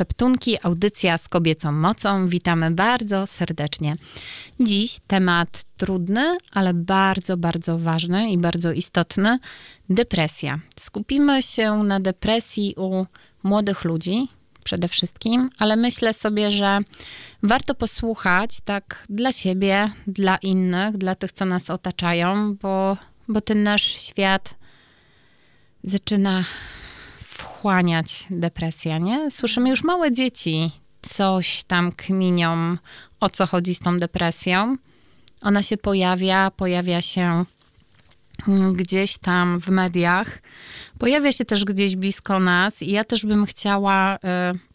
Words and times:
Szeptunki, 0.00 0.58
audycja 0.62 1.18
z 1.18 1.28
kobiecą 1.28 1.72
mocą. 1.72 2.26
Witamy 2.28 2.70
bardzo 2.70 3.26
serdecznie. 3.26 3.96
Dziś 4.60 4.98
temat 5.06 5.64
trudny, 5.76 6.38
ale 6.52 6.74
bardzo, 6.74 7.36
bardzo 7.36 7.78
ważny 7.78 8.30
i 8.30 8.38
bardzo 8.38 8.72
istotny 8.72 9.38
depresja. 9.90 10.58
Skupimy 10.76 11.42
się 11.42 11.72
na 11.72 12.00
depresji 12.00 12.74
u 12.76 13.06
młodych 13.42 13.84
ludzi 13.84 14.28
przede 14.64 14.88
wszystkim, 14.88 15.50
ale 15.58 15.76
myślę 15.76 16.12
sobie, 16.12 16.50
że 16.50 16.78
warto 17.42 17.74
posłuchać 17.74 18.58
tak 18.64 19.04
dla 19.08 19.32
siebie, 19.32 19.90
dla 20.06 20.36
innych, 20.36 20.98
dla 20.98 21.14
tych, 21.14 21.32
co 21.32 21.44
nas 21.44 21.70
otaczają, 21.70 22.54
bo, 22.54 22.96
bo 23.28 23.40
ten 23.40 23.62
nasz 23.62 23.82
świat 23.82 24.54
zaczyna 25.84 26.44
wchłaniać 27.40 28.26
depresja, 28.30 28.98
nie? 28.98 29.30
Słyszymy 29.30 29.70
już 29.70 29.84
małe 29.84 30.12
dzieci, 30.12 30.70
coś 31.02 31.64
tam 31.64 31.92
kminią, 31.92 32.76
o 33.20 33.28
co 33.28 33.46
chodzi 33.46 33.74
z 33.74 33.78
tą 33.78 33.98
depresją. 33.98 34.76
Ona 35.42 35.62
się 35.62 35.76
pojawia, 35.76 36.50
pojawia 36.50 37.02
się 37.02 37.44
mm, 38.48 38.74
gdzieś 38.74 39.18
tam 39.18 39.60
w 39.60 39.68
mediach, 39.68 40.42
pojawia 40.98 41.32
się 41.32 41.44
też 41.44 41.64
gdzieś 41.64 41.96
blisko 41.96 42.40
nas 42.40 42.82
i 42.82 42.90
ja 42.90 43.04
też 43.04 43.26
bym 43.26 43.46
chciała 43.46 44.16
y, 44.16 44.18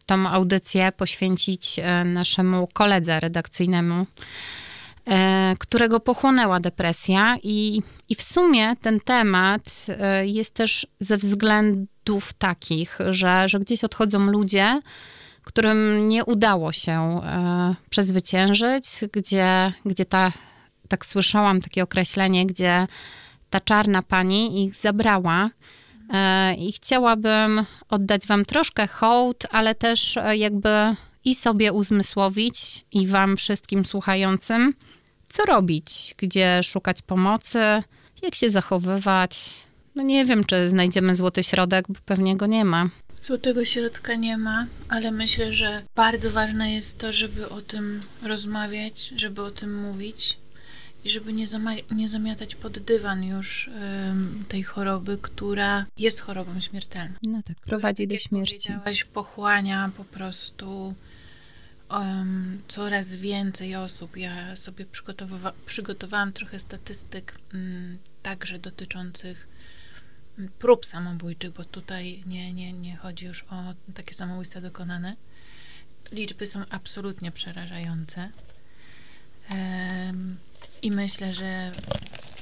tą 0.05 0.27
audycję 0.27 0.91
poświęcić 0.91 1.80
y, 1.80 2.05
naszemu 2.05 2.68
koledze 2.68 3.20
redakcyjnemu, 3.20 4.02
y, 4.04 5.12
którego 5.60 6.00
pochłonęła 6.00 6.60
depresja 6.60 7.38
i, 7.44 7.82
i 8.10 8.16
w 8.16 8.22
sumie 8.22 8.76
ten 8.82 9.00
temat 9.00 9.86
jest 10.24 10.54
też 10.54 10.88
ze 11.00 11.18
względu 11.18 11.95
mitów 12.05 12.34
takich, 12.34 12.98
że, 13.09 13.50
że 13.50 13.59
gdzieś 13.59 13.84
odchodzą 13.84 14.20
ludzie, 14.20 14.82
którym 15.44 16.08
nie 16.08 16.26
udało 16.26 16.72
się 16.72 17.22
e, 17.23 17.76
przezwyciężyć, 17.90 18.86
gdzie, 19.12 19.74
gdzie 19.85 20.05
ta, 20.05 20.32
tak 20.88 21.05
słyszałam 21.05 21.62
takie 21.62 21.84
określenie, 21.84 22.46
gdzie 22.46 22.88
ta 23.49 23.60
czarna 23.60 24.02
pani 24.02 24.63
ich 24.63 24.76
zabrała. 24.76 25.49
E, 26.13 26.54
I 26.55 26.71
chciałabym 26.71 27.65
oddać 27.90 28.27
Wam 28.27 28.46
troszkę 28.46 28.87
hołd, 28.87 29.48
ale 29.52 29.76
też 29.76 30.18
e, 30.18 30.37
jakby 30.37 30.96
i 31.26 31.35
sobie 31.35 31.74
uzmysłowić, 31.74 32.85
i 32.91 33.08
Wam 33.08 33.37
wszystkim 33.37 33.85
słuchającym, 33.85 34.74
co 35.30 35.43
robić, 35.43 36.15
gdzie 36.18 36.63
szukać 36.63 37.02
pomocy, 37.02 37.60
jak 38.21 38.35
się 38.35 38.49
zachowywać, 38.49 39.65
no 39.96 40.04
nie 40.04 40.26
wiem, 40.26 40.43
czy 40.43 40.70
znajdziemy 40.70 41.15
złoty 41.15 41.43
środek, 41.43 41.85
bo 41.90 41.99
pewnie 42.05 42.38
go 42.38 42.46
nie 42.46 42.65
ma. 42.65 42.90
Złotego 43.21 43.65
środka 43.65 44.15
nie 44.15 44.37
ma, 44.37 44.68
ale 44.90 45.12
myślę, 45.12 45.54
że 45.54 45.84
bardzo 45.96 46.32
ważne 46.32 46.74
jest 46.74 46.99
to, 46.99 47.13
żeby 47.13 47.49
o 47.49 47.62
tym 47.62 48.02
rozmawiać, 48.24 49.13
żeby 49.15 49.41
o 49.41 49.52
tym 49.52 49.82
mówić 49.82 50.37
i 51.04 51.10
żeby 51.10 51.34
nie, 51.34 51.46
nie 51.91 52.10
zamiatać 52.10 52.55
pod 52.55 52.79
dywan 52.79 53.24
już 53.24 53.68
ym, 53.68 54.46
tej 54.48 54.63
choroby, 54.63 55.18
która 55.21 55.85
jest 55.98 56.20
chorobą 56.20 56.59
śmiertelną. 56.59 57.15
No 57.24 57.41
tak, 57.46 57.57
prowadzi 57.57 58.07
do 58.07 58.18
śmierci. 58.18 58.57
Powiedziałaś, 58.57 59.04
pochłania 59.04 59.91
po 59.98 60.04
prostu 60.04 60.96
um, 61.91 62.62
coraz 62.68 63.15
więcej 63.15 63.76
osób. 63.76 64.18
Ja 64.18 64.56
sobie 64.56 64.85
przygotowałam 65.66 66.34
trochę 66.34 66.59
statystyk 66.59 67.35
um, 67.53 67.97
także 68.24 68.59
dotyczących 68.59 69.47
prób 70.59 70.86
samobójczych, 70.86 71.52
bo 71.52 71.66
tutaj 71.66 72.24
nie, 72.25 72.53
nie, 72.53 72.74
nie 72.74 72.96
chodzi 72.96 73.25
już 73.25 73.44
o 73.44 73.74
takie 73.94 74.14
samobójstwa 74.14 74.62
dokonane. 74.62 75.16
Liczby 76.12 76.46
są 76.46 76.64
absolutnie 76.69 77.31
przerażające. 77.31 78.30
I 80.81 80.92
myślę, 80.92 81.34
że 81.34 81.72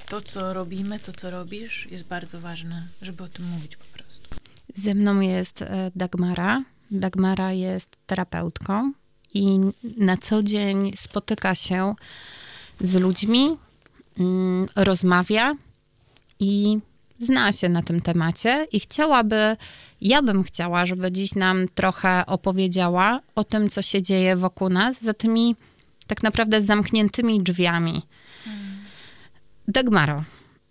to, 0.10 0.22
co 0.22 0.54
robimy, 0.54 1.00
to, 1.00 1.14
co 1.14 1.30
robisz, 1.30 1.88
jest 1.92 2.04
bardzo 2.04 2.42
ważne, 2.42 2.88
żeby 3.02 3.24
o 3.24 3.28
tym 3.28 3.46
mówić 3.46 3.78
po 3.78 3.86
prostu. 3.86 4.30
Ze 4.76 4.94
mną 4.94 5.20
jest 5.20 5.62
e, 5.62 5.92
Dagmara. 5.96 6.64
Dagmara 6.92 7.54
jest 7.54 7.98
terapeutką 8.06 8.94
i 9.34 9.60
na 9.98 10.18
co 10.18 10.44
dzień 10.44 10.92
spotyka 10.96 11.56
się 11.56 11.96
z 12.80 12.96
ludźmi, 12.96 13.58
mm, 14.20 14.68
rozmawia 14.76 15.56
i 16.40 16.80
zna 17.20 17.52
się 17.52 17.70
na 17.70 17.82
tym 17.82 18.02
temacie 18.02 18.68
i 18.72 18.80
chciałaby, 18.80 19.58
ja 20.02 20.22
bym 20.22 20.44
chciała, 20.44 20.86
żeby 20.86 21.12
dziś 21.12 21.36
nam 21.36 21.66
trochę 21.76 22.26
opowiedziała 22.26 23.20
o 23.36 23.44
tym, 23.44 23.70
co 23.70 23.82
się 23.82 24.02
dzieje 24.02 24.36
wokół 24.36 24.70
nas, 24.70 25.02
za 25.02 25.14
tymi 25.14 25.56
tak 26.08 26.24
naprawdę 26.24 26.62
zamkniętymi 26.62 27.44
drzwiami. 27.44 28.02
Hmm. 28.46 28.78
Dagmaro, 29.68 30.24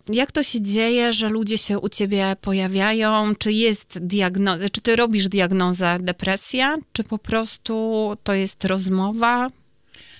jak 0.09 0.31
to 0.31 0.43
się 0.43 0.61
dzieje, 0.61 1.13
że 1.13 1.29
ludzie 1.29 1.57
się 1.57 1.79
u 1.79 1.89
ciebie 1.89 2.35
pojawiają? 2.41 3.35
Czy 3.35 3.51
jest 3.51 3.99
diagnoza, 3.99 4.69
czy 4.69 4.81
ty 4.81 4.95
robisz 4.95 5.27
diagnozę 5.27 5.97
depresja, 5.99 6.75
czy 6.93 7.03
po 7.03 7.17
prostu 7.17 8.17
to 8.23 8.33
jest 8.33 8.65
rozmowa? 8.65 9.47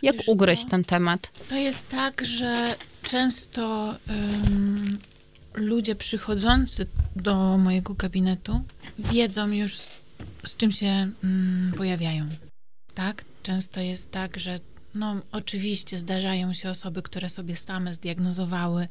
Jak 0.02 0.16
Wiesz 0.16 0.28
ugryźć 0.28 0.64
co? 0.64 0.70
ten 0.70 0.84
temat? 0.84 1.32
To 1.50 1.56
jest 1.56 1.90
tak, 1.90 2.26
że 2.26 2.76
często 3.04 3.96
um, 4.10 4.98
ludzie 5.54 5.96
przychodzący 5.96 6.88
do 7.16 7.58
mojego 7.58 7.94
gabinetu 7.94 8.64
wiedzą 9.00 9.48
już, 9.48 9.78
z, 9.78 10.02
z 10.46 10.58
czym 10.58 10.72
się 10.72 11.12
mm, 11.24 11.74
pojawiają. 11.78 12.30
Tak? 12.94 13.26
Często 13.44 13.82
jest 13.82 14.12
tak, 14.12 14.40
że 14.40 14.60
no, 14.96 15.22
oczywiście 15.32 15.98
zdarzają 15.98 16.54
się 16.54 16.70
osoby, 16.70 17.02
które 17.02 17.30
sobie 17.30 17.56
same 17.56 17.94
zdiagnozowały, 17.94 18.88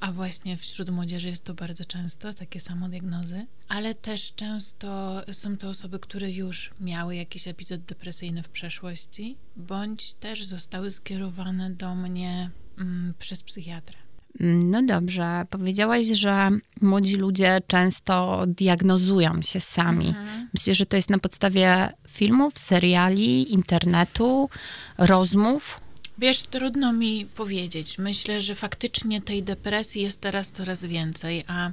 a 0.00 0.12
właśnie 0.12 0.56
wśród 0.56 0.90
młodzieży 0.90 1.28
jest 1.28 1.44
to 1.44 1.54
bardzo 1.54 1.84
często 1.84 2.34
takie 2.34 2.60
samo 2.60 2.88
diagnozy, 2.88 3.46
ale 3.68 3.94
też 3.94 4.32
często 4.36 5.20
są 5.32 5.56
to 5.56 5.68
osoby, 5.68 5.98
które 5.98 6.30
już 6.30 6.70
miały 6.80 7.16
jakiś 7.16 7.48
epizod 7.48 7.80
depresyjny 7.80 8.42
w 8.42 8.48
przeszłości, 8.48 9.36
bądź 9.56 10.12
też 10.12 10.44
zostały 10.44 10.90
skierowane 10.90 11.70
do 11.70 11.94
mnie 11.94 12.50
mm, 12.78 13.14
przez 13.18 13.42
psychiatrę. 13.42 14.03
No 14.40 14.82
dobrze, 14.82 15.46
powiedziałaś, 15.50 16.06
że 16.06 16.48
młodzi 16.80 17.16
ludzie 17.16 17.58
często 17.66 18.44
diagnozują 18.46 19.42
się 19.42 19.60
sami. 19.60 20.08
Mhm. 20.08 20.48
Myślisz, 20.54 20.78
że 20.78 20.86
to 20.86 20.96
jest 20.96 21.10
na 21.10 21.18
podstawie 21.18 21.92
filmów, 22.08 22.58
seriali, 22.58 23.52
internetu, 23.52 24.48
rozmów? 24.98 25.80
Wiesz, 26.18 26.42
trudno 26.42 26.92
mi 26.92 27.26
powiedzieć. 27.26 27.98
Myślę, 27.98 28.40
że 28.40 28.54
faktycznie 28.54 29.22
tej 29.22 29.42
depresji 29.42 30.02
jest 30.02 30.20
teraz 30.20 30.50
coraz 30.50 30.84
więcej, 30.84 31.44
a 31.46 31.70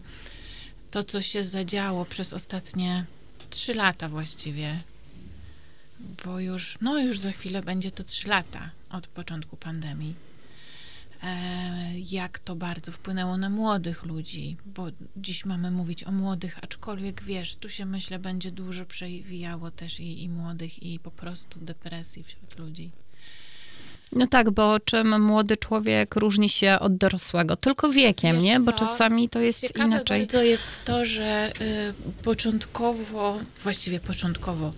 to, 0.91 1.03
co 1.03 1.21
się 1.21 1.43
zadziało 1.43 2.05
przez 2.05 2.33
ostatnie 2.33 3.05
trzy 3.49 3.73
lata 3.73 4.09
właściwie, 4.09 4.77
bo 6.25 6.39
już, 6.39 6.77
no 6.81 6.99
już 6.99 7.19
za 7.19 7.31
chwilę 7.31 7.61
będzie 7.61 7.91
to 7.91 8.03
trzy 8.03 8.27
lata 8.27 8.69
od 8.89 9.07
początku 9.07 9.57
pandemii 9.57 10.30
jak 12.11 12.39
to 12.39 12.55
bardzo 12.55 12.91
wpłynęło 12.91 13.37
na 13.37 13.49
młodych 13.49 14.05
ludzi, 14.05 14.57
bo 14.65 14.87
dziś 15.17 15.45
mamy 15.45 15.71
mówić 15.71 16.03
o 16.03 16.11
młodych, 16.11 16.59
aczkolwiek 16.61 17.23
wiesz, 17.23 17.55
tu 17.55 17.69
się 17.69 17.85
myślę 17.85 18.19
będzie 18.19 18.51
dużo 18.51 18.85
przewijało 18.85 19.71
też 19.71 19.99
i, 19.99 20.23
i 20.23 20.29
młodych, 20.29 20.83
i 20.83 20.99
po 20.99 21.11
prostu 21.11 21.59
depresji 21.59 22.23
wśród 22.23 22.59
ludzi. 22.59 22.91
No 24.11 24.27
tak, 24.27 24.51
bo 24.51 24.79
czym 24.79 25.21
młody 25.21 25.57
człowiek 25.57 26.15
różni 26.15 26.49
się 26.49 26.77
od 26.79 26.97
dorosłego? 26.97 27.55
Tylko 27.55 27.89
wiekiem, 27.89 28.35
Wiesz 28.35 28.43
nie? 28.43 28.59
Bo 28.59 28.71
co? 28.71 28.79
czasami 28.79 29.29
to 29.29 29.39
jest 29.39 29.61
Ciekawe 29.61 29.85
inaczej. 29.85 30.19
bardzo 30.19 30.41
jest 30.41 30.83
to, 30.85 31.05
że 31.05 31.51
y, 31.61 32.23
początkowo, 32.23 33.39
właściwie 33.63 33.99
początkowo, 33.99 34.73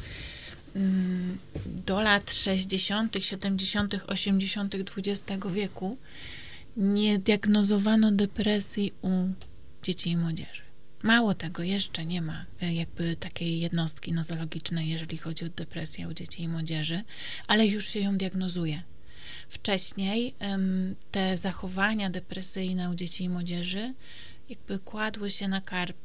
y, 0.75 0.79
do 1.65 2.01
lat 2.01 2.31
60., 2.33 3.15
70., 3.21 3.95
80. 4.07 4.75
XX 4.97 5.47
wieku 5.53 5.97
nie 6.77 7.19
diagnozowano 7.19 8.11
depresji 8.11 8.93
u 9.01 9.09
dzieci 9.83 10.09
i 10.09 10.17
młodzieży. 10.17 10.61
Mało 11.03 11.33
tego, 11.33 11.63
jeszcze 11.63 12.05
nie 12.05 12.21
ma 12.21 12.45
e, 12.61 12.73
jakby 12.73 13.15
takiej 13.15 13.59
jednostki 13.59 14.13
nozologicznej, 14.13 14.89
jeżeli 14.89 15.17
chodzi 15.17 15.45
o 15.45 15.49
depresję 15.49 16.07
u 16.07 16.13
dzieci 16.13 16.43
i 16.43 16.47
młodzieży, 16.47 17.03
ale 17.47 17.67
już 17.67 17.85
się 17.87 17.99
ją 17.99 18.17
diagnozuje. 18.17 18.81
Wcześniej 19.49 20.35
te 21.11 21.37
zachowania 21.37 22.09
depresyjne 22.09 22.89
u 22.89 22.95
dzieci 22.95 23.23
i 23.23 23.29
młodzieży 23.29 23.93
jakby 24.49 24.79
kładły 24.79 25.31
się 25.31 25.47
na 25.47 25.61
karp 25.61 25.97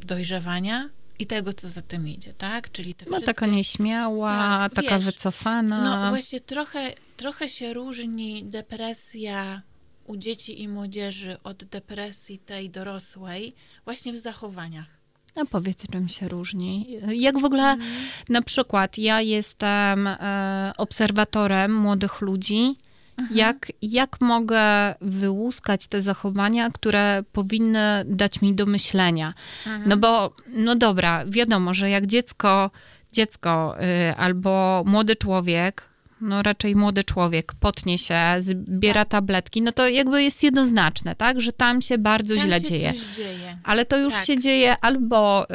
dojrzewania, 0.00 0.90
i 1.18 1.26
tego, 1.26 1.52
co 1.52 1.68
za 1.68 1.82
tym 1.82 2.08
idzie, 2.08 2.34
tak? 2.34 2.72
Czyli 2.72 2.94
te 2.94 3.04
no, 3.04 3.10
wszystkie... 3.10 3.26
taka 3.26 3.46
nieśmiała, 3.46 4.58
tak, 4.58 4.74
taka 4.74 4.96
wiesz, 4.96 5.04
wycofana. 5.04 5.82
No 5.82 6.08
właśnie 6.08 6.40
trochę, 6.40 6.92
trochę 7.16 7.48
się 7.48 7.74
różni 7.74 8.44
depresja 8.44 9.62
u 10.04 10.16
dzieci 10.16 10.62
i 10.62 10.68
młodzieży 10.68 11.36
od 11.44 11.64
depresji 11.64 12.38
tej 12.38 12.70
dorosłej 12.70 13.54
właśnie 13.84 14.12
w 14.12 14.18
zachowaniach. 14.18 14.98
No 15.36 15.46
powiedz, 15.46 15.86
czym 15.92 16.08
się 16.08 16.28
różni. 16.28 16.86
Jak 17.08 17.38
w 17.38 17.44
ogóle, 17.44 17.62
mm. 17.62 17.86
na 18.28 18.42
przykład, 18.42 18.98
ja 18.98 19.20
jestem 19.20 20.06
e, 20.06 20.72
obserwatorem 20.76 21.76
młodych 21.76 22.20
ludzi. 22.20 22.74
Mhm. 23.18 23.38
Jak, 23.38 23.72
jak 23.82 24.20
mogę 24.20 24.94
wyłuskać 25.00 25.86
te 25.86 26.00
zachowania, 26.00 26.70
które 26.70 27.22
powinny 27.32 28.04
dać 28.06 28.42
mi 28.42 28.54
do 28.54 28.66
myślenia? 28.66 29.34
Mhm. 29.66 29.88
No 29.88 29.96
bo, 29.96 30.36
no 30.46 30.74
dobra, 30.76 31.24
wiadomo, 31.26 31.74
że 31.74 31.90
jak 31.90 32.06
dziecko, 32.06 32.70
dziecko 33.12 33.76
y, 34.10 34.16
albo 34.16 34.84
młody 34.86 35.16
człowiek 35.16 35.88
no 36.20 36.42
raczej 36.42 36.76
młody 36.76 37.04
człowiek 37.04 37.52
potnie 37.60 37.98
się, 37.98 38.20
zbiera 38.38 39.04
tak. 39.04 39.08
tabletki, 39.08 39.62
no 39.62 39.72
to 39.72 39.88
jakby 39.88 40.22
jest 40.22 40.42
jednoznaczne, 40.42 41.16
tak, 41.16 41.40
że 41.40 41.52
tam 41.52 41.82
się 41.82 41.98
bardzo 41.98 42.36
tam 42.36 42.44
źle 42.44 42.60
się 42.60 42.66
dzieje. 42.66 42.92
dzieje. 43.16 43.58
Ale 43.64 43.84
to 43.84 43.98
już 43.98 44.14
tak. 44.14 44.24
się 44.24 44.38
dzieje 44.38 44.76
albo... 44.80 45.46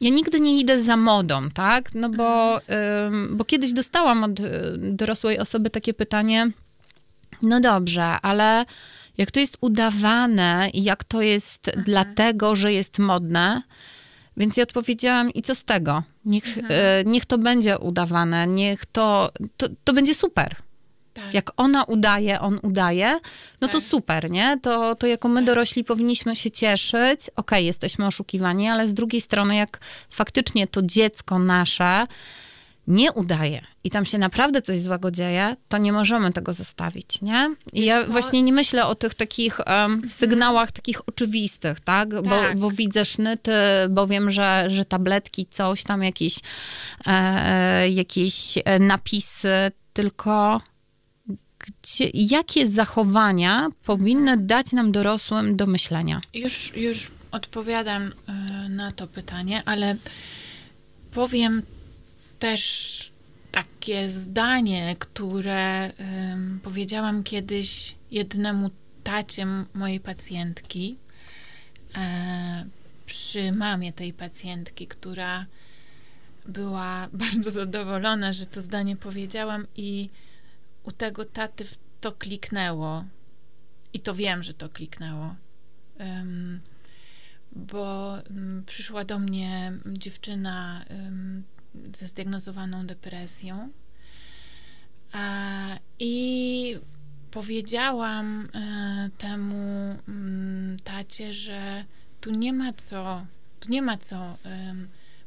Ja 0.00 0.10
nigdy 0.10 0.40
nie 0.40 0.60
idę 0.60 0.80
za 0.80 0.96
modą, 0.96 1.50
tak? 1.50 1.94
No 1.94 2.08
bo, 2.10 2.60
um, 3.04 3.36
bo 3.36 3.44
kiedyś 3.44 3.72
dostałam 3.72 4.24
od 4.24 4.40
y, 4.40 4.44
dorosłej 4.76 5.38
osoby 5.38 5.70
takie 5.70 5.94
pytanie, 5.94 6.50
no 7.42 7.60
dobrze, 7.60 8.04
ale 8.04 8.64
jak 9.18 9.30
to 9.30 9.40
jest 9.40 9.58
udawane 9.60 10.70
i 10.72 10.84
jak 10.84 11.04
to 11.04 11.22
jest 11.22 11.68
mhm. 11.68 11.84
dlatego, 11.84 12.56
że 12.56 12.72
jest 12.72 12.98
modne, 12.98 13.62
więc 14.36 14.56
ja 14.56 14.62
odpowiedziałam, 14.62 15.30
i 15.30 15.42
co 15.42 15.54
z 15.54 15.64
tego? 15.64 16.02
Niech, 16.24 16.58
mhm. 16.58 16.66
e, 16.70 17.04
niech 17.04 17.26
to 17.26 17.38
będzie 17.38 17.78
udawane, 17.78 18.46
niech 18.46 18.86
to, 18.86 19.30
to, 19.56 19.66
to 19.84 19.92
będzie 19.92 20.14
super. 20.14 20.56
Tak. 21.14 21.34
Jak 21.34 21.50
ona 21.56 21.84
udaje, 21.84 22.40
on 22.40 22.58
udaje, 22.62 23.12
no 23.60 23.68
tak. 23.68 23.70
to 23.70 23.80
super, 23.80 24.30
nie? 24.30 24.58
To, 24.62 24.94
to 24.94 25.06
jako 25.06 25.28
my 25.28 25.40
tak. 25.40 25.46
dorośli 25.46 25.84
powinniśmy 25.84 26.36
się 26.36 26.50
cieszyć. 26.50 27.20
Okej, 27.20 27.32
okay, 27.36 27.62
jesteśmy 27.62 28.06
oszukiwani, 28.06 28.68
ale 28.68 28.86
z 28.86 28.94
drugiej 28.94 29.20
strony, 29.20 29.56
jak 29.56 29.80
faktycznie 30.10 30.66
to 30.66 30.82
dziecko 30.82 31.38
nasze 31.38 32.06
nie 32.86 33.12
udaje 33.12 33.62
i 33.84 33.90
tam 33.90 34.06
się 34.06 34.18
naprawdę 34.18 34.62
coś 34.62 34.78
złego 34.78 35.10
dzieje, 35.10 35.56
to 35.68 35.78
nie 35.78 35.92
możemy 35.92 36.32
tego 36.32 36.52
zostawić, 36.52 37.22
nie? 37.22 37.54
I 37.72 37.84
ja 37.84 38.04
co? 38.04 38.12
właśnie 38.12 38.42
nie 38.42 38.52
myślę 38.52 38.86
o 38.86 38.94
tych 38.94 39.14
takich 39.14 39.60
um, 39.66 40.02
sygnałach 40.08 40.72
takich 40.72 41.08
oczywistych, 41.08 41.80
tak? 41.80 42.10
tak. 42.10 42.22
Bo, 42.22 42.36
bo, 42.56 42.70
widzę 42.70 43.04
sznyty, 43.04 43.52
bo 43.90 44.06
wiem, 44.06 44.30
że, 44.30 44.64
że 44.68 44.84
tabletki, 44.84 45.46
coś 45.46 45.82
tam, 45.82 46.02
jakieś, 46.02 46.34
e, 47.06 47.90
jakieś 47.90 48.54
napisy, 48.80 49.72
tylko 49.92 50.60
gdzie, 51.58 52.10
jakie 52.14 52.66
zachowania 52.66 53.68
powinny 53.84 54.36
dać 54.36 54.72
nam 54.72 54.92
dorosłym 54.92 55.56
do 55.56 55.66
myślenia? 55.66 56.20
Już, 56.34 56.72
już 56.76 57.10
odpowiadam 57.30 58.02
y, 58.02 58.12
na 58.68 58.92
to 58.92 59.06
pytanie, 59.06 59.62
ale 59.66 59.96
powiem 61.10 61.62
też 62.38 63.12
takie 63.52 64.10
zdanie, 64.10 64.96
które 64.98 65.92
powiedziałam 66.62 67.22
kiedyś 67.22 67.94
jednemu 68.10 68.70
tacie 69.04 69.46
mojej 69.74 70.00
pacjentki, 70.00 70.96
e, 71.96 72.66
przy 73.06 73.52
mamie 73.52 73.92
tej 73.92 74.12
pacjentki, 74.12 74.86
która 74.86 75.46
była 76.48 77.08
bardzo 77.24 77.50
zadowolona, 77.50 78.32
że 78.32 78.46
to 78.46 78.60
zdanie 78.60 78.96
powiedziałam 78.96 79.66
i 79.76 80.10
u 80.82 80.92
tego 80.92 81.24
taty 81.24 81.66
to 82.00 82.12
kliknęło. 82.12 83.04
I 83.92 84.00
to 84.00 84.14
wiem, 84.14 84.42
że 84.42 84.54
to 84.54 84.68
kliknęło. 84.68 85.34
Um, 86.00 86.60
bo 87.52 88.12
um, 88.30 88.62
przyszła 88.66 89.04
do 89.04 89.18
mnie 89.18 89.72
dziewczyna 89.86 90.84
um, 90.90 91.42
ze 91.94 92.06
zdiagnozowaną 92.06 92.86
depresją. 92.86 93.68
I 95.98 96.76
powiedziałam 97.30 98.48
e, 98.54 99.10
temu 99.18 99.96
mm, 100.08 100.78
tacie, 100.84 101.34
że 101.34 101.84
tu 102.20 102.30
nie 102.30 102.52
ma 102.52 102.72
co, 102.72 103.26
tu 103.60 103.70
nie 103.70 103.82
ma 103.82 103.98
co. 103.98 104.36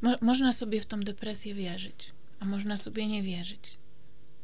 Mo 0.01 0.15
można 0.21 0.53
sobie 0.53 0.81
w 0.81 0.85
tą 0.85 0.99
depresję 0.99 1.53
wierzyć, 1.53 2.11
a 2.39 2.45
można 2.45 2.77
sobie 2.77 3.07
nie 3.07 3.23
wierzyć. 3.23 3.77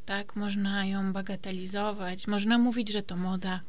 Tak, 0.06 0.36
można 0.36 0.86
ją 0.86 1.14
bagatelizować, 1.14 2.28
można 2.28 2.58
mówić, 2.58 2.92
że 2.92 3.04
to 3.04 3.16
moda. 3.16 3.62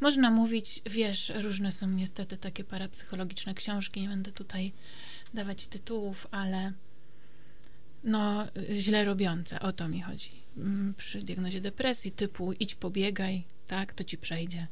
Można 0.00 0.30
mówić, 0.30 0.82
wiesz, 0.90 1.32
różne 1.34 1.72
są 1.72 1.88
niestety 1.88 2.36
takie 2.36 2.64
parapsychologiczne 2.64 3.54
książki, 3.54 4.00
nie 4.00 4.08
będę 4.08 4.32
tutaj 4.32 4.72
dawać 5.34 5.66
tytułów, 5.66 6.26
ale 6.30 6.72
no, 8.04 8.46
źle 8.76 9.04
robiące. 9.04 9.60
O 9.60 9.72
to 9.72 9.88
mi 9.88 10.02
chodzi. 10.02 10.30
Mm, 10.56 10.94
przy 10.94 11.18
diagnozie 11.18 11.60
depresji 11.60 12.12
typu 12.12 12.52
idź 12.52 12.74
pobiegaj, 12.74 13.44
tak, 13.66 13.94
to 13.94 14.04
ci 14.04 14.18
przejdzie. 14.18 14.66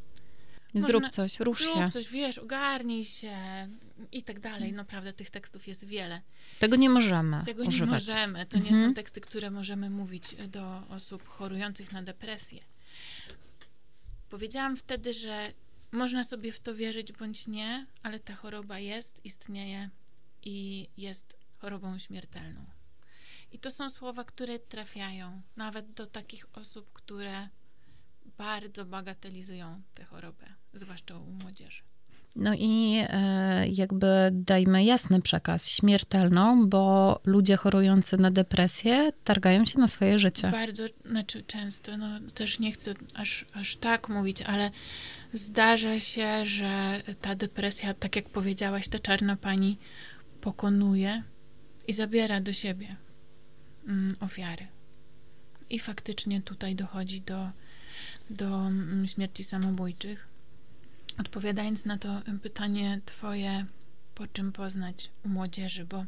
Zrób 0.75 1.09
coś, 1.09 1.41
rusz 1.41 1.59
zrób 1.59 1.75
się. 1.75 1.81
Zrób 1.81 1.93
coś, 1.93 2.09
wiesz, 2.09 2.38
ogarnij 2.38 3.05
się 3.05 3.37
i 4.12 4.23
tak 4.23 4.41
dalej. 4.41 4.73
Naprawdę 4.73 5.12
tych 5.12 5.31
tekstów 5.31 5.69
jest 5.69 5.85
wiele. 5.85 6.21
Tego 6.59 6.77
nie 6.77 6.91
możemy 6.91 7.44
Tego 7.47 7.62
używać. 7.62 8.09
nie 8.09 8.15
możemy. 8.15 8.47
To 8.47 8.56
mhm. 8.56 8.75
nie 8.75 8.82
są 8.82 8.94
teksty, 8.94 9.21
które 9.21 9.50
możemy 9.50 9.91
mówić 9.91 10.37
do 10.49 10.82
osób 10.88 11.29
chorujących 11.29 11.93
na 11.93 12.03
depresję. 12.03 12.61
Powiedziałam 14.29 14.77
wtedy, 14.77 15.12
że 15.12 15.53
można 15.93 16.25
sobie 16.25 16.53
w 16.53 16.61
to 16.61 16.75
wierzyć 16.75 17.12
bądź 17.12 17.47
nie, 17.47 17.87
ale 18.03 18.21
ta 18.21 18.35
choroba 18.35 18.79
jest, 18.79 19.21
istnieje 19.25 19.91
i 20.43 20.88
jest 20.97 21.37
chorobą 21.59 21.99
śmiertelną. 21.99 22.65
I 23.52 23.58
to 23.58 23.70
są 23.70 23.91
słowa, 23.91 24.25
które 24.25 24.58
trafiają 24.58 25.43
nawet 25.56 25.93
do 25.93 26.06
takich 26.06 26.47
osób, 26.52 26.93
które 26.93 27.49
bardzo 28.38 28.85
bagatelizują 28.85 29.82
tę 29.94 30.05
chorobę, 30.05 30.47
zwłaszcza 30.75 31.19
u 31.19 31.31
młodzieży. 31.31 31.82
No 32.37 32.55
i 32.55 33.05
e, 33.08 33.69
jakby 33.69 34.31
dajmy 34.32 34.85
jasny 34.85 35.20
przekaz, 35.23 35.69
śmiertelną, 35.69 36.69
bo 36.69 37.20
ludzie 37.25 37.56
chorujący 37.56 38.17
na 38.17 38.31
depresję 38.31 39.12
targają 39.25 39.67
się 39.67 39.79
na 39.79 39.88
swoje 39.88 40.19
życie. 40.19 40.50
Bardzo, 40.50 40.85
znaczy 41.05 41.43
często, 41.43 41.96
no 41.96 42.06
też 42.35 42.58
nie 42.58 42.73
chcę 42.73 42.94
aż, 43.14 43.44
aż 43.55 43.76
tak 43.76 44.08
mówić, 44.08 44.43
ale 44.43 44.70
zdarza 45.32 46.00
się, 46.00 46.46
że 46.46 47.03
ta 47.20 47.35
depresja, 47.35 47.94
tak 47.94 48.17
jak 48.17 48.29
powiedziałaś, 48.29 48.88
ta 48.88 48.99
czarna 48.99 49.37
pani 49.37 49.79
pokonuje 50.41 51.23
i 51.88 51.93
zabiera 51.93 52.41
do 52.41 52.53
siebie. 52.53 52.96
Mm, 53.87 54.17
ofiary. 54.21 54.67
I 55.70 55.79
faktycznie 55.79 56.43
tutaj 56.43 56.77
dochodzi 56.77 57.20
do, 57.20 57.51
do 58.31 58.67
mm, 58.67 59.06
śmierci 59.06 59.44
samobójczych. 59.44 60.29
Odpowiadając 61.19 61.84
na 61.84 61.99
to 61.99 62.22
pytanie 62.43 63.01
Twoje, 63.05 63.67
po 64.15 64.27
czym 64.27 64.53
poznać 64.53 65.10
u 65.25 65.29
młodzieży, 65.29 65.84
bo 65.84 66.05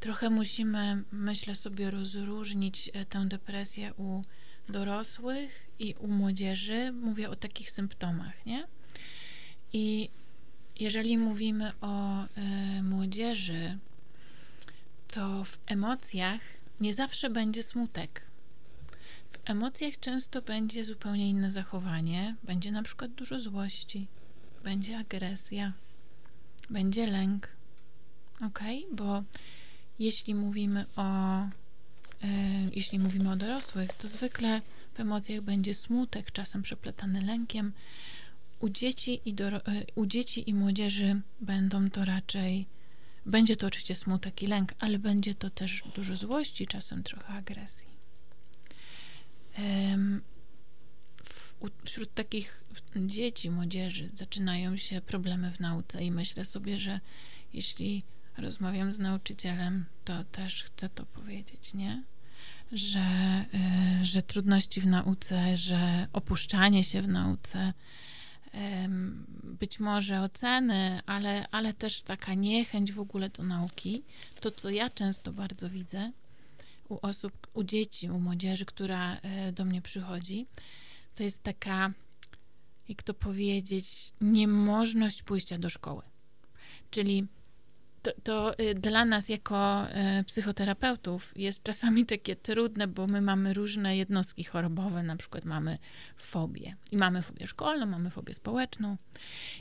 trochę 0.00 0.30
musimy, 0.30 1.02
myślę 1.12 1.54
sobie, 1.54 1.90
rozróżnić 1.90 2.90
e, 2.92 3.04
tę 3.04 3.26
depresję 3.26 3.94
u 3.94 4.22
dorosłych 4.68 5.66
i 5.78 5.94
u 5.94 6.08
młodzieży. 6.08 6.92
Mówię 6.92 7.30
o 7.30 7.36
takich 7.36 7.70
symptomach, 7.70 8.46
nie? 8.46 8.66
I 9.72 10.10
jeżeli 10.80 11.18
mówimy 11.18 11.72
o 11.80 12.24
y, 12.24 12.82
młodzieży, 12.82 13.78
to 15.08 15.44
w 15.44 15.58
emocjach 15.66 16.40
nie 16.80 16.94
zawsze 16.94 17.30
będzie 17.30 17.62
smutek. 17.62 18.22
W 19.30 19.50
emocjach 19.50 20.00
często 20.00 20.42
będzie 20.42 20.84
zupełnie 20.84 21.30
inne 21.30 21.50
zachowanie. 21.50 22.36
Będzie 22.44 22.72
na 22.72 22.82
przykład 22.82 23.10
dużo 23.10 23.40
złości, 23.40 24.06
będzie 24.64 24.98
agresja, 24.98 25.72
będzie 26.70 27.06
lęk. 27.06 27.48
Ok? 28.46 28.60
Bo 28.92 29.22
jeśli 29.98 30.34
mówimy 30.34 30.86
o, 30.96 31.40
yy, 32.22 32.28
jeśli 32.74 32.98
mówimy 32.98 33.30
o 33.30 33.36
dorosłych, 33.36 33.92
to 33.92 34.08
zwykle 34.08 34.60
w 34.94 35.00
emocjach 35.00 35.40
będzie 35.40 35.74
smutek, 35.74 36.32
czasem 36.32 36.62
przeplatany 36.62 37.22
lękiem. 37.22 37.72
U 38.60 38.68
dzieci 38.68 39.20
i, 39.24 39.34
do, 39.34 39.50
yy, 39.50 39.60
u 39.94 40.06
dzieci 40.06 40.50
i 40.50 40.54
młodzieży 40.54 41.20
będą 41.40 41.90
to 41.90 42.04
raczej 42.04 42.66
będzie 43.30 43.56
to 43.56 43.66
oczywiście 43.66 43.94
smutek 43.94 44.42
i 44.42 44.46
lęk, 44.46 44.74
ale 44.78 44.98
będzie 44.98 45.34
to 45.34 45.50
też 45.50 45.82
dużo 45.94 46.16
złości, 46.16 46.66
czasem 46.66 47.02
trochę 47.02 47.28
agresji. 47.28 47.90
Wśród 51.84 52.14
takich 52.14 52.64
dzieci, 52.96 53.50
młodzieży 53.50 54.10
zaczynają 54.14 54.76
się 54.76 55.00
problemy 55.00 55.52
w 55.52 55.60
nauce 55.60 56.04
i 56.04 56.10
myślę 56.10 56.44
sobie, 56.44 56.78
że 56.78 57.00
jeśli 57.52 58.02
rozmawiam 58.38 58.92
z 58.92 58.98
nauczycielem, 58.98 59.84
to 60.04 60.24
też 60.24 60.62
chcę 60.62 60.88
to 60.88 61.06
powiedzieć, 61.06 61.74
nie? 61.74 62.02
Że, 62.72 63.00
e, 63.00 64.00
że 64.02 64.22
trudności 64.22 64.80
w 64.80 64.86
nauce, 64.86 65.56
że 65.56 66.06
opuszczanie 66.12 66.84
się 66.84 67.02
w 67.02 67.08
nauce, 67.08 67.72
być 69.44 69.80
może 69.80 70.20
oceny, 70.20 71.00
ale, 71.06 71.48
ale 71.50 71.74
też 71.74 72.02
taka 72.02 72.34
niechęć 72.34 72.92
w 72.92 73.00
ogóle 73.00 73.28
do 73.28 73.42
nauki. 73.42 74.02
To, 74.40 74.50
co 74.50 74.70
ja 74.70 74.90
często 74.90 75.32
bardzo 75.32 75.70
widzę 75.70 76.12
u 76.88 76.98
osób, 77.02 77.46
u 77.54 77.64
dzieci, 77.64 78.10
u 78.10 78.20
młodzieży, 78.20 78.64
która 78.64 79.16
e, 79.16 79.52
do 79.52 79.64
mnie 79.64 79.82
przychodzi, 79.82 80.46
to 81.14 81.22
jest 81.22 81.42
taka, 81.42 81.92
jak 82.88 83.02
to 83.02 83.14
powiedzieć, 83.14 84.12
niemożność 84.20 85.22
pójścia 85.22 85.58
do 85.58 85.70
szkoły. 85.70 86.02
Czyli 86.90 87.26
to, 88.02 88.10
to 88.22 88.60
y, 88.60 88.74
dla 88.74 89.04
nas 89.04 89.28
jako 89.28 89.86
y, 90.20 90.24
psychoterapeutów 90.24 91.32
jest 91.36 91.62
czasami 91.62 92.06
takie 92.06 92.36
trudne, 92.36 92.86
bo 92.86 93.06
my 93.06 93.20
mamy 93.20 93.54
różne 93.54 93.96
jednostki 93.96 94.44
chorobowe, 94.44 95.02
na 95.02 95.16
przykład 95.16 95.44
mamy 95.44 95.78
fobię. 96.16 96.76
I 96.92 96.96
mamy 96.96 97.22
fobię 97.22 97.46
szkolną, 97.46 97.86
mamy 97.86 98.10
fobię 98.10 98.34
społeczną. 98.34 98.96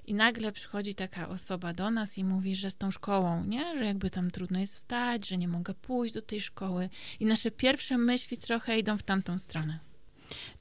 I 0.08 0.14
nagle 0.14 0.52
przychodzi 0.52 0.96
taka 0.96 1.30
osoba 1.30 1.74
do 1.74 1.92
nas 1.92 2.18
i 2.18 2.24
mówi, 2.24 2.56
że 2.56 2.70
z 2.70 2.76
tą 2.76 2.92
szkołą, 2.92 3.44
nie? 3.44 3.78
Że 3.78 3.86
jakby 3.86 4.10
tam 4.10 4.32
trudno 4.32 4.60
jest 4.60 4.76
wstać, 4.76 5.28
że 5.28 5.38
nie 5.38 5.48
mogę 5.48 5.74
pójść 5.74 6.14
do 6.14 6.22
tej 6.22 6.42
szkoły. 6.42 6.90
I 7.20 7.26
nasze 7.26 7.52
pierwsze 7.52 7.98
myśli 7.98 8.38
trochę 8.38 8.80
idą 8.80 8.98
w 8.98 9.04
tamtą 9.04 9.40
stronę. 9.40 9.80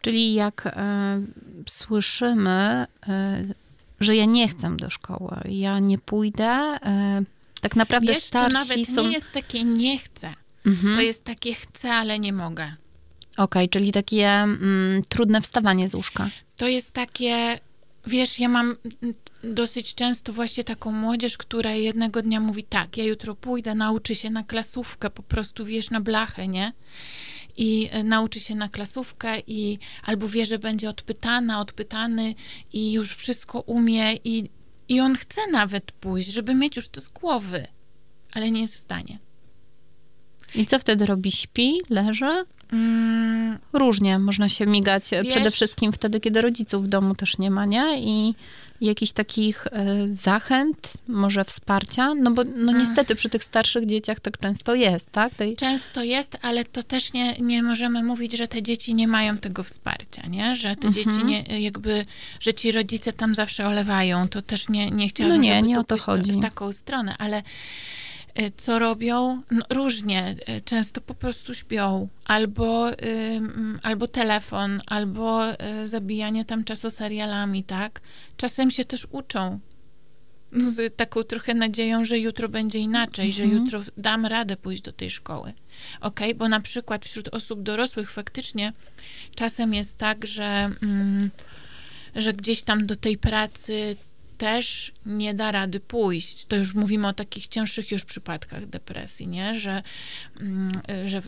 Czyli 0.00 0.34
jak 0.34 0.66
e, 0.66 1.22
słyszymy, 1.68 2.86
e, 3.08 3.44
że 4.00 4.16
ja 4.16 4.24
nie 4.24 4.48
chcę 4.48 4.76
do 4.76 4.90
szkoły, 4.90 5.40
ja 5.44 5.78
nie 5.78 5.98
pójdę, 5.98 6.44
e, 6.46 7.22
tak 7.60 7.76
naprawdę 7.76 8.12
Wiesz, 8.12 8.22
starsi 8.22 8.52
to 8.52 8.58
nawet 8.58 8.88
są... 8.88 9.02
nie 9.02 9.12
jest 9.12 9.32
takie 9.32 9.64
nie 9.64 9.98
chcę. 9.98 10.34
Mhm. 10.66 10.96
To 10.96 11.00
jest 11.00 11.24
takie 11.24 11.54
chcę, 11.54 11.92
ale 11.92 12.18
nie 12.18 12.32
mogę. 12.32 12.72
Okej, 13.38 13.68
czyli 13.68 13.92
takie 13.92 14.28
mm, 14.28 15.02
trudne 15.08 15.40
wstawanie 15.40 15.88
z 15.88 15.94
łóżka. 15.94 16.30
To 16.56 16.68
jest 16.68 16.90
takie, 16.90 17.58
wiesz, 18.06 18.38
ja 18.38 18.48
mam 18.48 18.76
dosyć 19.44 19.94
często 19.94 20.32
właśnie 20.32 20.64
taką 20.64 20.92
młodzież, 20.92 21.38
która 21.38 21.72
jednego 21.72 22.22
dnia 22.22 22.40
mówi 22.40 22.64
tak, 22.64 22.96
ja 22.96 23.04
jutro 23.04 23.34
pójdę, 23.34 23.74
nauczy 23.74 24.14
się 24.14 24.30
na 24.30 24.44
klasówkę, 24.44 25.10
po 25.10 25.22
prostu 25.22 25.64
wiesz, 25.64 25.90
na 25.90 26.00
blachę, 26.00 26.48
nie? 26.48 26.72
I 27.56 27.88
e, 27.90 28.04
nauczy 28.04 28.40
się 28.40 28.54
na 28.54 28.68
klasówkę 28.68 29.40
i 29.46 29.78
albo 30.02 30.28
wie, 30.28 30.46
że 30.46 30.58
będzie 30.58 30.88
odpytana, 30.88 31.60
odpytany 31.60 32.34
i 32.72 32.92
już 32.92 33.16
wszystko 33.16 33.60
umie 33.60 34.14
i, 34.24 34.50
i 34.88 35.00
on 35.00 35.14
chce 35.14 35.40
nawet 35.50 35.92
pójść, 35.92 36.28
żeby 36.28 36.54
mieć 36.54 36.76
już 36.76 36.88
to 36.88 37.00
z 37.00 37.08
głowy, 37.08 37.66
ale 38.32 38.50
nie 38.50 38.60
jest 38.60 38.74
w 38.74 38.78
stanie. 38.78 39.18
I 40.54 40.66
co 40.66 40.78
wtedy 40.78 41.06
robi? 41.06 41.32
Śpi, 41.32 41.80
leży? 41.90 42.44
Mm, 42.72 43.58
Różnie, 43.72 44.18
można 44.18 44.48
się 44.48 44.66
migać 44.66 45.12
e, 45.12 45.22
Wiesz- 45.22 45.28
przede 45.34 45.50
wszystkim 45.50 45.92
wtedy, 45.92 46.20
kiedy 46.20 46.40
rodziców 46.40 46.84
w 46.84 46.86
domu 46.86 47.14
też 47.14 47.38
nie 47.38 47.50
ma, 47.50 47.64
nie? 47.64 48.00
I 48.00 48.34
jakichś 48.80 49.12
takich 49.12 49.66
e, 49.66 49.96
zachęt, 50.10 50.92
może 51.08 51.44
wsparcia, 51.44 52.14
no 52.14 52.30
bo 52.30 52.42
no 52.56 52.72
niestety 52.72 53.14
przy 53.14 53.28
tych 53.28 53.44
starszych 53.44 53.86
dzieciach 53.86 54.20
tak 54.20 54.38
często 54.38 54.74
jest, 54.74 55.12
tak? 55.12 55.34
Tej, 55.34 55.56
Często 55.56 56.02
jest, 56.02 56.38
ale 56.42 56.64
to 56.64 56.82
też 56.82 57.12
nie, 57.12 57.32
nie 57.40 57.62
możemy 57.62 58.02
mówić, 58.02 58.32
że 58.36 58.48
te 58.48 58.62
dzieci 58.62 58.94
nie 58.94 59.08
mają 59.08 59.38
tego 59.38 59.62
wsparcia, 59.62 60.26
nie? 60.26 60.56
Że 60.56 60.76
te 60.76 60.88
Mhm. 60.88 60.94
dzieci 60.94 61.24
nie, 61.24 61.42
jakby, 61.60 62.04
że 62.40 62.54
ci 62.54 62.72
rodzice 62.72 63.12
tam 63.12 63.34
zawsze 63.34 63.64
olewają, 63.68 64.28
to 64.28 64.42
też 64.42 64.68
nie, 64.68 64.90
nie 64.90 65.08
chciałabym, 65.08 65.36
No 65.40 65.42
nie, 65.42 65.54
żeby 65.56 65.68
nie 65.68 65.78
o 65.80 65.84
to 65.84 65.98
chodzi. 65.98 66.32
W 66.32 66.42
taką 66.42 66.72
stronę, 66.72 67.14
ale 67.18 67.38
y, 67.38 67.42
co 68.56 68.78
robią? 68.78 69.42
No, 69.50 69.62
różnie. 69.70 70.36
Y, 70.48 70.60
Często 70.64 71.00
po 71.00 71.14
prostu 71.14 71.54
śpią. 71.54 72.08
Albo, 72.24 72.90
y, 72.90 72.94
mm, 73.02 73.78
albo 73.82 74.08
telefon, 74.08 74.82
albo 74.86 75.50
y, 75.52 75.88
zabijanie 75.88 76.44
tam 76.44 76.64
czasu 76.64 76.90
serialami, 76.90 77.64
tak? 77.64 78.00
Czasem 78.36 78.70
się 78.70 78.84
też 78.84 79.06
uczą. 79.10 79.60
Z 80.52 80.96
taką 80.96 81.22
trochę 81.22 81.54
nadzieją, 81.54 82.04
że 82.04 82.18
jutro 82.18 82.48
będzie 82.48 82.78
inaczej, 82.78 83.32
że 83.32 83.44
Mhm. 83.44 83.62
jutro 83.64 83.80
dam 83.96 84.26
radę 84.26 84.56
pójść 84.56 84.82
do 84.82 84.92
tej 84.92 85.10
szkoły. 85.10 85.52
Ok, 86.00 86.20
bo 86.36 86.48
na 86.48 86.60
przykład 86.60 87.04
wśród 87.04 87.28
osób 87.28 87.62
dorosłych 87.62 88.10
faktycznie 88.10 88.72
czasem 89.34 89.74
jest 89.74 89.98
tak, 89.98 90.26
że, 90.26 90.70
mm, 90.82 91.30
że 92.16 92.32
gdzieś 92.32 92.62
tam 92.62 92.86
do 92.86 92.96
tej 92.96 93.18
pracy 93.18 93.96
też 94.38 94.92
nie 95.06 95.34
da 95.34 95.52
rady 95.52 95.80
pójść. 95.80 96.44
To 96.44 96.56
już 96.56 96.74
mówimy 96.74 97.08
o 97.08 97.12
takich 97.12 97.46
cięższych 97.46 97.90
już 97.90 98.04
przypadkach 98.04 98.66
depresji, 98.66 99.28
nie? 99.28 99.60
Że, 99.60 99.82
mm, 100.40 100.70
że 101.06 101.22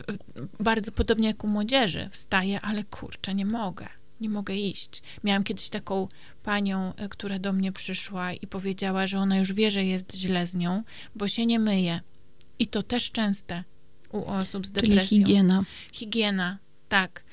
bardzo 0.59 0.91
podobnie 0.91 1.27
jak 1.27 1.43
u 1.43 1.47
młodzieży 1.47 2.09
wstaje, 2.11 2.61
ale 2.61 2.83
kurczę, 2.83 3.35
nie 3.35 3.45
mogę. 3.45 3.87
Nie 4.21 4.29
mogę 4.29 4.55
iść. 4.55 5.01
Miałam 5.23 5.43
kiedyś 5.43 5.69
taką 5.69 6.07
panią, 6.43 6.93
y, 7.05 7.09
która 7.09 7.39
do 7.39 7.53
mnie 7.53 7.71
przyszła 7.71 8.33
i 8.33 8.47
powiedziała, 8.47 9.07
że 9.07 9.19
ona 9.19 9.37
już 9.37 9.53
wie, 9.53 9.71
że 9.71 9.85
jest 9.85 10.15
źle 10.15 10.47
z 10.47 10.55
nią, 10.55 10.83
bo 11.15 11.27
się 11.27 11.45
nie 11.45 11.59
myje. 11.59 12.01
I 12.59 12.67
to 12.67 12.83
też 12.83 13.11
częste 13.11 13.63
u 14.11 14.25
osób 14.25 14.67
z 14.67 14.71
czyli 14.71 14.89
depresją. 14.89 15.17
higiena. 15.17 15.63
Higiena, 15.93 16.57
tak. 16.89 17.23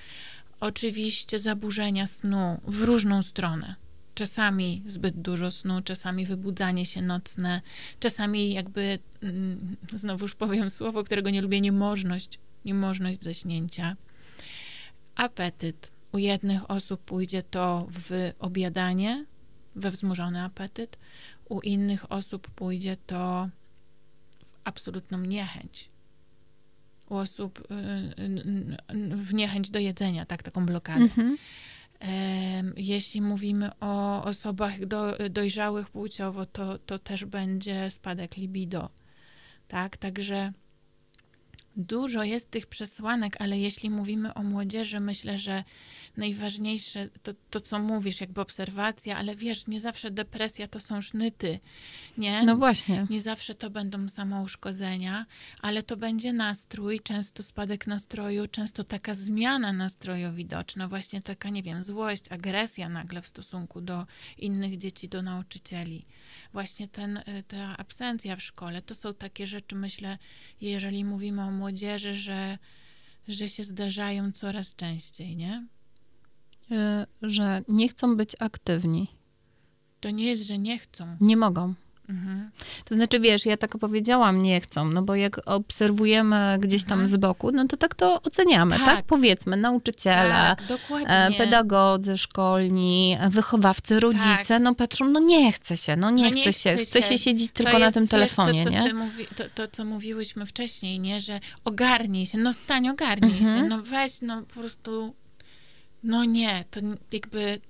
Oczywiście 0.61 1.39
zaburzenia 1.39 2.07
snu 2.07 2.61
w 2.65 2.83
różną 2.83 3.23
stronę. 3.23 3.75
Czasami 4.19 4.83
zbyt 4.87 5.21
dużo 5.21 5.51
snu, 5.51 5.83
czasami 5.83 6.27
wybudzanie 6.27 6.87
się 6.87 7.03
nocne, 7.03 7.63
czasami 8.01 8.53
jakby, 8.53 8.99
mm, 9.23 9.77
znowuż 9.95 10.35
powiem 10.35 10.71
słowo, 10.71 11.05
którego 11.05 11.31
nie 11.31 11.43
lubię, 11.43 11.61
niemożność, 11.61 12.39
niemożność 12.65 13.23
zaśnięcia. 13.23 13.97
Apetyt. 15.15 15.93
U 16.13 16.19
jednych 16.19 16.71
osób 16.71 17.01
pójdzie 17.01 17.43
to 17.43 17.87
w 17.91 18.33
obiadanie, 18.39 19.25
we 19.75 19.91
wzmożony 19.91 20.43
apetyt, 20.43 20.99
u 21.49 21.61
innych 21.61 22.13
osób 22.13 22.51
pójdzie 22.51 22.97
to 23.07 23.49
w 24.47 24.59
absolutną 24.65 25.19
niechęć 25.19 25.91
u 27.11 27.17
osób 27.17 27.59
y, 27.61 27.75
y, 28.95 29.17
w 29.17 29.35
niechęć 29.35 29.71
do 29.71 29.79
jedzenia, 29.79 30.27
tak, 30.27 30.43
taką 30.43 30.67
blokadę. 30.67 31.01
Mhm. 31.01 31.37
Jeśli 32.77 33.23
mówimy 33.23 33.71
o 33.81 34.25
osobach 34.25 34.87
do, 34.87 35.17
dojrzałych 35.31 35.91
płciowo, 35.91 36.47
to, 36.47 36.79
to 36.79 36.99
też 36.99 37.25
będzie 37.25 37.91
spadek 37.91 38.37
libido, 38.37 38.91
tak, 39.69 39.97
także 39.97 40.53
dużo 41.77 42.23
jest 42.23 42.51
tych 42.51 42.67
przesłanek, 42.67 43.37
ale 43.41 43.59
jeśli 43.59 43.91
mówimy 43.91 44.35
o 44.35 44.43
młodzieży, 44.43 45.01
myślę, 45.01 45.39
że 45.39 45.65
najważniejsze 46.19 47.09
to, 47.23 47.33
to 47.51 47.61
co 47.61 47.79
mówisz, 47.79 48.21
jakby 48.21 48.41
obserwacja, 48.41 49.17
ale 49.17 49.37
wiesz, 49.37 49.67
nie 49.67 49.81
zawsze 49.81 50.11
depresja 50.11 50.69
to 50.69 50.81
są 50.81 51.01
sznyty, 51.01 51.61
nie? 52.19 52.43
No 52.43 52.57
właśnie. 52.57 53.07
Nie 53.11 53.21
zawsze 53.21 53.55
to 53.55 53.71
będą 53.71 54.09
samouszkodzenia, 54.09 55.27
ale 55.63 55.83
to 55.83 55.97
będzie 55.97 56.33
nastrój, 56.33 57.01
często 57.01 57.43
spadek 57.43 57.87
nastroju, 57.87 58.49
często 58.49 58.85
taka 58.85 59.15
zmiana 59.15 59.73
nastroju 59.73 60.33
widoczna, 60.33 60.89
właśnie 60.89 61.23
taka, 61.23 61.51
nie 61.51 61.63
wiem, 61.63 61.83
złość, 61.83 62.33
agresja 62.33 62.89
nagle 62.89 63.23
w 63.23 63.27
stosunku 63.27 63.81
do 63.81 64.07
innych 64.39 64.79
dzieci, 64.79 65.09
do 65.09 65.23
nauczycieli. 65.23 66.05
Właśnie 66.53 66.89
ten, 66.89 67.17
y, 67.17 67.23
ta 67.49 67.77
absencja 67.77 68.37
w 68.37 68.43
szkole, 68.43 68.83
to 68.83 68.95
są 68.95 69.15
takie 69.15 69.47
rzeczy, 69.47 69.75
myślę, 69.75 70.19
jeżeli 70.61 71.05
mówimy 71.05 71.43
o 71.43 71.51
młodzieży, 71.51 72.15
że, 72.15 72.59
że 73.29 73.49
się 73.49 73.65
zdarzają 73.65 74.33
coraz 74.33 74.75
częściej, 74.75 75.37
nie? 75.37 75.67
Y, 76.73 77.07
Że 77.23 77.63
nie 77.69 77.89
chcą 77.89 78.17
być 78.17 78.33
aktywni. 78.39 79.07
To 80.01 80.11
nie 80.11 80.25
jest, 80.25 80.43
że 80.47 80.59
nie 80.59 80.79
chcą. 80.79 81.17
Nie 81.21 81.37
mogą. 81.37 81.75
Mhm. 82.09 82.51
To 82.85 82.95
znaczy, 82.95 83.21
wiesz, 83.21 83.47
ja 83.47 83.57
tak 83.57 83.79
powiedziałam, 83.79 84.43
nie 84.43 84.61
chcą, 84.61 84.89
no 84.91 85.03
bo 85.03 85.15
jak 85.15 85.41
obserwujemy 85.47 86.57
gdzieś 86.61 86.85
tam 86.85 86.93
Mhm. 86.93 87.09
z 87.09 87.17
boku, 87.17 87.51
no 87.53 87.67
to 87.67 87.77
tak 87.77 87.95
to 87.95 88.23
oceniamy, 88.23 88.77
tak? 88.77 88.85
Tak. 88.87 89.05
Powiedzmy, 89.05 89.57
nauczyciele, 89.57 90.57
Tak, 90.69 90.79
e, 91.07 91.31
pedagodzy 91.39 92.19
szkolni, 92.19 93.17
wychowawcy, 93.31 94.01
rodzice, 94.01 94.59
no 94.61 94.75
patrzą, 94.75 95.05
no 95.09 95.21
nie 95.21 95.53
chce 95.53 95.77
się, 95.77 95.97
no 95.97 96.11
nie, 96.11 96.25
No 96.25 96.31
nie 96.31 96.43
chce 96.43 96.53
się, 96.53 96.77
chce 96.77 96.85
chce 96.85 97.03
się. 97.03 97.19
siedzieć 97.19 97.53
tylko 97.53 97.73
na 97.79 97.85
jest, 97.85 97.95
tym 97.95 98.03
wiesz, 98.05 98.11
telefonie, 98.11 98.65
to, 98.65 98.71
co 98.71 98.77
nie? 98.87 98.95
Mówi, 98.95 99.27
to, 99.37 99.45
to, 99.55 99.69
co 99.69 99.85
mówiłyśmy 99.85 100.47
wcześniej, 100.47 101.01
nie? 101.01 101.21
Że 101.21 101.41
ogarnij 101.65 102.27
się, 102.27 102.39
no 102.39 102.53
wstań, 102.53 102.89
ogarnij 102.89 103.39
Mhm. 103.39 103.57
się, 103.59 103.69
no 103.69 103.83
weź, 103.83 104.13
no 104.23 104.43
po 104.43 104.61
prostu, 104.61 105.15
no 106.03 106.25
nie, 106.25 106.65
to 106.71 106.81
jakby 107.13 107.61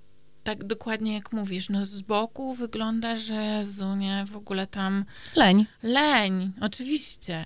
tak 0.45 0.65
dokładnie 0.65 1.15
jak 1.15 1.33
mówisz, 1.33 1.69
no 1.69 1.85
z 1.85 2.03
boku 2.03 2.55
wygląda, 2.55 3.17
że 3.17 3.65
Zunie 3.65 4.25
w 4.29 4.37
ogóle 4.37 4.67
tam 4.67 5.05
Leń. 5.37 5.67
leń, 5.83 6.53
oczywiście. 6.61 7.45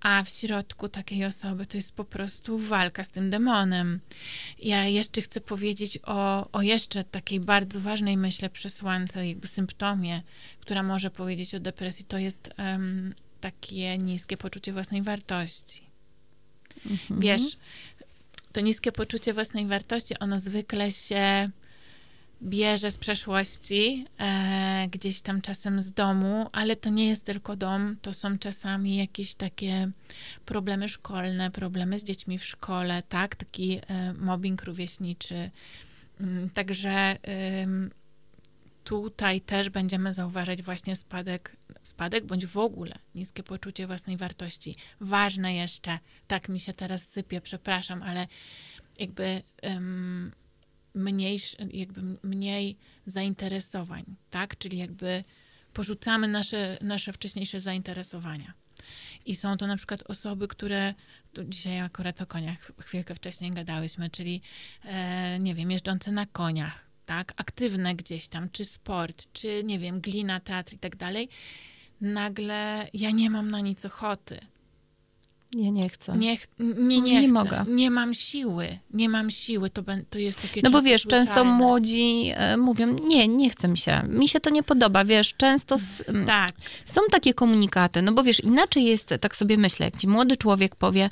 A 0.00 0.22
w 0.22 0.28
środku 0.28 0.88
takiej 0.88 1.24
osoby 1.24 1.66
to 1.66 1.76
jest 1.76 1.92
po 1.92 2.04
prostu 2.04 2.58
walka 2.58 3.04
z 3.04 3.10
tym 3.10 3.30
demonem. 3.30 4.00
Ja 4.58 4.86
jeszcze 4.86 5.22
chcę 5.22 5.40
powiedzieć 5.40 5.98
o, 6.02 6.50
o 6.52 6.62
jeszcze 6.62 7.04
takiej 7.04 7.40
bardzo 7.40 7.80
ważnej, 7.80 8.16
myślę, 8.16 8.50
przesłance, 8.50 9.28
jakby 9.28 9.46
symptomie, 9.46 10.22
która 10.60 10.82
może 10.82 11.10
powiedzieć 11.10 11.54
o 11.54 11.60
depresji. 11.60 12.04
To 12.04 12.18
jest 12.18 12.50
em, 12.56 13.14
takie 13.40 13.98
niskie 13.98 14.36
poczucie 14.36 14.72
własnej 14.72 15.02
wartości. 15.02 15.92
Mhm. 16.86 17.20
Wiesz, 17.20 17.56
to 18.52 18.60
niskie 18.60 18.92
poczucie 18.92 19.34
własnej 19.34 19.66
wartości, 19.66 20.18
ono 20.18 20.38
zwykle 20.38 20.90
się 20.90 21.50
bierze 22.42 22.90
z 22.90 22.98
przeszłości, 22.98 24.06
e, 24.18 24.88
gdzieś 24.90 25.20
tam 25.20 25.40
czasem 25.40 25.82
z 25.82 25.92
domu, 25.92 26.48
ale 26.52 26.76
to 26.76 26.90
nie 26.90 27.08
jest 27.08 27.24
tylko 27.24 27.56
dom, 27.56 27.96
to 28.02 28.14
są 28.14 28.38
czasami 28.38 28.96
jakieś 28.96 29.34
takie 29.34 29.90
problemy 30.44 30.88
szkolne, 30.88 31.50
problemy 31.50 31.98
z 31.98 32.04
dziećmi 32.04 32.38
w 32.38 32.44
szkole, 32.44 33.02
tak? 33.08 33.36
Taki 33.36 33.80
e, 33.88 34.12
mobbing 34.12 34.62
rówieśniczy. 34.62 35.50
Mm, 36.20 36.50
także 36.50 37.16
tutaj 38.84 39.40
też 39.40 39.70
będziemy 39.70 40.14
zauważać 40.14 40.62
właśnie 40.62 40.96
spadek, 40.96 41.56
spadek 41.82 42.26
bądź 42.26 42.46
w 42.46 42.56
ogóle 42.56 42.94
niskie 43.14 43.42
poczucie 43.42 43.86
własnej 43.86 44.16
wartości. 44.16 44.76
Ważne 45.00 45.54
jeszcze, 45.54 45.98
tak 46.26 46.48
mi 46.48 46.60
się 46.60 46.72
teraz 46.72 47.08
sypie, 47.08 47.40
przepraszam, 47.40 48.02
ale 48.02 48.26
jakby 48.98 49.42
um, 49.62 50.32
mniejsz, 50.94 51.56
jakby 51.72 52.02
mniej 52.22 52.76
zainteresowań, 53.06 54.04
tak? 54.30 54.58
Czyli 54.58 54.78
jakby 54.78 55.22
porzucamy 55.72 56.28
nasze, 56.28 56.78
nasze 56.80 57.12
wcześniejsze 57.12 57.60
zainteresowania. 57.60 58.52
I 59.26 59.36
są 59.36 59.56
to 59.56 59.66
na 59.66 59.76
przykład 59.76 60.02
osoby, 60.02 60.48
które, 60.48 60.94
tu 61.32 61.44
dzisiaj 61.44 61.80
akurat 61.80 62.22
o 62.22 62.26
koniach 62.26 62.72
chwilkę 62.80 63.14
wcześniej 63.14 63.50
gadałyśmy, 63.50 64.10
czyli 64.10 64.42
e, 64.84 65.38
nie 65.38 65.54
wiem, 65.54 65.70
jeżdżące 65.70 66.12
na 66.12 66.26
koniach, 66.26 66.91
tak, 67.06 67.32
aktywne 67.36 67.94
gdzieś 67.94 68.28
tam, 68.28 68.50
czy 68.50 68.64
sport, 68.64 69.32
czy 69.32 69.64
nie 69.64 69.78
wiem, 69.78 70.00
glina, 70.00 70.40
teatr 70.40 70.74
i 70.74 70.78
tak 70.78 70.96
dalej, 70.96 71.28
nagle 72.00 72.88
ja 72.94 73.10
nie 73.10 73.30
mam 73.30 73.50
na 73.50 73.60
nic 73.60 73.84
ochoty. 73.84 74.40
Ja 75.56 75.70
nie 75.70 75.88
chcę. 75.88 76.16
Nie, 76.16 76.36
nie, 76.58 77.00
nie, 77.00 77.00
nie 77.00 77.20
chcę. 77.20 77.32
mogę. 77.32 77.64
Nie 77.68 77.90
mam 77.90 78.14
siły. 78.14 78.78
Nie 78.90 79.08
mam 79.08 79.30
siły. 79.30 79.70
To, 79.70 79.82
to 80.10 80.18
jest 80.18 80.42
takie 80.42 80.60
No 80.64 80.70
bo 80.70 80.82
wiesz, 80.82 81.02
często 81.02 81.44
młodzi 81.44 82.32
e, 82.34 82.56
mówią, 82.56 82.96
nie, 83.04 83.28
nie 83.28 83.50
chce 83.50 83.68
mi 83.68 83.78
się. 83.78 84.02
Mi 84.08 84.28
się 84.28 84.40
to 84.40 84.50
nie 84.50 84.62
podoba. 84.62 85.04
Wiesz, 85.04 85.34
często 85.36 85.74
s, 85.74 86.04
tak. 86.26 86.50
są 86.86 87.00
takie 87.10 87.34
komunikaty. 87.34 88.02
No 88.02 88.12
bo 88.12 88.22
wiesz, 88.22 88.40
inaczej 88.40 88.84
jest, 88.84 89.14
tak 89.20 89.36
sobie 89.36 89.56
myślę, 89.56 89.86
jak 89.86 89.96
ci 89.96 90.08
młody 90.08 90.36
człowiek 90.36 90.76
powie, 90.76 91.10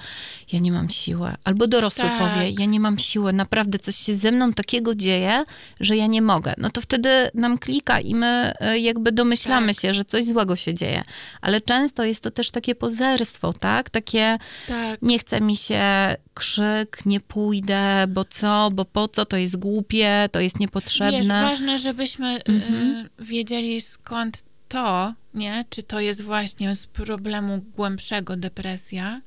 ja 0.53 0.59
nie 0.59 0.73
mam 0.73 0.91
siły. 0.91 1.35
Albo 1.45 1.67
dorosły 1.67 2.05
tak. 2.05 2.19
powie, 2.19 2.51
ja 2.51 2.67
nie 2.67 2.81
mam 2.81 2.99
siły. 2.99 3.33
Naprawdę 3.33 3.79
coś 3.79 3.97
się 3.97 4.15
ze 4.15 4.33
mną 4.33 4.53
takiego 4.53 4.95
dzieje, 4.95 5.45
że 5.81 5.97
ja 5.97 6.07
nie 6.07 6.23
mogę. 6.23 6.55
No 6.59 6.71
to 6.71 6.81
wtedy 6.81 7.31
nam 7.35 7.59
klika 7.59 8.01
i 8.01 8.15
my 8.15 8.53
e, 8.61 8.79
jakby 8.79 9.13
domyślamy 9.13 9.75
tak. 9.75 9.83
się, 9.83 9.95
że 9.95 10.05
coś 10.05 10.25
złego 10.25 10.57
się 10.57 10.75
dzieje. 10.75 11.03
Ale 11.41 11.61
często 11.61 12.05
jest 12.05 12.23
to 12.23 12.31
też 12.31 12.51
takie 12.51 12.75
pozerstwo, 12.75 13.53
tak? 13.53 13.91
Takie 13.91 14.30
tak. 14.69 15.03
nie 15.03 15.19
chce 15.19 15.41
mi 15.41 15.57
się 15.57 16.17
krzyk, 16.35 17.07
nie 17.07 17.21
pójdę, 17.21 18.07
bo 18.09 18.25
co, 18.25 18.71
bo 18.73 18.85
po 18.85 19.09
co, 19.09 19.25
to 19.25 19.37
jest 19.37 19.57
głupie, 19.57 20.29
to 20.33 20.41
jest 20.41 20.61
niepotrzebne. 20.61 21.19
Wiesz, 21.19 21.51
ważne, 21.51 21.79
żebyśmy 21.79 22.43
mhm. 22.45 22.97
y, 23.21 23.25
wiedzieli 23.25 23.81
skąd 23.81 24.45
to, 24.69 25.15
nie? 25.35 25.65
Czy 25.71 25.83
to 25.83 26.01
jest 26.01 26.23
właśnie 26.23 26.77
z 26.77 26.87
problemu 26.87 27.59
głębszego 27.77 28.37
depresja, 28.37 29.21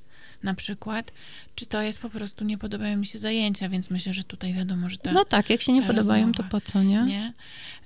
na 0.44 0.54
przykład, 0.54 1.12
czy 1.56 1.66
to 1.66 1.82
jest 1.82 2.02
po 2.02 2.10
prostu 2.10 2.46
nie 2.46 2.58
podobają 2.58 2.98
mi 2.98 3.06
się 3.06 3.20
zajęcia, 3.20 3.70
więc 3.70 3.90
myślę, 3.90 4.14
że 4.14 4.24
tutaj 4.24 4.54
wiadomo, 4.54 4.90
że 4.90 4.98
to. 4.98 5.12
No 5.12 5.26
tak, 5.26 5.50
jak 5.50 5.62
się 5.62 5.74
nie 5.74 5.84
podobają, 5.84 6.28
rozmowa, 6.28 6.44
to 6.44 6.50
po 6.50 6.62
co, 6.62 6.84
nie? 6.84 7.04
nie? 7.04 7.34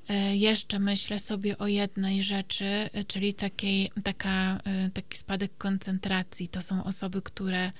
E, 0.09 0.35
jeszcze 0.35 0.79
myślę 0.79 1.19
sobie 1.19 1.57
o 1.57 1.67
jednej 1.67 2.23
rzeczy, 2.23 2.65
e, 2.65 3.03
czyli 3.03 3.33
takiej, 3.33 3.91
taka, 4.03 4.59
e, 4.63 4.89
taki 4.93 5.17
spadek 5.17 5.51
koncentracji. 5.57 6.47
To 6.49 6.61
są 6.61 6.83
osoby, 6.83 7.21
które 7.21 7.71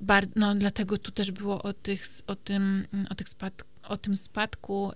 bar, 0.00 0.26
no 0.36 0.54
dlatego 0.54 0.98
tu 0.98 1.10
też 1.10 1.32
było 1.32 1.62
o, 1.62 1.72
tych, 1.72 2.06
o 2.26 2.36
tym, 2.36 2.86
o 3.10 3.14
tych 3.14 3.28
spad, 3.28 3.62
o 3.82 3.96
tym 3.96 4.16
spadku 4.16 4.92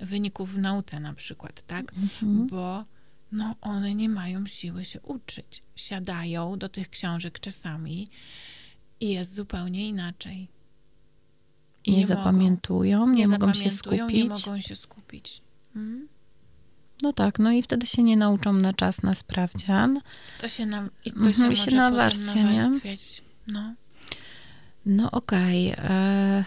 wyników 0.00 0.54
w 0.54 0.58
nauce 0.58 1.00
na 1.00 1.14
przykład, 1.14 1.62
tak? 1.66 1.92
Mhm. 1.92 2.46
Bo 2.46 2.84
no 3.32 3.54
one 3.60 3.94
nie 3.94 4.08
mają 4.08 4.46
siły 4.46 4.84
się 4.84 5.00
uczyć. 5.00 5.62
Siadają 5.76 6.58
do 6.58 6.68
tych 6.68 6.90
książek 6.90 7.40
czasami 7.40 8.08
i 9.00 9.08
jest 9.08 9.34
zupełnie 9.34 9.88
inaczej. 9.88 10.48
I 11.84 11.90
nie, 11.90 11.98
nie 11.98 12.06
zapamiętują, 12.06 12.98
mogą, 12.98 13.12
nie, 13.12 13.22
nie 13.22 13.28
mogą 13.28 13.54
się 13.54 13.70
skupić. 13.70 14.12
Nie 14.12 14.24
mogą 14.24 14.60
się 14.60 14.76
skupić. 14.76 15.42
Mhm. 15.76 16.08
No 17.02 17.12
tak, 17.12 17.38
no 17.38 17.52
i 17.52 17.62
wtedy 17.62 17.86
się 17.86 18.02
nie 18.02 18.16
nauczą 18.16 18.52
na 18.52 18.72
czas 18.72 19.02
na 19.02 19.14
sprawdzian. 19.14 20.00
To 20.40 20.48
się, 20.48 20.66
na, 20.66 20.88
i 21.04 21.12
to 21.12 21.20
mhm, 21.20 21.56
się, 21.56 21.70
się 21.70 21.76
nawarstwia, 21.76 22.42
nie? 22.42 22.70
No, 23.46 23.74
no 24.86 25.10
okej. 25.10 25.72
Okay. 25.72 25.84
E, 25.90 26.44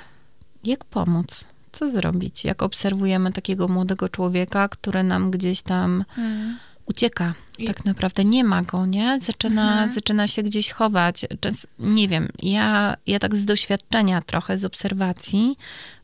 jak 0.63 0.85
pomóc? 0.85 1.45
Co 1.71 1.87
zrobić? 1.87 2.45
Jak 2.45 2.63
obserwujemy 2.63 3.31
takiego 3.31 3.67
młodego 3.67 4.09
człowieka, 4.09 4.67
który 4.67 5.03
nam 5.03 5.31
gdzieś 5.31 5.61
tam 5.61 6.05
hmm. 6.09 6.57
Ucieka? 6.85 7.33
I... 7.57 7.67
Tak 7.67 7.85
naprawdę 7.85 8.25
nie 8.25 8.43
ma 8.43 8.61
go, 8.61 8.85
nie? 8.85 9.19
Zaczyna, 9.21 9.71
mhm. 9.71 9.93
zaczyna 9.93 10.27
się 10.27 10.43
gdzieś 10.43 10.71
chować. 10.71 11.25
Czas, 11.39 11.67
nie 11.79 12.07
wiem, 12.07 12.29
ja, 12.41 12.97
ja 13.07 13.19
tak 13.19 13.35
z 13.35 13.45
doświadczenia 13.45 14.21
trochę, 14.21 14.57
z 14.57 14.65
obserwacji 14.65 15.57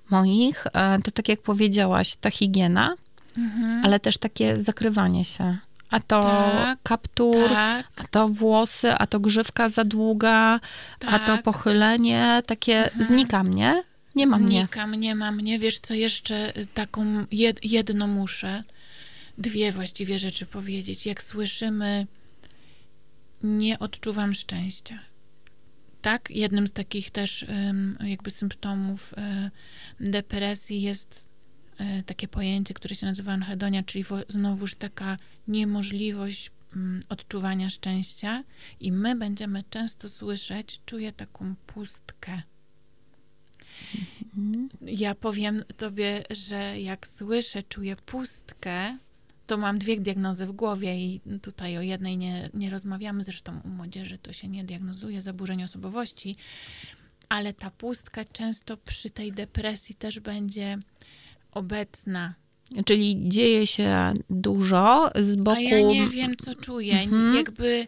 moich, 0.09 0.67
e, 0.73 0.99
to 0.99 1.11
tak 1.11 1.29
jak 1.29 1.41
powiedziałaś, 1.41 2.15
ta 2.15 2.31
higiena, 2.31 2.95
mhm. 3.37 3.85
ale 3.85 3.99
też 3.99 4.17
takie 4.17 4.61
zakrywanie 4.61 5.25
się. 5.25 5.57
A 5.89 5.99
to 5.99 6.21
tak, 6.21 6.79
kaptur, 6.83 7.49
tak. 7.49 7.85
a 7.97 8.03
to 8.03 8.29
włosy, 8.29 8.93
a 8.93 9.07
to 9.07 9.19
grzywka 9.19 9.69
za 9.69 9.83
długa, 9.83 10.59
tak. 10.99 11.13
a 11.13 11.19
to 11.19 11.35
tak. 11.35 11.43
pochylenie, 11.43 12.43
takie 12.45 12.85
mhm. 12.85 13.03
znikam, 13.03 13.53
nie? 13.53 13.83
Nie 14.15 14.27
mam 14.27 14.43
mnie. 14.43 14.59
Znikam, 14.59 14.95
nie 14.95 15.15
mam 15.15 15.35
mnie. 15.35 15.59
Wiesz, 15.59 15.79
co 15.79 15.93
jeszcze 15.93 16.53
taką 16.73 17.25
jed, 17.31 17.65
jedno 17.65 18.07
muszę, 18.07 18.63
dwie 19.39 19.71
właściwie 19.71 20.19
rzeczy 20.19 20.45
powiedzieć. 20.45 21.05
Jak 21.05 21.23
słyszymy, 21.23 22.07
nie 23.43 23.79
odczuwam 23.79 24.33
szczęścia. 24.33 24.99
Tak, 26.01 26.31
jednym 26.31 26.67
z 26.67 26.71
takich 26.71 27.11
też 27.11 27.45
jakby 27.99 28.31
symptomów 28.31 29.13
depresji 29.99 30.81
jest 30.81 31.29
E, 31.79 32.03
takie 32.03 32.27
pojęcie, 32.27 32.73
które 32.73 32.95
się 32.95 33.07
nazywa 33.07 33.31
anhedonia, 33.31 33.83
czyli 33.83 34.05
znowuż 34.27 34.75
taka 34.75 35.17
niemożliwość 35.47 36.51
mm, 36.75 36.99
odczuwania 37.09 37.69
szczęścia 37.69 38.43
i 38.79 38.91
my 38.91 39.15
będziemy 39.15 39.63
często 39.69 40.09
słyszeć, 40.09 40.81
czuję 40.85 41.13
taką 41.13 41.55
pustkę. 41.67 42.41
Mhm. 44.37 44.69
Ja 44.81 45.15
powiem 45.15 45.63
tobie, 45.77 46.23
że 46.29 46.79
jak 46.79 47.07
słyszę, 47.07 47.63
czuję 47.63 47.95
pustkę, 47.95 48.97
to 49.49 49.57
mam 49.57 49.79
dwie 49.79 49.97
diagnozy 49.97 50.45
w 50.45 50.51
głowie 50.51 50.99
i 50.99 51.21
tutaj 51.41 51.77
o 51.77 51.81
jednej 51.81 52.17
nie, 52.17 52.49
nie 52.53 52.69
rozmawiamy, 52.69 53.23
zresztą 53.23 53.61
u 53.65 53.67
młodzieży 53.67 54.17
to 54.17 54.33
się 54.33 54.47
nie 54.47 54.63
diagnozuje, 54.63 55.21
zaburzeń 55.21 55.63
osobowości, 55.63 56.35
ale 57.29 57.53
ta 57.53 57.71
pustka 57.71 58.25
często 58.25 58.77
przy 58.77 59.09
tej 59.09 59.31
depresji 59.31 59.95
też 59.95 60.19
będzie 60.19 60.77
obecna. 61.51 62.33
Czyli 62.85 63.21
dzieje 63.27 63.67
się 63.67 64.13
dużo 64.29 65.11
z 65.15 65.35
boku. 65.35 65.57
A 65.57 65.61
ja 65.61 65.81
nie 65.81 66.07
wiem, 66.07 66.35
co 66.37 66.55
czuję. 66.55 66.99
Mhm. 66.99 67.35
Jakby. 67.35 67.87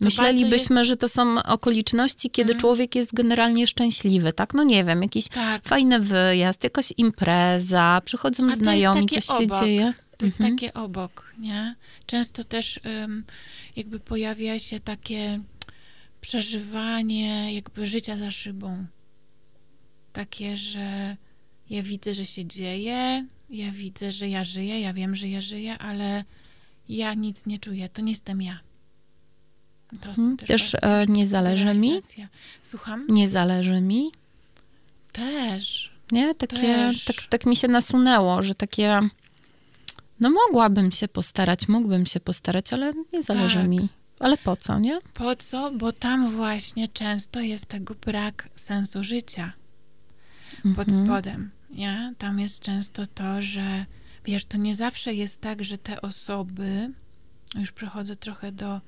Myślelibyśmy, 0.00 0.80
jest... 0.80 0.88
że 0.88 0.96
to 0.96 1.08
są 1.08 1.42
okoliczności, 1.42 2.30
kiedy 2.30 2.52
mhm. 2.52 2.60
człowiek 2.60 2.94
jest 2.94 3.14
generalnie 3.14 3.66
szczęśliwy, 3.66 4.32
tak? 4.32 4.54
No 4.54 4.62
nie 4.62 4.84
wiem, 4.84 5.02
jakiś 5.02 5.28
tak. 5.28 5.68
fajny 5.68 6.00
wyjazd, 6.00 6.64
jakaś 6.64 6.92
impreza, 6.96 8.02
przychodzą 8.04 8.56
znajomi, 8.56 9.08
coś 9.08 9.30
obok. 9.30 9.40
się 9.40 9.66
dzieje. 9.66 9.94
To 10.18 10.26
jest 10.26 10.40
mhm. 10.40 10.56
takie 10.56 10.74
obok, 10.74 11.34
nie? 11.38 11.74
Często 12.06 12.44
też 12.44 12.80
um, 12.84 13.24
jakby 13.76 14.00
pojawia 14.00 14.58
się 14.58 14.80
takie 14.80 15.40
przeżywanie 16.20 17.54
jakby 17.54 17.86
życia 17.86 18.16
za 18.16 18.30
szybą. 18.30 18.86
Takie, 20.12 20.56
że 20.56 21.16
ja 21.70 21.82
widzę, 21.82 22.14
że 22.14 22.26
się 22.26 22.46
dzieje, 22.46 23.26
ja 23.50 23.72
widzę, 23.72 24.12
że 24.12 24.28
ja 24.28 24.44
żyję, 24.44 24.80
ja 24.80 24.92
wiem, 24.92 25.14
że 25.14 25.28
ja 25.28 25.40
żyję, 25.40 25.78
ale 25.78 26.24
ja 26.88 27.14
nic 27.14 27.46
nie 27.46 27.58
czuję, 27.58 27.88
to 27.88 28.02
nie 28.02 28.12
jestem 28.12 28.42
ja. 28.42 28.60
To 30.00 30.12
hmm, 30.12 30.36
też, 30.36 30.48
też 30.48 30.76
e, 30.82 31.06
nie 31.08 31.26
zależy 31.26 31.74
mi. 31.74 31.92
Słucham? 32.62 33.06
Nie 33.08 33.28
zależy 33.28 33.80
mi. 33.80 34.12
Też. 35.12 35.92
Nie? 36.12 36.34
Takie, 36.34 36.56
też. 36.56 37.04
Tak, 37.04 37.16
tak 37.30 37.46
mi 37.46 37.56
się 37.56 37.68
nasunęło, 37.68 38.42
że 38.42 38.54
takie 38.54 39.00
no 40.20 40.30
mogłabym 40.30 40.92
się 40.92 41.08
postarać, 41.08 41.68
mógłbym 41.68 42.06
się 42.06 42.20
postarać, 42.20 42.72
ale 42.72 42.92
nie 43.12 43.22
zależy 43.22 43.58
tak. 43.58 43.68
mi. 43.68 43.88
Ale 44.20 44.36
po 44.36 44.56
co, 44.56 44.78
nie? 44.78 44.98
Po 45.14 45.36
co? 45.36 45.72
Bo 45.72 45.92
tam 45.92 46.36
właśnie 46.36 46.88
często 46.88 47.40
jest 47.40 47.66
tego 47.66 47.94
brak 47.94 48.48
sensu 48.56 49.04
życia 49.04 49.52
pod 50.76 50.88
mhm. 50.88 51.06
spodem 51.06 51.50
nie? 51.70 52.14
Tam 52.18 52.40
jest 52.40 52.60
często 52.60 53.06
to, 53.06 53.42
że 53.42 53.86
wiesz, 54.24 54.44
to 54.44 54.58
nie 54.58 54.74
zawsze 54.74 55.14
jest 55.14 55.40
tak, 55.40 55.64
że 55.64 55.78
te 55.78 56.00
osoby, 56.00 56.92
już 57.54 57.72
przechodzę 57.72 58.16
trochę 58.16 58.52
do, 58.52 58.80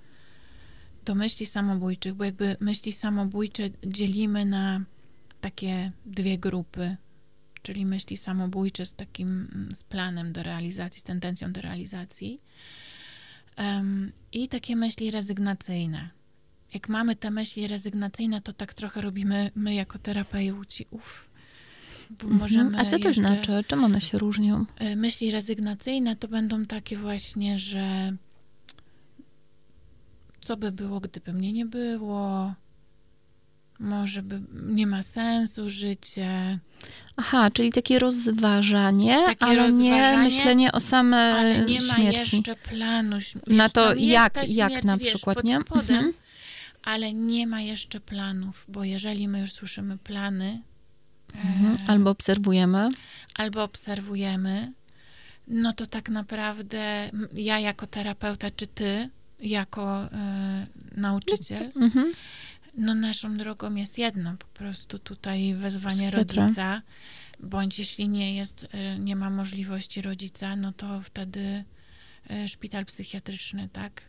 do 1.04 1.14
myśli 1.14 1.46
samobójczych, 1.46 2.14
bo 2.14 2.24
jakby 2.24 2.56
myśli 2.60 2.92
samobójcze 2.92 3.70
dzielimy 3.86 4.44
na 4.44 4.80
takie 5.40 5.92
dwie 6.06 6.38
grupy. 6.38 6.96
Czyli 7.62 7.86
myśli 7.86 8.16
samobójcze 8.16 8.86
z 8.86 8.94
takim, 8.94 9.28
mm, 9.28 9.68
z 9.74 9.84
planem 9.84 10.32
do 10.32 10.42
realizacji, 10.42 11.00
z 11.00 11.04
tendencją 11.04 11.52
do 11.52 11.60
realizacji. 11.60 12.40
Um, 13.58 14.12
I 14.32 14.48
takie 14.48 14.76
myśli 14.76 15.10
rezygnacyjne. 15.10 16.10
Jak 16.74 16.88
mamy 16.88 17.16
te 17.16 17.30
myśli 17.30 17.66
rezygnacyjne, 17.66 18.40
to 18.40 18.52
tak 18.52 18.74
trochę 18.74 19.00
robimy 19.00 19.50
my 19.54 19.74
jako 19.74 19.98
terapeuci. 19.98 20.86
Uff, 20.90 21.30
Mhm. 22.24 22.74
A 22.74 22.84
co 22.84 22.98
to 22.98 23.12
znaczy? 23.12 23.64
Czym 23.66 23.84
one 23.84 24.00
się 24.00 24.18
różnią? 24.18 24.64
E, 24.76 24.96
myśli 24.96 25.30
rezygnacyjne 25.30 26.16
to 26.16 26.28
będą 26.28 26.66
takie 26.66 26.96
właśnie, 26.96 27.58
że 27.58 28.16
co 30.40 30.56
by 30.56 30.72
było, 30.72 31.00
gdyby 31.00 31.32
mnie 31.32 31.52
nie 31.52 31.66
było? 31.66 32.54
Może 33.80 34.22
by 34.22 34.40
nie 34.52 34.86
ma 34.86 35.02
sensu 35.02 35.70
życie. 35.70 36.58
Aha, 37.16 37.50
czyli 37.50 37.72
takie 37.72 37.98
rozważanie, 37.98 39.18
takie 39.26 39.44
ale 39.44 39.56
rozważanie, 39.56 39.90
nie 39.90 40.18
myślenie 40.18 40.72
o 40.72 40.80
samej 40.80 41.32
ale 41.32 41.60
nie 41.60 41.80
śmierci. 41.80 42.02
ma 42.02 42.10
jeszcze 42.10 42.56
planu. 42.56 43.16
Wiesz, 43.16 43.34
na 43.46 43.68
to 43.68 43.94
jak, 43.94 44.48
jak 44.48 44.84
na 44.84 44.98
przykład, 44.98 45.36
wiesz, 45.36 45.44
nie? 45.44 45.60
Spodem, 45.60 45.96
mhm. 45.96 46.12
Ale 46.84 47.12
nie 47.12 47.46
ma 47.46 47.60
jeszcze 47.60 48.00
planów, 48.00 48.64
bo 48.68 48.84
jeżeli 48.84 49.28
my 49.28 49.40
już 49.40 49.52
słyszymy 49.52 49.98
plany, 49.98 50.62
Mhm. 51.34 51.76
Albo 51.86 52.10
obserwujemy. 52.10 52.88
Albo 53.34 53.62
obserwujemy. 53.62 54.72
No 55.48 55.72
to 55.72 55.86
tak 55.86 56.08
naprawdę 56.08 57.10
ja 57.32 57.58
jako 57.58 57.86
terapeuta, 57.86 58.50
czy 58.50 58.66
ty 58.66 59.08
jako 59.40 60.02
e, 60.04 60.66
nauczyciel, 60.96 61.72
mhm. 61.76 62.12
No 62.74 62.94
naszą 62.94 63.36
drogą 63.36 63.74
jest 63.74 63.98
jedno, 63.98 64.36
po 64.36 64.46
prostu 64.46 64.98
tutaj 64.98 65.54
wezwanie 65.54 66.10
Psychiatra. 66.10 66.42
rodzica, 66.42 66.82
bądź 67.40 67.78
jeśli 67.78 68.08
nie 68.08 68.34
jest, 68.34 68.68
e, 68.72 68.98
nie 68.98 69.16
ma 69.16 69.30
możliwości 69.30 70.02
rodzica, 70.02 70.56
no 70.56 70.72
to 70.72 71.00
wtedy 71.00 71.64
e, 72.30 72.48
szpital 72.48 72.84
psychiatryczny, 72.84 73.68
tak? 73.72 74.02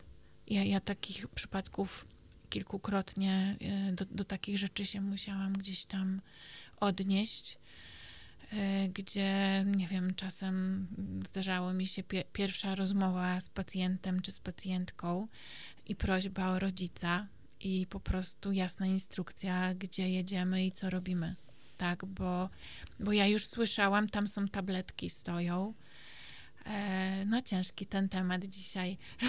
Ja, 0.46 0.64
ja 0.64 0.80
takich 0.80 1.28
przypadków 1.28 2.06
kilkukrotnie 2.50 3.56
e, 3.60 3.92
do, 3.92 4.04
do 4.04 4.24
takich 4.24 4.58
rzeczy 4.58 4.86
się 4.86 5.00
musiałam 5.00 5.52
gdzieś 5.52 5.84
tam 5.84 6.20
odnieść, 6.80 7.58
gdzie, 8.94 9.64
nie 9.76 9.86
wiem, 9.86 10.14
czasem 10.14 10.86
zdarzało 11.26 11.72
mi 11.72 11.86
się 11.86 12.02
pie 12.02 12.24
pierwsza 12.32 12.74
rozmowa 12.74 13.40
z 13.40 13.48
pacjentem 13.48 14.22
czy 14.22 14.32
z 14.32 14.40
pacjentką 14.40 15.26
i 15.86 15.96
prośba 15.96 16.48
o 16.48 16.58
rodzica 16.58 17.26
i 17.62 17.86
po 17.86 18.00
prostu 18.00 18.52
jasna 18.52 18.86
instrukcja, 18.86 19.74
gdzie 19.74 20.08
jedziemy 20.08 20.66
i 20.66 20.72
co 20.72 20.90
robimy. 20.90 21.36
Tak, 21.76 22.04
bo, 22.04 22.48
bo 23.00 23.12
ja 23.12 23.26
już 23.26 23.46
słyszałam, 23.46 24.08
tam 24.08 24.28
są 24.28 24.48
tabletki, 24.48 25.10
stoją. 25.10 25.74
E, 26.66 27.24
no 27.26 27.42
ciężki 27.42 27.86
ten 27.86 28.08
temat 28.08 28.44
dzisiaj. 28.44 28.98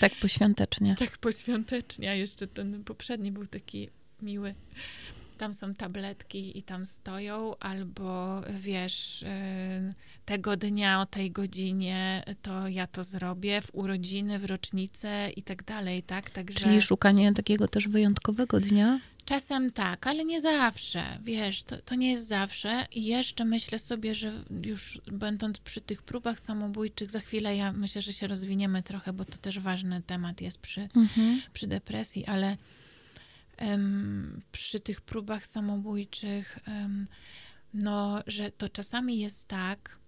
Tak 0.00 0.14
poświątecznie. 0.20 0.96
tak 0.98 1.18
poświątecznie, 1.18 2.10
a 2.10 2.14
jeszcze 2.14 2.46
ten 2.46 2.84
poprzedni 2.84 3.32
był 3.32 3.46
taki 3.46 3.88
miły 4.22 4.54
tam 5.40 5.54
są 5.54 5.74
tabletki 5.74 6.58
i 6.58 6.62
tam 6.62 6.86
stoją, 6.86 7.58
albo 7.58 8.40
wiesz, 8.60 9.22
y, 9.22 9.94
tego 10.24 10.56
dnia 10.56 11.00
o 11.00 11.06
tej 11.06 11.30
godzinie 11.30 12.22
to 12.42 12.68
ja 12.68 12.86
to 12.86 13.04
zrobię, 13.04 13.60
w 13.60 13.74
urodziny, 13.74 14.38
w 14.38 14.44
rocznicę 14.44 15.30
i 15.36 15.42
tak 15.42 15.64
dalej, 15.64 16.02
tak? 16.02 16.30
Także... 16.30 16.58
Czyli 16.58 16.82
szukanie 16.82 17.32
takiego 17.32 17.68
też 17.68 17.88
wyjątkowego 17.88 18.60
dnia? 18.60 19.00
Czasem 19.24 19.72
tak, 19.72 20.06
ale 20.06 20.24
nie 20.24 20.40
zawsze, 20.40 21.18
wiesz, 21.24 21.62
to, 21.62 21.76
to 21.76 21.94
nie 21.94 22.10
jest 22.10 22.28
zawsze 22.28 22.86
i 22.92 23.04
jeszcze 23.04 23.44
myślę 23.44 23.78
sobie, 23.78 24.14
że 24.14 24.44
już 24.64 25.00
będąc 25.12 25.58
przy 25.58 25.80
tych 25.80 26.02
próbach 26.02 26.40
samobójczych, 26.40 27.10
za 27.10 27.20
chwilę 27.20 27.56
ja 27.56 27.72
myślę, 27.72 28.02
że 28.02 28.12
się 28.12 28.26
rozwiniemy 28.26 28.82
trochę, 28.82 29.12
bo 29.12 29.24
to 29.24 29.38
też 29.38 29.58
ważny 29.58 30.02
temat 30.06 30.40
jest 30.40 30.58
przy, 30.58 30.88
mhm. 30.96 31.40
przy 31.52 31.66
depresji, 31.66 32.26
ale 32.26 32.56
przy 34.52 34.80
tych 34.80 35.00
próbach 35.00 35.46
samobójczych, 35.46 36.58
no, 37.74 38.22
że 38.26 38.50
to 38.50 38.68
czasami 38.68 39.18
jest 39.18 39.48
tak, 39.48 39.98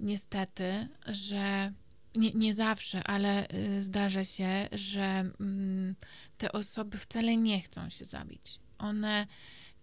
niestety, 0.00 0.88
że 1.06 1.72
nie, 2.14 2.32
nie 2.32 2.54
zawsze, 2.54 3.04
ale 3.04 3.48
y, 3.50 3.82
zdarza 3.82 4.24
się, 4.24 4.68
że 4.72 5.30
mm, 5.40 5.94
te 6.38 6.52
osoby 6.52 6.98
wcale 6.98 7.36
nie 7.36 7.60
chcą 7.60 7.90
się 7.90 8.04
zabić. 8.04 8.58
One 8.78 9.26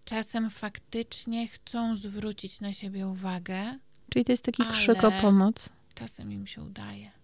czasem 0.04 0.50
faktycznie 0.50 1.48
chcą 1.48 1.96
zwrócić 1.96 2.60
na 2.60 2.72
siebie 2.72 3.08
uwagę. 3.08 3.78
Czyli 4.10 4.24
to 4.24 4.32
jest 4.32 4.44
taki 4.44 4.62
krzyk 4.72 5.04
o 5.04 5.12
pomoc. 5.12 5.68
Czasem 5.94 6.32
im 6.32 6.46
się 6.46 6.62
udaje. 6.62 7.15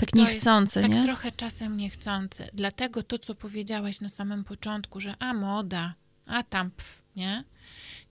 Tak 0.00 0.14
niechcący, 0.14 0.80
tak 0.80 0.90
nie? 0.90 0.96
Tak 0.96 1.04
trochę 1.04 1.32
czasem 1.32 1.76
niechcący. 1.76 2.48
Dlatego 2.52 3.02
to, 3.02 3.18
co 3.18 3.34
powiedziałaś 3.34 4.00
na 4.00 4.08
samym 4.08 4.44
początku, 4.44 5.00
że 5.00 5.14
a 5.18 5.34
moda, 5.34 5.94
a 6.26 6.42
tam 6.42 6.70
pf, 6.70 7.02
nie? 7.16 7.44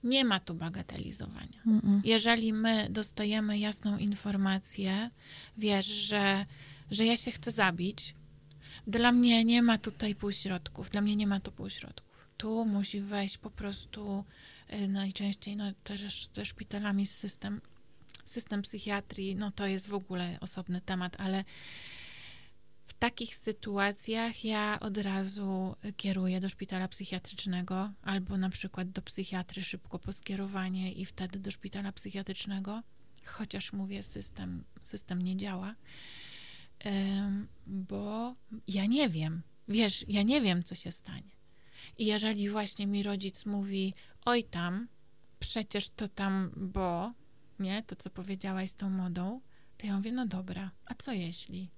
Nie 0.04 0.24
ma 0.24 0.40
tu 0.40 0.54
bagatelizowania. 0.54 1.60
Mm 1.66 1.80
-mm. 1.80 2.00
Jeżeli 2.04 2.52
my 2.52 2.86
dostajemy 2.90 3.58
jasną 3.58 3.98
informację, 3.98 5.10
wiesz, 5.58 5.86
że, 5.86 6.46
że 6.90 7.04
ja 7.04 7.16
się 7.16 7.30
chcę 7.30 7.50
zabić, 7.50 8.14
dla 8.86 9.12
mnie 9.12 9.44
nie 9.44 9.62
ma 9.62 9.78
tutaj 9.78 10.14
półśrodków. 10.14 10.90
Dla 10.90 11.00
mnie 11.00 11.16
nie 11.16 11.26
ma 11.26 11.40
tu 11.40 11.52
półśrodków. 11.52 12.28
Tu 12.36 12.64
musi 12.66 13.00
wejść 13.00 13.38
po 13.38 13.50
prostu 13.50 14.24
y, 14.72 14.88
najczęściej 14.88 15.56
no, 15.56 15.72
też 15.84 16.28
ze 16.34 16.44
szpitalami 16.44 17.06
system 17.06 17.60
system 18.30 18.62
psychiatrii, 18.62 19.36
no 19.36 19.50
to 19.50 19.66
jest 19.66 19.88
w 19.88 19.94
ogóle 19.94 20.38
osobny 20.40 20.80
temat, 20.80 21.20
ale 21.20 21.44
w 22.86 22.94
takich 22.94 23.36
sytuacjach 23.36 24.44
ja 24.44 24.80
od 24.80 24.98
razu 24.98 25.76
kieruję 25.96 26.40
do 26.40 26.48
szpitala 26.48 26.88
psychiatrycznego 26.88 27.92
albo 28.02 28.36
na 28.38 28.50
przykład 28.50 28.90
do 28.90 29.02
psychiatry 29.02 29.62
szybko 29.62 29.98
po 29.98 30.12
skierowanie 30.12 30.92
i 30.92 31.06
wtedy 31.06 31.38
do 31.38 31.50
szpitala 31.50 31.92
psychiatrycznego, 31.92 32.82
chociaż 33.24 33.72
mówię, 33.72 34.02
system, 34.02 34.64
system 34.82 35.22
nie 35.22 35.36
działa, 35.36 35.74
bo 37.66 38.34
ja 38.68 38.86
nie 38.86 39.08
wiem, 39.08 39.42
wiesz, 39.68 40.04
ja 40.08 40.22
nie 40.22 40.40
wiem, 40.40 40.62
co 40.62 40.74
się 40.74 40.92
stanie. 40.92 41.30
I 41.98 42.06
jeżeli 42.06 42.48
właśnie 42.48 42.86
mi 42.86 43.02
rodzic 43.02 43.46
mówi, 43.46 43.94
oj 44.24 44.44
tam, 44.44 44.88
przecież 45.38 45.90
to 45.90 46.08
tam, 46.08 46.50
bo, 46.56 47.12
nie, 47.60 47.82
to 47.82 47.96
co 47.96 48.10
powiedziałaś 48.10 48.70
z 48.70 48.74
tą 48.74 48.90
modą, 48.90 49.40
to 49.78 49.86
ja 49.86 49.96
mówię, 49.96 50.12
no 50.12 50.26
dobra, 50.26 50.70
a 50.86 50.94
co 50.94 51.12
jeśli? 51.12 51.70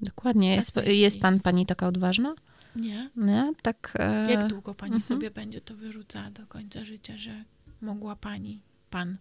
Dokładnie. 0.00 0.54
Jest, 0.54 0.76
jest 0.86 1.20
pan, 1.20 1.40
pani 1.40 1.66
taka 1.66 1.86
odważna? 1.86 2.34
Nie. 2.76 3.10
Nie? 3.16 3.52
Tak. 3.62 3.92
E... 3.98 4.32
Jak 4.32 4.46
długo 4.46 4.74
pani 4.74 4.94
mhm. 4.94 5.08
sobie 5.08 5.30
będzie 5.30 5.60
to 5.60 5.74
wyrzucała 5.74 6.30
do 6.30 6.46
końca 6.46 6.84
życia, 6.84 7.18
że 7.18 7.44
mogła 7.80 8.16
pani, 8.16 8.62
pan, 8.90 9.16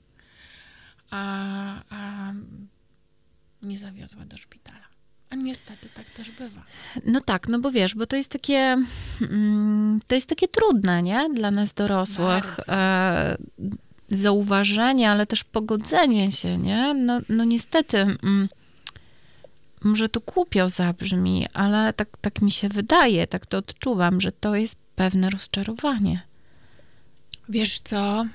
a, 1.09 1.81
a 1.89 2.33
nie 3.61 3.77
zawiozła 3.77 4.25
do 4.25 4.37
szpitala? 4.37 4.87
A 5.29 5.35
niestety 5.35 5.89
tak 5.93 6.05
też 6.05 6.31
bywa. 6.31 6.63
No 7.05 7.21
tak, 7.21 7.47
no 7.47 7.59
bo 7.59 7.71
wiesz, 7.71 7.95
bo 7.95 8.07
to 8.07 8.15
jest 8.15 8.31
takie, 8.31 8.77
mm, 9.21 9.99
to 10.07 10.15
jest 10.15 10.29
takie 10.29 10.47
trudne, 10.47 11.03
nie? 11.03 11.29
Dla 11.33 11.51
nas 11.51 11.73
dorosłych. 11.73 12.59
E, 12.67 13.37
zauważenie, 14.09 15.09
ale 15.09 15.25
też 15.25 15.43
pogodzenie 15.43 16.31
się, 16.31 16.57
nie? 16.57 16.93
No, 16.93 17.19
no 17.29 17.43
niestety, 17.43 17.97
mm, 17.97 18.49
może 19.83 20.09
to 20.09 20.19
głupio 20.19 20.69
zabrzmi, 20.69 21.45
ale 21.53 21.93
tak, 21.93 22.17
tak 22.21 22.41
mi 22.41 22.51
się 22.51 22.69
wydaje, 22.69 23.27
tak 23.27 23.45
to 23.45 23.57
odczuwam, 23.57 24.21
że 24.21 24.31
to 24.31 24.55
jest 24.55 24.75
pewne 24.95 25.29
rozczarowanie. 25.29 26.21
Wiesz 27.49 27.79
co? 27.79 28.25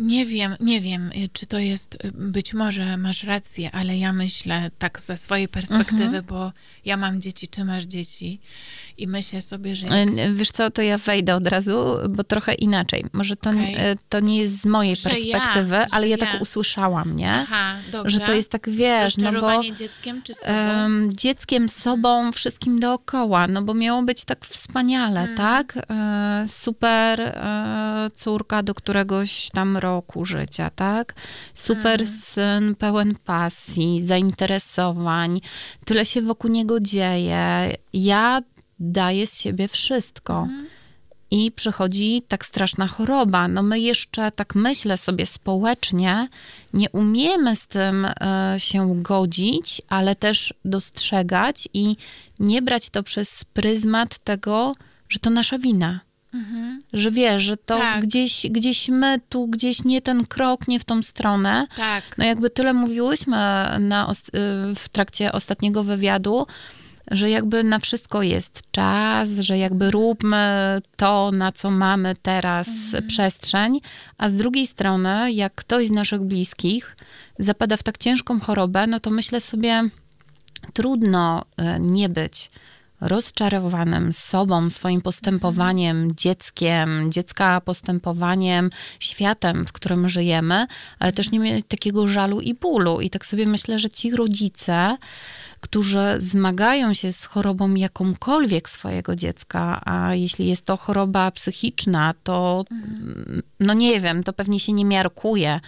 Nie 0.00 0.26
wiem, 0.26 0.56
nie 0.60 0.80
wiem, 0.80 1.10
y, 1.16 1.28
czy 1.32 1.46
to 1.46 1.58
jest, 1.58 2.04
y, 2.04 2.12
być 2.12 2.54
może 2.54 2.96
masz 2.96 3.24
rację, 3.24 3.70
ale 3.70 3.98
ja 3.98 4.12
myślę 4.12 4.70
tak 4.78 5.00
ze 5.00 5.16
swojej 5.16 5.48
perspektywy, 5.48 6.04
mhm. 6.04 6.24
bo 6.24 6.52
ja 6.84 6.96
mam 6.96 7.20
dzieci, 7.20 7.48
ty 7.48 7.64
masz 7.64 7.84
dzieci 7.84 8.40
i 9.02 9.06
myślę 9.06 9.40
sobie, 9.40 9.76
że... 9.76 9.86
Jak... 9.86 10.34
Wiesz 10.34 10.50
co, 10.50 10.70
to 10.70 10.82
ja 10.82 10.98
wejdę 10.98 11.34
od 11.34 11.46
razu, 11.46 11.84
bo 12.08 12.24
trochę 12.24 12.54
inaczej. 12.54 13.04
Może 13.12 13.36
to, 13.36 13.50
okay. 13.50 13.96
to 14.08 14.20
nie 14.20 14.38
jest 14.38 14.60
z 14.60 14.64
mojej 14.64 14.96
że 14.96 15.10
perspektywy, 15.10 15.74
ja, 15.74 15.86
ale 15.90 16.08
ja, 16.08 16.18
tak 16.18 16.26
ja, 16.26 16.32
tak 16.32 16.42
usłyszałam, 16.42 17.16
nie? 17.16 17.32
Aha, 17.32 17.74
dobrze. 17.92 18.10
Że 18.10 18.18
to 18.18 18.32
jest 18.32 18.50
tak, 18.50 18.70
wiesz, 18.70 19.16
no 19.16 19.32
bo... 19.32 19.62
dzieckiem 19.74 20.22
czy 20.22 20.34
sobą? 20.34 20.52
Um, 20.52 21.10
dzieckiem, 21.16 21.68
sobą, 21.68 22.32
wszystkim 22.32 22.80
dookoła, 22.80 23.48
no 23.48 23.62
bo 23.62 23.74
miało 23.74 24.02
być 24.02 24.24
tak 24.24 24.46
wspaniale, 24.46 25.20
hmm. 25.20 25.36
tak? 25.36 25.78
E, 25.90 26.44
super 26.48 27.20
e, 27.20 28.10
córka 28.14 28.62
do 28.62 28.74
któregoś 28.74 29.48
tam 29.52 29.76
roku 29.76 30.24
życia, 30.24 30.70
tak? 30.70 31.14
Super 31.54 32.04
hmm. 32.04 32.20
syn, 32.22 32.74
pełen 32.74 33.14
pasji, 33.24 34.06
zainteresowań, 34.06 35.40
tyle 35.84 36.06
się 36.06 36.22
wokół 36.22 36.50
niego 36.50 36.80
dzieje. 36.80 37.72
Ja 37.92 38.40
daję 38.82 39.26
z 39.26 39.40
siebie 39.40 39.68
wszystko. 39.68 40.42
Mhm. 40.42 40.66
i 41.30 41.52
przychodzi 41.52 42.22
tak 42.28 42.46
straszna 42.46 42.86
choroba. 42.86 43.48
No 43.48 43.62
my 43.62 43.80
jeszcze, 43.80 44.32
tak 44.32 44.54
myślę 44.54 44.96
sobie 44.96 45.26
społecznie, 45.26 46.28
nie 46.72 46.90
umiemy 46.90 47.56
z 47.56 47.66
tym 47.66 48.04
e, 48.04 48.54
się 48.58 49.02
godzić, 49.02 49.82
ale 49.88 50.16
też 50.16 50.54
dostrzegać 50.64 51.68
i 51.74 51.96
nie 52.38 52.62
brać 52.62 52.90
to 52.90 53.02
przez 53.02 53.44
pryzmat 53.44 54.18
tego, 54.18 54.74
że 55.08 55.18
to 55.18 55.30
nasza 55.30 55.58
wina. 55.58 56.00
Mhm. 56.34 56.82
Że 56.92 57.10
wiesz, 57.10 57.42
że 57.42 57.56
to 57.56 57.78
tak. 57.78 58.04
gdzieś, 58.04 58.46
gdzieś 58.50 58.88
my 58.88 59.20
tu, 59.28 59.46
gdzieś 59.46 59.84
nie 59.84 60.02
ten 60.02 60.26
krok, 60.26 60.68
nie 60.68 60.80
w 60.80 60.84
tą 60.84 61.02
stronę. 61.02 61.66
Tak. 61.76 62.18
No 62.18 62.24
jakby 62.24 62.50
tyle 62.50 62.72
mówiłyśmy 62.72 63.36
na, 63.80 64.10
y, 64.10 64.74
w 64.74 64.88
trakcie 64.92 65.32
ostatniego 65.32 65.84
wywiadu, 65.84 66.46
że 67.10 67.30
jakby 67.30 67.64
na 67.64 67.78
wszystko 67.78 68.22
jest 68.22 68.62
czas, 68.70 69.30
że 69.30 69.58
jakby 69.58 69.90
róbmy 69.90 70.78
to, 70.96 71.30
na 71.30 71.52
co 71.52 71.70
mamy 71.70 72.14
teraz 72.22 72.68
mhm. 72.68 73.06
przestrzeń, 73.06 73.80
a 74.18 74.28
z 74.28 74.34
drugiej 74.34 74.66
strony, 74.66 75.32
jak 75.32 75.54
ktoś 75.54 75.86
z 75.86 75.90
naszych 75.90 76.20
bliskich 76.20 76.96
zapada 77.38 77.76
w 77.76 77.82
tak 77.82 77.98
ciężką 77.98 78.40
chorobę, 78.40 78.86
no 78.86 79.00
to 79.00 79.10
myślę 79.10 79.40
sobie, 79.40 79.88
trudno 80.72 81.44
y, 81.76 81.80
nie 81.80 82.08
być 82.08 82.50
rozczarowanym 83.02 84.12
sobą, 84.12 84.70
swoim 84.70 85.00
postępowaniem, 85.00 86.16
dzieckiem, 86.16 87.12
dziecka 87.12 87.60
postępowaniem, 87.60 88.70
światem, 89.00 89.66
w 89.66 89.72
którym 89.72 90.08
żyjemy, 90.08 90.66
ale 90.98 91.12
też 91.12 91.30
nie 91.30 91.38
mieć 91.38 91.66
takiego 91.68 92.08
żalu 92.08 92.40
i 92.40 92.54
bólu. 92.54 93.00
I 93.00 93.10
tak 93.10 93.26
sobie 93.26 93.46
myślę, 93.46 93.78
że 93.78 93.90
ci 93.90 94.10
rodzice, 94.10 94.96
którzy 95.62 96.14
zmagają 96.16 96.94
się 96.94 97.12
z 97.12 97.24
chorobą 97.24 97.74
jakąkolwiek 97.74 98.70
swojego 98.70 99.16
dziecka, 99.16 99.82
a 99.84 100.14
jeśli 100.14 100.48
jest 100.48 100.64
to 100.64 100.76
choroba 100.76 101.30
psychiczna, 101.30 102.14
to 102.22 102.64
no 103.60 103.74
nie 103.74 104.00
wiem, 104.00 104.24
to 104.24 104.32
pewnie 104.32 104.60
się 104.60 104.72
nie 104.72 104.84
miarkuje, 104.84 105.60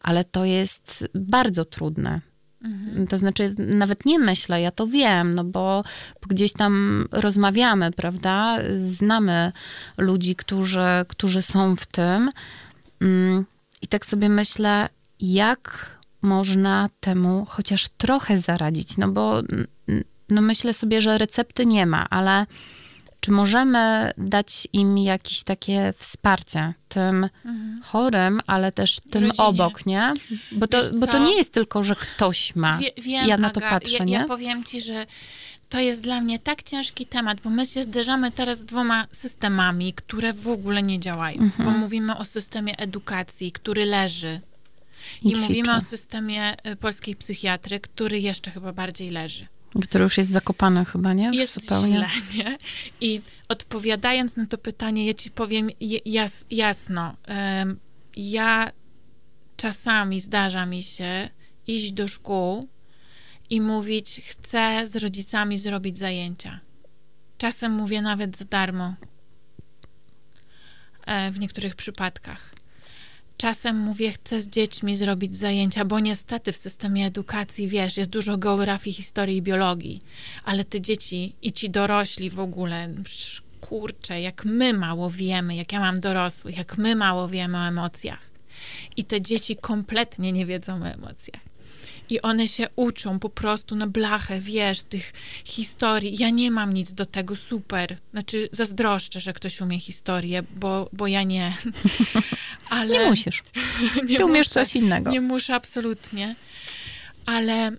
ale 0.00 0.24
to 0.24 0.44
jest 0.44 1.08
bardzo 1.14 1.64
trudne. 1.64 2.20
Mhm. 2.64 3.06
To 3.06 3.18
znaczy, 3.18 3.54
nawet 3.58 4.06
nie 4.06 4.18
myślę, 4.18 4.60
ja 4.60 4.70
to 4.70 4.86
wiem, 4.86 5.34
no 5.34 5.44
bo 5.44 5.84
gdzieś 6.28 6.52
tam 6.52 7.04
rozmawiamy, 7.12 7.90
prawda? 7.90 8.58
Znamy 8.76 9.52
ludzi, 9.98 10.36
którzy, 10.36 11.04
którzy 11.08 11.42
są 11.42 11.76
w 11.76 11.86
tym. 11.86 12.30
Mm, 13.00 13.44
I 13.82 13.88
tak 13.88 14.06
sobie 14.06 14.28
myślę, 14.28 14.88
jak 15.20 15.90
można 16.22 16.88
temu 17.00 17.46
chociaż 17.48 17.88
trochę 17.88 18.38
zaradzić, 18.38 18.96
no 18.96 19.08
bo 19.08 19.42
no 20.28 20.42
myślę 20.42 20.72
sobie, 20.72 21.00
że 21.00 21.18
recepty 21.18 21.66
nie 21.66 21.86
ma, 21.86 22.06
ale 22.10 22.46
czy 23.20 23.30
możemy 23.30 24.10
dać 24.18 24.68
im 24.72 24.98
jakieś 24.98 25.42
takie 25.42 25.94
wsparcie 25.96 26.74
tym 26.88 27.28
mhm. 27.44 27.82
chorym, 27.82 28.40
ale 28.46 28.72
też 28.72 28.96
tym 29.10 29.24
Rodzinie. 29.24 29.46
obok, 29.46 29.86
nie? 29.86 30.14
Bo 30.52 30.66
to, 30.66 30.78
bo 31.00 31.06
to 31.06 31.18
nie 31.18 31.36
jest 31.36 31.52
tylko, 31.52 31.84
że 31.84 31.96
ktoś 31.96 32.56
ma. 32.56 32.78
Wie, 32.78 32.90
wiem, 32.98 33.26
ja 33.26 33.38
na 33.38 33.50
to 33.50 33.60
Aga, 33.60 33.70
patrzę, 33.70 33.96
ja, 33.98 34.04
nie? 34.04 34.14
Ja 34.14 34.26
powiem 34.26 34.64
ci, 34.64 34.80
że 34.80 35.06
to 35.68 35.80
jest 35.80 36.00
dla 36.00 36.20
mnie 36.20 36.38
tak 36.38 36.62
ciężki 36.62 37.06
temat, 37.06 37.40
bo 37.40 37.50
my 37.50 37.66
się 37.66 37.82
zderzamy 37.82 38.30
teraz 38.30 38.58
z 38.58 38.64
dwoma 38.64 39.06
systemami, 39.10 39.92
które 39.92 40.32
w 40.32 40.48
ogóle 40.48 40.82
nie 40.82 41.00
działają. 41.00 41.40
Mhm. 41.40 41.72
Bo 41.72 41.78
mówimy 41.78 42.16
o 42.16 42.24
systemie 42.24 42.76
edukacji, 42.78 43.52
który 43.52 43.84
leży. 43.84 44.40
I, 45.22 45.30
I 45.30 45.36
mówimy 45.36 45.76
o 45.76 45.80
systemie 45.80 46.66
y, 46.72 46.76
polskiej 46.76 47.16
psychiatry, 47.16 47.80
który 47.80 48.20
jeszcze 48.20 48.50
chyba 48.50 48.72
bardziej 48.72 49.10
leży. 49.10 49.46
Który 49.82 50.02
już 50.04 50.18
jest 50.18 50.30
zakopany 50.30 50.84
chyba, 50.84 51.12
nie? 51.12 51.30
Jest 51.32 51.60
Zupełnie. 51.60 51.92
źle, 51.92 52.44
nie? 52.44 52.58
I 53.00 53.20
odpowiadając 53.48 54.36
na 54.36 54.46
to 54.46 54.58
pytanie, 54.58 55.06
ja 55.06 55.14
ci 55.14 55.30
powiem 55.30 55.70
jas, 56.04 56.46
jasno. 56.50 57.16
Ja 58.16 58.72
czasami 59.56 60.20
zdarza 60.20 60.66
mi 60.66 60.82
się 60.82 61.28
iść 61.66 61.92
do 61.92 62.08
szkół 62.08 62.68
i 63.50 63.60
mówić, 63.60 64.22
chcę 64.26 64.86
z 64.86 64.96
rodzicami 64.96 65.58
zrobić 65.58 65.98
zajęcia. 65.98 66.60
Czasem 67.38 67.72
mówię 67.72 68.02
nawet 68.02 68.36
za 68.36 68.44
darmo. 68.44 68.94
E, 71.06 71.30
w 71.30 71.40
niektórych 71.40 71.76
przypadkach. 71.76 72.51
Czasem 73.36 73.78
mówię, 73.78 74.12
chcę 74.12 74.42
z 74.42 74.48
dziećmi 74.48 74.96
zrobić 74.96 75.36
zajęcia, 75.36 75.84
bo 75.84 76.00
niestety 76.00 76.52
w 76.52 76.56
systemie 76.56 77.06
edukacji, 77.06 77.68
wiesz, 77.68 77.96
jest 77.96 78.10
dużo 78.10 78.38
geografii, 78.38 78.96
historii 78.96 79.36
i 79.36 79.42
biologii, 79.42 80.02
ale 80.44 80.64
te 80.64 80.80
dzieci 80.80 81.34
i 81.42 81.52
ci 81.52 81.70
dorośli 81.70 82.30
w 82.30 82.40
ogóle, 82.40 82.88
kurczę, 83.60 84.20
jak 84.20 84.44
my 84.44 84.72
mało 84.72 85.10
wiemy, 85.10 85.56
jak 85.56 85.72
ja 85.72 85.80
mam 85.80 86.00
dorosłych, 86.00 86.56
jak 86.56 86.78
my 86.78 86.96
mało 86.96 87.28
wiemy 87.28 87.58
o 87.58 87.66
emocjach. 87.66 88.30
I 88.96 89.04
te 89.04 89.20
dzieci 89.20 89.56
kompletnie 89.56 90.32
nie 90.32 90.46
wiedzą 90.46 90.82
o 90.82 90.86
emocjach 90.86 91.51
i 92.12 92.22
one 92.22 92.48
się 92.48 92.66
uczą 92.76 93.18
po 93.18 93.28
prostu 93.28 93.76
na 93.76 93.86
blachę, 93.86 94.40
wiesz, 94.40 94.82
tych 94.82 95.12
historii. 95.44 96.16
Ja 96.18 96.30
nie 96.30 96.50
mam 96.50 96.74
nic 96.74 96.92
do 96.92 97.06
tego, 97.06 97.36
super. 97.36 97.96
Znaczy, 98.12 98.48
zazdroszczę, 98.52 99.20
że 99.20 99.32
ktoś 99.32 99.60
umie 99.60 99.80
historię, 99.80 100.42
bo, 100.56 100.88
bo 100.92 101.06
ja 101.06 101.22
nie. 101.22 101.52
Ale... 102.70 102.98
Nie 102.98 103.10
musisz. 103.10 103.42
nie 104.08 104.16
Ty 104.16 104.24
umiesz 104.24 104.46
muszę, 104.46 104.50
coś 104.50 104.76
innego. 104.76 105.10
Nie 105.10 105.20
muszę, 105.20 105.54
absolutnie. 105.54 106.36
Ale 107.26 107.72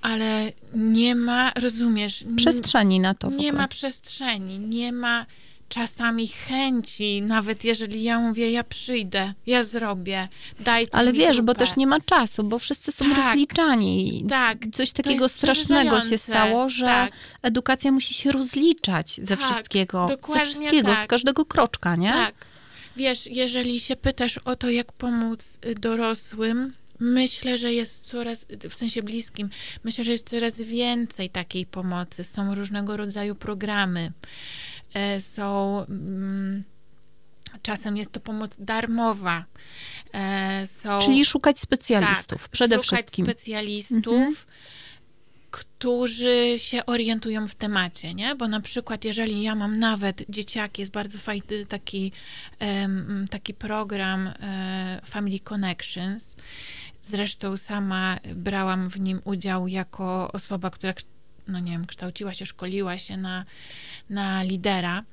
ale 0.00 0.52
nie 0.74 1.14
ma, 1.14 1.52
rozumiesz? 1.56 2.24
Przestrzeni 2.36 3.00
na 3.00 3.14
to. 3.14 3.30
Nie 3.30 3.52
ma 3.52 3.68
przestrzeni, 3.68 4.58
nie 4.58 4.92
ma 4.92 5.26
czasami 5.68 6.28
chęci, 6.28 7.22
nawet 7.22 7.64
jeżeli 7.64 8.02
ja 8.02 8.18
mówię, 8.18 8.50
ja 8.50 8.64
przyjdę, 8.64 9.34
ja 9.46 9.64
zrobię, 9.64 10.28
dajcie 10.60 10.94
Ale 10.94 11.12
wiesz, 11.12 11.36
grupę. 11.36 11.42
bo 11.42 11.54
też 11.54 11.76
nie 11.76 11.86
ma 11.86 12.00
czasu, 12.00 12.44
bo 12.44 12.58
wszyscy 12.58 12.92
są 12.92 13.04
tak, 13.04 13.16
rozliczani. 13.16 14.24
Tak. 14.28 14.58
Coś 14.72 14.90
takiego 14.90 15.28
strasznego 15.28 16.00
się 16.00 16.18
stało, 16.18 16.68
że 16.68 16.86
tak. 16.86 17.12
edukacja 17.42 17.92
musi 17.92 18.14
się 18.14 18.32
rozliczać 18.32 19.20
ze 19.22 19.36
tak, 19.36 19.46
wszystkiego, 19.46 20.08
ze 20.34 20.44
wszystkiego, 20.44 20.88
tak. 20.88 21.04
z 21.04 21.06
każdego 21.06 21.44
kroczka, 21.44 21.96
nie? 21.96 22.12
Tak. 22.12 22.34
Wiesz, 22.96 23.26
jeżeli 23.26 23.80
się 23.80 23.96
pytasz 23.96 24.38
o 24.38 24.56
to, 24.56 24.70
jak 24.70 24.92
pomóc 24.92 25.58
y, 25.66 25.74
dorosłym, 25.74 26.72
Myślę, 27.00 27.58
że 27.58 27.72
jest 27.72 28.06
coraz, 28.06 28.46
w 28.70 28.74
sensie 28.74 29.02
bliskim, 29.02 29.50
myślę, 29.84 30.04
że 30.04 30.12
jest 30.12 30.30
coraz 30.30 30.60
więcej 30.60 31.30
takiej 31.30 31.66
pomocy. 31.66 32.24
Są 32.24 32.54
różnego 32.54 32.96
rodzaju 32.96 33.34
programy. 33.34 34.12
E, 34.94 35.20
są. 35.20 35.80
Mm, 35.88 36.64
czasem 37.62 37.96
jest 37.96 38.12
to 38.12 38.20
pomoc 38.20 38.56
darmowa. 38.58 39.44
E, 40.14 40.66
są, 40.66 40.98
Czyli 40.98 41.24
szukać 41.24 41.60
specjalistów 41.60 42.42
tak, 42.42 42.48
przede 42.50 42.74
szukać 42.74 42.86
wszystkim. 43.00 43.26
specjalistów. 43.26 44.06
Mhm 44.06 44.34
którzy 45.54 46.54
się 46.56 46.86
orientują 46.86 47.48
w 47.48 47.54
temacie, 47.54 48.14
nie? 48.14 48.34
Bo 48.34 48.48
na 48.48 48.60
przykład, 48.60 49.04
jeżeli 49.04 49.42
ja 49.42 49.54
mam 49.54 49.78
nawet 49.78 50.24
dzieciaki, 50.28 50.82
jest 50.82 50.92
bardzo 50.92 51.18
fajny 51.18 51.66
taki, 51.68 52.12
taki 53.30 53.54
program 53.54 54.26
um, 54.26 54.34
Family 55.04 55.40
Connections. 55.40 56.36
Zresztą 57.02 57.56
sama 57.56 58.18
brałam 58.34 58.88
w 58.88 59.00
nim 59.00 59.20
udział 59.24 59.68
jako 59.68 60.32
osoba, 60.32 60.70
która, 60.70 60.94
no 61.48 61.58
nie 61.58 61.72
wiem, 61.72 61.86
kształciła 61.86 62.34
się, 62.34 62.46
szkoliła 62.46 62.98
się 62.98 63.16
na 63.16 63.44
na 64.10 64.42
lidera. 64.42 65.04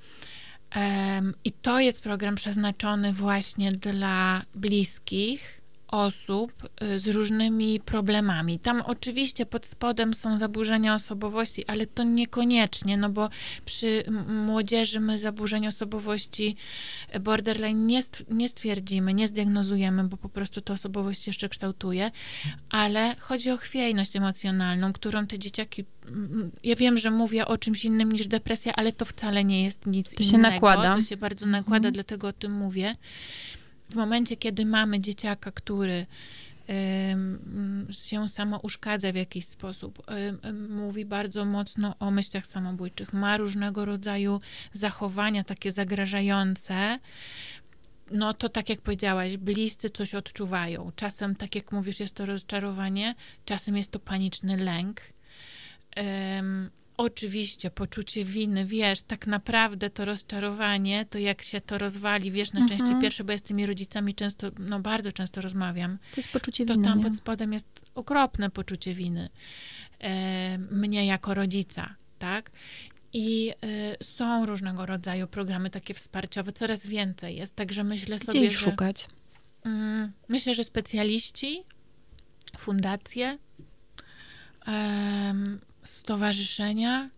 I 1.43 1.51
to 1.51 1.79
jest 1.79 2.03
program 2.03 2.35
przeznaczony 2.35 3.13
właśnie 3.13 3.71
dla 3.71 4.41
bliskich, 4.55 5.61
osób 5.91 6.54
y, 6.84 6.99
z 6.99 7.08
różnymi 7.08 7.80
problemami. 7.80 8.60
Tam 8.60 8.82
oczywiście 8.82 9.45
pod 9.45 9.65
spodem 9.65 10.13
są 10.13 10.38
zaburzenia 10.38 10.95
osobowości, 10.95 11.65
ale 11.65 11.88
to 11.88 12.04
niekoniecznie, 12.04 12.97
no 12.97 13.10
bo 13.10 13.30
przy 13.65 14.04
młodzieży 14.27 14.99
my 14.99 15.19
zaburzeń 15.19 15.67
osobowości 15.67 16.56
borderline 17.21 17.88
nie, 17.88 18.01
nie 18.30 18.47
stwierdzimy, 18.47 19.13
nie 19.13 19.27
zdiagnozujemy, 19.27 20.04
bo 20.04 20.17
po 20.17 20.30
prostu 20.30 20.62
ta 20.62 20.73
osobowość 20.73 21.27
jeszcze 21.27 21.49
kształtuje, 21.49 22.12
ale 22.69 23.15
chodzi 23.19 23.51
o 23.51 23.58
chwiejność 23.58 24.15
emocjonalną, 24.15 24.93
którą 24.93 25.27
te 25.27 25.39
dzieciaki 25.39 25.86
ja 26.63 26.75
wiem, 26.75 26.97
że 26.97 27.12
mówię 27.12 27.45
o 27.47 27.58
czymś 27.58 27.86
innym 27.86 28.12
niż 28.12 28.27
depresja, 28.27 28.73
ale 28.75 28.93
to 28.93 29.06
wcale 29.06 29.43
nie 29.43 29.63
jest 29.63 29.86
nic 29.86 30.10
to 30.10 30.23
innego. 30.23 30.32
Się 30.32 30.38
nakłada. 30.38 30.95
To 30.95 31.01
się 31.01 31.17
bardzo 31.17 31.45
nakłada, 31.45 31.88
mhm. 31.88 31.93
dlatego 31.93 32.27
o 32.27 32.34
tym 32.34 32.51
mówię 32.51 32.95
w 33.91 33.95
momencie, 33.95 34.38
kiedy 34.38 34.65
mamy 34.65 34.99
dzieciaka, 34.99 35.51
który 35.51 36.06
się 37.91 38.27
samo 38.27 38.60
uszkadza 38.60 39.12
w 39.12 39.15
jakiś 39.15 39.45
sposób, 39.45 40.06
mówi 40.69 41.06
bardzo 41.06 41.45
mocno 41.45 41.95
o 41.99 42.12
myślach 42.12 42.45
samobójczych, 42.45 43.13
ma 43.13 43.38
różnego 43.38 43.86
rodzaju 43.86 44.41
zachowania 44.73 45.43
takie 45.43 45.71
zagrażające, 45.71 46.99
no 48.12 48.34
to 48.34 48.49
tak 48.49 48.69
jak 48.69 48.82
powiedziałaś, 48.82 49.38
bliscy 49.38 49.89
coś 49.89 50.15
odczuwają. 50.15 50.91
Czasem, 50.95 51.36
tak 51.36 51.56
jak 51.56 51.71
mówisz, 51.71 51.99
jest 51.99 52.15
to 52.15 52.25
rozczarowanie, 52.25 53.15
czasem 53.45 53.77
jest 53.77 53.91
to 53.91 53.99
paniczny 53.99 54.58
lęk. 54.58 55.01
Oczywiście, 57.01 57.71
poczucie 57.71 58.25
winy, 58.25 58.65
wiesz, 58.65 59.01
tak 59.01 59.27
naprawdę 59.27 59.89
to 59.89 60.05
rozczarowanie, 60.05 61.05
to 61.09 61.17
jak 61.17 61.41
się 61.41 61.61
to 61.61 61.77
rozwali, 61.77 62.31
wiesz, 62.31 62.53
na 62.53 62.59
części 62.59 62.83
Mhm. 62.83 63.01
pierwsze, 63.01 63.23
bo 63.23 63.31
ja 63.31 63.37
z 63.37 63.41
tymi 63.41 63.65
rodzicami 63.65 64.15
często, 64.15 64.47
no 64.59 64.79
bardzo 64.79 65.11
często 65.11 65.41
rozmawiam, 65.41 65.97
To 66.11 66.17
jest 66.17 66.29
poczucie 66.31 66.65
to 66.65 66.73
winy. 66.73 66.85
tam 66.85 66.97
nie? 66.97 67.03
pod 67.03 67.15
spodem 67.15 67.53
jest 67.53 67.67
okropne 67.95 68.49
poczucie 68.49 68.93
winy 68.93 69.29
e, 69.99 70.57
mnie 70.57 71.05
jako 71.05 71.33
rodzica, 71.33 71.95
tak? 72.19 72.51
I 73.13 73.49
e, 73.49 74.03
są 74.03 74.45
różnego 74.45 74.85
rodzaju 74.85 75.27
programy 75.27 75.69
takie 75.69 75.93
wsparciowe, 75.93 76.51
coraz 76.53 76.87
więcej 76.87 77.35
jest, 77.35 77.55
także 77.55 77.83
myślę 77.83 78.15
Gdzie 78.15 78.25
sobie, 78.25 78.45
ich 78.45 78.51
że... 78.51 78.59
szukać? 78.71 79.07
Mm, 79.65 80.11
myślę, 80.27 80.55
że 80.55 80.63
specjaliści, 80.63 81.63
fundacje, 82.57 83.37
stowarzyszenia. 85.83 87.09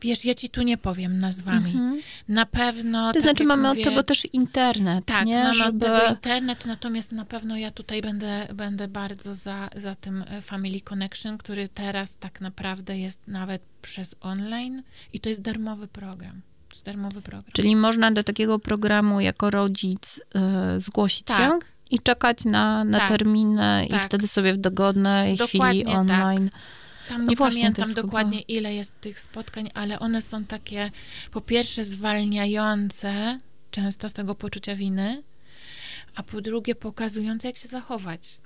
Wiesz, 0.00 0.24
ja 0.24 0.34
ci 0.34 0.50
tu 0.50 0.62
nie 0.62 0.78
powiem 0.78 1.18
nazwami. 1.18 1.70
Mhm. 1.70 2.00
Na 2.28 2.46
pewno. 2.46 3.06
To 3.06 3.12
tak 3.12 3.22
znaczy 3.22 3.44
mamy 3.44 3.68
mówię, 3.68 3.80
od 3.80 3.88
tego 3.88 4.02
też 4.02 4.28
internet, 4.32 5.04
Tak, 5.04 5.26
nie? 5.26 5.42
mamy 5.42 5.54
Żeby... 5.54 5.86
od 5.86 5.92
tego 5.92 6.10
internet, 6.10 6.66
natomiast 6.66 7.12
na 7.12 7.24
pewno 7.24 7.56
ja 7.56 7.70
tutaj 7.70 8.02
będę, 8.02 8.46
będę 8.54 8.88
bardzo 8.88 9.34
za, 9.34 9.70
za 9.76 9.94
tym 9.94 10.24
e, 10.28 10.42
Family 10.42 10.80
Connection, 10.80 11.38
który 11.38 11.68
teraz 11.68 12.16
tak 12.16 12.40
naprawdę 12.40 12.98
jest 12.98 13.20
nawet 13.26 13.62
przez 13.82 14.14
online 14.20 14.82
i 15.12 15.20
to 15.20 15.28
jest 15.28 15.42
darmowy 15.42 15.88
program. 15.88 16.40
Jest 16.70 16.84
darmowy 16.84 17.22
program. 17.22 17.52
Czyli 17.52 17.76
można 17.76 18.12
do 18.12 18.24
takiego 18.24 18.58
programu 18.58 19.20
jako 19.20 19.50
rodzic 19.50 20.18
y, 20.76 20.80
zgłosić 20.80 21.24
Tak. 21.24 21.38
się 21.38 21.58
i 21.90 21.98
czekać 21.98 22.44
na, 22.44 22.84
na 22.84 22.98
Tak. 22.98 23.08
terminy 23.08 23.86
i 23.86 23.90
Tak. 23.90 24.04
wtedy 24.04 24.26
sobie 24.26 24.54
w 24.54 24.58
dogodnej 24.58 25.36
Dokładnie 25.36 25.84
chwili 25.84 26.08
tak. 26.08 26.38
Tam 27.12 27.24
No 27.24 27.30
nie 27.30 27.36
właśnie, 27.36 27.60
to 27.60 27.62
pamiętam 27.62 27.88
chyba- 27.88 28.02
dokładnie, 28.02 28.40
ile 28.40 28.74
jest 28.74 29.00
tych 29.00 29.20
spotkań, 29.20 29.70
ale 29.74 29.98
one 29.98 30.22
są 30.22 30.44
takie, 30.44 30.90
po 31.30 31.40
pierwsze, 31.40 31.84
zwalniające 31.84 33.38
często 33.70 34.08
z 34.08 34.12
tego 34.12 34.34
poczucia 34.34 34.76
winy, 34.76 35.22
a 36.14 36.22
po 36.22 36.40
drugie, 36.40 36.74
pokazujące, 36.74 37.48
jak 37.48 37.56
się 37.56 37.68
zachować. 37.68 38.38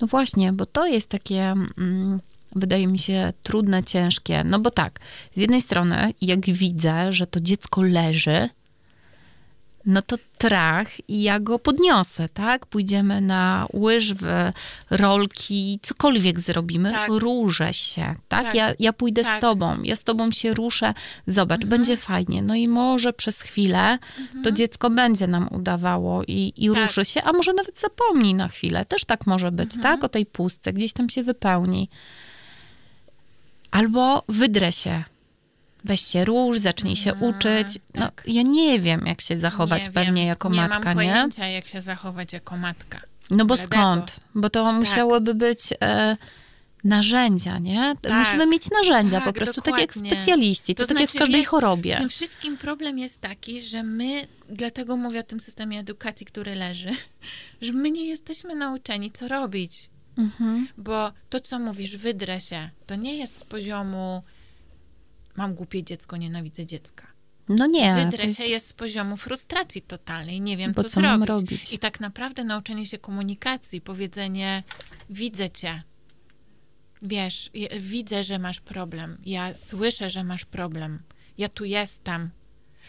No 0.00 0.06
właśnie, 0.08 0.52
bo 0.52 0.66
to 0.66 0.86
jest 0.86 1.08
takie, 1.08 1.42
mm, 1.78 2.20
wydaje 2.56 2.86
mi 2.86 2.98
się, 2.98 3.32
trudne, 3.42 3.82
ciężkie. 3.82 4.44
No 4.44 4.58
bo 4.58 4.70
tak, 4.70 5.00
z 5.34 5.40
jednej 5.40 5.60
strony, 5.60 6.14
jak 6.20 6.46
widzę, 6.46 7.12
że 7.12 7.26
to 7.26 7.40
dziecko 7.40 7.82
leży, 7.82 8.48
no 9.86 10.02
to 10.02 10.16
trach 10.38 11.08
i 11.10 11.22
ja 11.22 11.40
go 11.40 11.58
podniosę, 11.58 12.28
tak? 12.28 12.66
Pójdziemy 12.66 13.20
na 13.20 13.66
łyżwy, 13.74 14.52
rolki, 14.90 15.78
cokolwiek 15.82 16.40
zrobimy, 16.40 16.92
Tak. 16.92 17.08
ruszę 17.10 17.74
się, 17.74 18.14
tak? 18.28 18.44
Tak. 18.44 18.54
Ja, 18.54 18.74
ja 18.78 18.92
pójdę 18.92 19.22
z 19.22 19.26
Tak. 19.26 19.40
tobą, 19.40 19.82
ja 19.82 19.96
z 19.96 20.02
tobą 20.02 20.30
się 20.30 20.54
ruszę, 20.54 20.94
zobacz, 21.26 21.62
Mhm. 21.62 21.70
będzie 21.70 21.96
fajnie. 21.96 22.42
No 22.42 22.54
i 22.54 22.68
może 22.68 23.12
przez 23.12 23.42
chwilę 23.42 23.98
to 24.44 24.52
dziecko 24.52 24.90
będzie 24.90 25.26
nam 25.26 25.48
udawało 25.50 26.22
i, 26.22 26.52
i 26.56 26.68
Tak. 26.70 26.82
ruszy 26.82 27.04
się, 27.04 27.22
a 27.22 27.32
może 27.32 27.52
nawet 27.52 27.80
zapomni 27.80 28.34
na 28.34 28.48
chwilę. 28.48 28.84
Też 28.84 29.04
tak 29.04 29.26
może 29.26 29.52
być, 29.52 29.74
Mhm. 29.76 29.82
tak? 29.82 30.04
O 30.04 30.08
tej 30.08 30.26
pustce, 30.26 30.72
gdzieś 30.72 30.92
tam 30.92 31.10
się 31.10 31.22
wypełni. 31.22 31.88
Albo 33.70 34.22
wydrę 34.28 34.72
się. 34.72 35.04
Weź 35.84 36.00
się 36.00 36.24
róż, 36.24 36.58
zacznij 36.58 36.96
się 36.96 37.10
Mhm, 37.12 37.30
uczyć. 37.34 37.78
No, 37.94 38.00
tak. 38.00 38.22
ja 38.26 38.42
nie 38.42 38.80
wiem, 38.80 39.06
jak 39.06 39.20
się 39.20 39.40
zachować 39.40 39.84
Nie 39.86 39.92
pewnie 39.92 40.20
wiem, 40.22 40.28
jako 40.28 40.48
nie 40.48 40.56
matka, 40.56 40.78
mam 40.78 40.88
nie? 40.88 40.94
pojęcia, 40.94 41.46
jak 41.46 41.68
się 41.68 41.80
zachować 41.80 42.32
jako 42.32 42.56
matka. 42.56 43.00
No 43.30 43.44
bo 43.44 43.56
skąd? 43.56 44.20
Bo 44.34 44.50
to 44.50 44.72
musiałyby 44.72 45.34
być 45.34 45.60
e, 45.82 46.16
narzędzia, 46.84 47.58
nie? 47.58 47.94
Tak. 48.02 48.12
Musimy 48.12 48.46
mieć 48.46 48.70
narzędzia, 48.70 49.16
Tak, 49.16 49.24
po 49.24 49.32
prostu 49.32 49.60
tak 49.62 49.78
jak 49.78 49.88
dokładnie. 49.94 50.10
specjaliści. 50.16 50.74
To, 50.74 50.82
To 50.82 50.88
tak 50.88 51.00
jak 51.00 51.08
w 51.08 51.12
znaczy, 51.12 51.18
każdej 51.24 51.40
wiesz, 51.40 51.46
W 51.46 51.50
chorobie. 51.50 51.96
tym 51.96 52.08
wszystkim 52.08 52.56
problem 52.56 52.98
jest 52.98 53.20
taki, 53.20 53.62
że 53.62 53.82
my, 53.82 54.26
dlatego 54.48 54.96
mówię 54.96 55.20
o 55.20 55.22
tym 55.22 55.40
systemie 55.40 55.80
edukacji, 55.80 56.26
który 56.26 56.54
leży, 56.54 56.90
że 57.62 57.72
my 57.72 57.90
nie 57.90 58.06
jesteśmy 58.06 58.54
nauczeni, 58.54 59.12
co 59.12 59.28
robić. 59.28 59.88
Mhm. 60.18 60.68
Bo 60.78 61.12
to, 61.30 61.40
co 61.40 61.58
mówisz, 61.58 61.96
wydrę 61.96 62.40
się, 62.40 62.70
to 62.86 62.96
nie 62.96 63.16
jest 63.16 63.38
z 63.38 63.44
poziomu 63.44 64.22
mam 65.36 65.54
głupie 65.54 65.82
dziecko, 65.82 66.16
nienawidzę 66.16 66.66
dziecka. 66.66 67.06
No 67.48 67.66
nie, 67.66 67.94
Wydrę 67.94 68.24
jest, 68.24 68.38
się 68.38 68.44
jest 68.44 68.66
z 68.66 68.72
poziomu 68.72 69.16
frustracji 69.16 69.82
totalnej, 69.82 70.40
nie 70.40 70.56
wiem, 70.56 70.72
bo 70.72 70.82
co, 70.82 70.88
co 70.88 71.00
zrobić. 71.00 71.28
robić? 71.28 71.72
I 71.72 71.78
tak 71.78 72.00
naprawdę 72.00 72.44
nauczenie 72.44 72.86
się 72.86 72.98
komunikacji, 72.98 73.80
powiedzenie 73.80 74.62
widzę 75.10 75.50
cię, 75.50 75.82
wiesz, 77.02 77.50
widzę, 77.80 78.24
że 78.24 78.38
masz 78.38 78.60
problem, 78.60 79.18
ja 79.26 79.56
słyszę, 79.56 80.10
że 80.10 80.24
masz 80.24 80.44
problem, 80.44 81.02
ja 81.38 81.48
tu 81.48 81.64
jestem. 81.64 82.30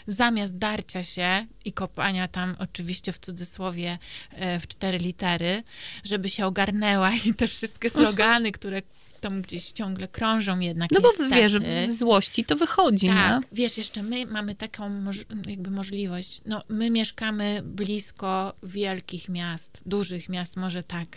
Zamiast 0.08 0.58
darcia 0.58 1.04
się 1.04 1.46
i 1.66 1.74
kopania 1.74 2.28
tam 2.28 2.56
oczywiście 2.60 3.12
w 3.12 3.20
cudzysłowie 3.20 3.98
e, 4.32 4.60
w 4.60 4.68
cztery 4.68 4.98
litery, 4.98 5.64
żeby 6.04 6.30
się 6.30 6.46
ogarnęła 6.46 7.12
i 7.26 7.34
te 7.34 7.48
wszystkie 7.48 7.90
slogany, 8.00 8.52
które 8.52 8.82
tam 9.30 9.42
gdzieś 9.42 9.72
ciągle 9.72 10.08
krążą 10.08 10.60
jednak 10.60 10.92
No 10.92 11.02
bo 11.02 11.08
niestety. 11.08 11.36
wiesz, 11.36 11.58
w 11.88 11.92
złości 12.00 12.46
to 12.46 12.56
wychodzi, 12.56 13.08
Tak, 13.08 13.42
nie? 13.42 13.48
wiesz, 13.52 13.78
jeszcze 13.78 14.04
my 14.04 14.26
mamy 14.26 14.56
taką 14.56 14.90
moż- 14.90 15.26
jakby 15.50 15.72
możliwość. 15.72 16.42
No, 16.46 16.64
my 16.70 16.90
mieszkamy 16.90 17.62
blisko 17.66 18.54
wielkich 18.64 19.30
miast, 19.30 19.82
dużych 19.86 20.30
miast, 20.30 20.58
może 20.58 20.84
tak, 20.84 21.08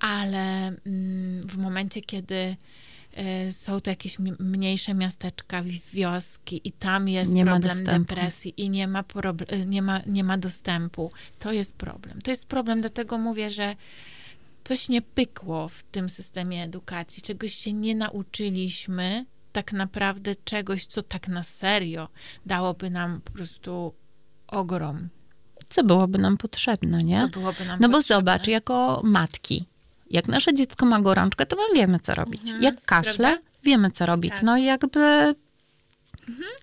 ale 0.00 0.66
mm, 0.86 1.40
w 1.48 1.56
momencie, 1.58 2.00
kiedy 2.00 2.56
e, 3.16 3.52
są 3.52 3.80
to 3.80 3.90
jakieś 3.90 4.18
mniejsze 4.38 4.94
miasteczka, 4.94 5.62
wi- 5.62 5.80
wioski 5.92 6.60
i 6.64 6.72
tam 6.72 7.08
jest 7.08 7.32
Nie 7.32 7.44
problem 7.44 7.84
depresji 7.84 8.54
i 8.56 8.70
nie 8.70 8.88
ma, 8.88 9.02
proble- 9.02 9.66
nie, 9.66 9.82
ma, 9.82 10.00
nie 10.06 10.24
ma 10.24 10.38
dostępu, 10.38 11.12
to 11.38 11.52
jest 11.52 11.74
problem. 11.74 12.22
To 12.22 12.30
jest 12.30 12.46
problem, 12.46 12.80
dlatego 12.80 13.18
mówię, 13.18 13.50
że 13.50 13.76
coś 14.68 14.88
nie 14.88 15.02
pykło 15.02 15.68
w 15.68 15.82
tym 15.82 16.08
systemie 16.08 16.62
edukacji, 16.64 17.22
czegoś 17.22 17.54
się 17.54 17.72
nie 17.72 17.94
nauczyliśmy, 17.94 19.26
tak 19.52 19.72
naprawdę 19.72 20.36
czegoś, 20.44 20.86
co 20.86 21.02
tak 21.02 21.28
na 21.28 21.42
serio 21.42 22.08
dałoby 22.46 22.90
nam 22.90 23.20
po 23.20 23.32
prostu 23.32 23.94
ogrom. 24.48 25.08
Co 25.68 25.84
byłoby 25.84 26.18
nam 26.18 26.36
potrzebne, 26.36 27.02
nie? 27.02 27.18
Co 27.20 27.28
byłoby 27.28 27.64
nam 27.64 27.78
No 27.80 27.88
bo 27.88 27.94
potrzebne. 27.98 28.16
zobacz, 28.16 28.46
jako 28.48 29.00
matki, 29.04 29.66
jak 30.10 30.28
nasze 30.28 30.54
dziecko 30.54 30.86
ma 30.86 31.00
gorączkę, 31.00 31.46
to 31.46 31.56
my 31.56 31.62
wiemy, 31.74 32.00
co 32.00 32.14
robić. 32.14 32.40
Mhm, 32.40 32.62
jak 32.62 32.84
kaszle, 32.84 33.14
prawda? 33.14 33.48
wiemy, 33.64 33.90
co 33.90 34.06
robić. 34.06 34.32
Tak. 34.32 34.42
No 34.42 34.56
i 34.58 34.64
jakby 34.64 35.34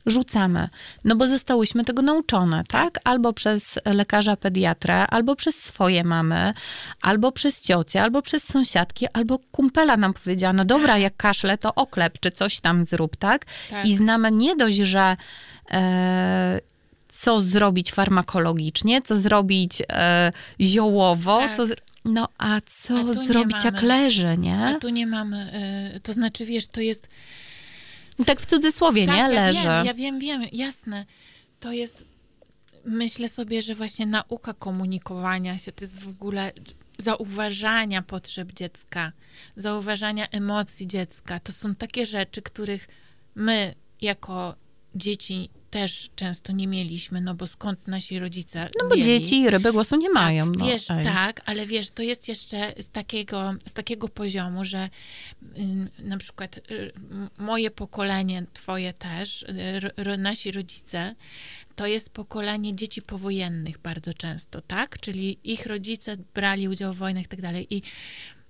rzucamy. 0.06 0.70
No 1.04 1.16
bo 1.16 1.28
zostałyśmy 1.28 1.86
tego 1.86 2.02
nauczone, 2.02 2.64
tak? 2.68 3.00
Albo 3.04 3.34
przez 3.34 3.80
lekarza 3.86 4.36
pediatrę, 4.36 5.08
albo 5.08 5.36
przez 5.36 5.56
swoje 5.64 6.04
mamy, 6.04 6.54
albo 7.02 7.32
przez 7.32 7.62
ciocię, 7.62 8.02
albo 8.02 8.22
przez 8.22 8.44
sąsiadki, 8.44 9.08
albo 9.14 9.40
kumpela 9.52 9.98
nam 9.98 10.14
powiedziała, 10.14 10.54
no 10.54 10.66
dobra, 10.66 10.98
jak 10.98 11.18
kaszle, 11.18 11.58
to 11.58 11.76
oklep, 11.76 12.20
czy 12.20 12.32
coś 12.32 12.60
tam 12.60 12.86
zrób, 12.86 13.16
tak? 13.16 13.46
Tak. 13.70 13.86
I 13.86 13.96
znamy 13.96 14.32
nie 14.32 14.56
dość, 14.56 14.78
że 14.78 15.18
e, 15.72 16.60
co 17.10 17.42
zrobić 17.42 17.92
farmakologicznie, 17.92 19.02
co 19.02 19.16
zrobić 19.16 19.82
e, 19.90 20.32
ziołowo, 20.62 21.40
Tak. 21.40 21.56
co... 21.56 21.66
Z... 21.66 21.76
No 22.06 22.28
a 22.38 22.62
co 22.66 22.98
A 22.98 23.14
zrobić 23.14 23.64
jak 23.64 23.82
leży, 23.82 24.36
nie? 24.38 24.58
A 24.58 24.74
tu 24.74 24.90
nie 24.90 25.08
mamy, 25.08 25.52
y, 25.96 26.00
to 26.00 26.14
znaczy, 26.14 26.46
wiesz, 26.46 26.68
to 26.68 26.82
jest... 26.82 27.08
Tak 28.26 28.42
w 28.42 28.46
cudzysłowie, 28.46 29.06
tak, 29.06 29.16
nie? 29.16 29.22
ja 29.22 29.28
Leży. 29.28 29.60
Wiem, 29.60 29.86
ja 29.86 29.94
wiem, 29.94 30.20
wiem, 30.20 30.42
jasne. 30.52 31.06
To 31.60 31.72
jest, 31.72 32.04
myślę 32.86 33.30
sobie, 33.30 33.62
że 33.62 33.76
właśnie 33.76 34.06
nauka 34.06 34.54
komunikowania 34.54 35.58
się, 35.58 35.72
to 35.72 35.84
jest 35.84 36.00
w 36.00 36.08
ogóle 36.10 36.52
zauważania 36.98 38.02
potrzeb 38.02 38.54
dziecka, 38.54 39.12
zauważania 39.58 40.28
emocji 40.28 40.88
dziecka. 40.88 41.40
To 41.40 41.52
są 41.52 41.76
takie 41.76 42.06
rzeczy, 42.06 42.42
których 42.42 42.88
my 43.36 43.76
jako 44.02 44.56
dzieci 44.96 45.50
też 45.70 46.10
często 46.16 46.54
nie 46.54 46.68
mieliśmy, 46.68 47.22
no 47.22 47.36
bo 47.36 47.48
skąd 47.48 47.88
nasi 47.88 48.20
rodzice 48.20 48.70
No 48.82 48.90
bo 48.90 48.96
mieli? 48.96 49.04
dzieci 49.04 49.42
i 49.42 49.50
ryby 49.50 49.72
głosu 49.72 49.96
nie 49.96 50.10
mają. 50.10 50.52
Tak, 50.52 50.60
no, 50.60 50.66
wiesz, 50.66 50.92
ej. 50.92 51.04
tak, 51.06 51.42
ale 51.46 51.66
wiesz, 51.66 51.90
to 51.90 52.04
jest 52.04 52.28
jeszcze 52.28 52.74
z 52.80 52.90
takiego, 52.90 53.54
z 53.66 53.74
takiego 53.74 54.08
poziomu, 54.10 54.66
że 54.66 54.90
ym, 55.58 55.90
na 56.00 56.18
przykład 56.18 56.58
y, 56.72 56.92
moje 57.38 57.72
pokolenie, 57.72 58.46
twoje 58.54 58.94
też, 58.94 59.46
y, 60.14 60.18
nasi 60.18 60.52
rodzice, 60.52 61.16
to 61.76 61.88
jest 61.88 62.10
pokolenie 62.10 62.76
dzieci 62.76 63.02
powojennych 63.02 63.78
bardzo 63.78 64.14
często, 64.14 64.62
tak? 64.62 65.00
Czyli 65.00 65.38
ich 65.44 65.66
rodzice 65.66 66.18
brali 66.34 66.68
udział 66.70 66.94
w 66.94 66.98
wojnach 66.98 67.24
i 67.24 67.28
tak 67.28 67.42
dalej 67.42 67.68
i 67.76 67.82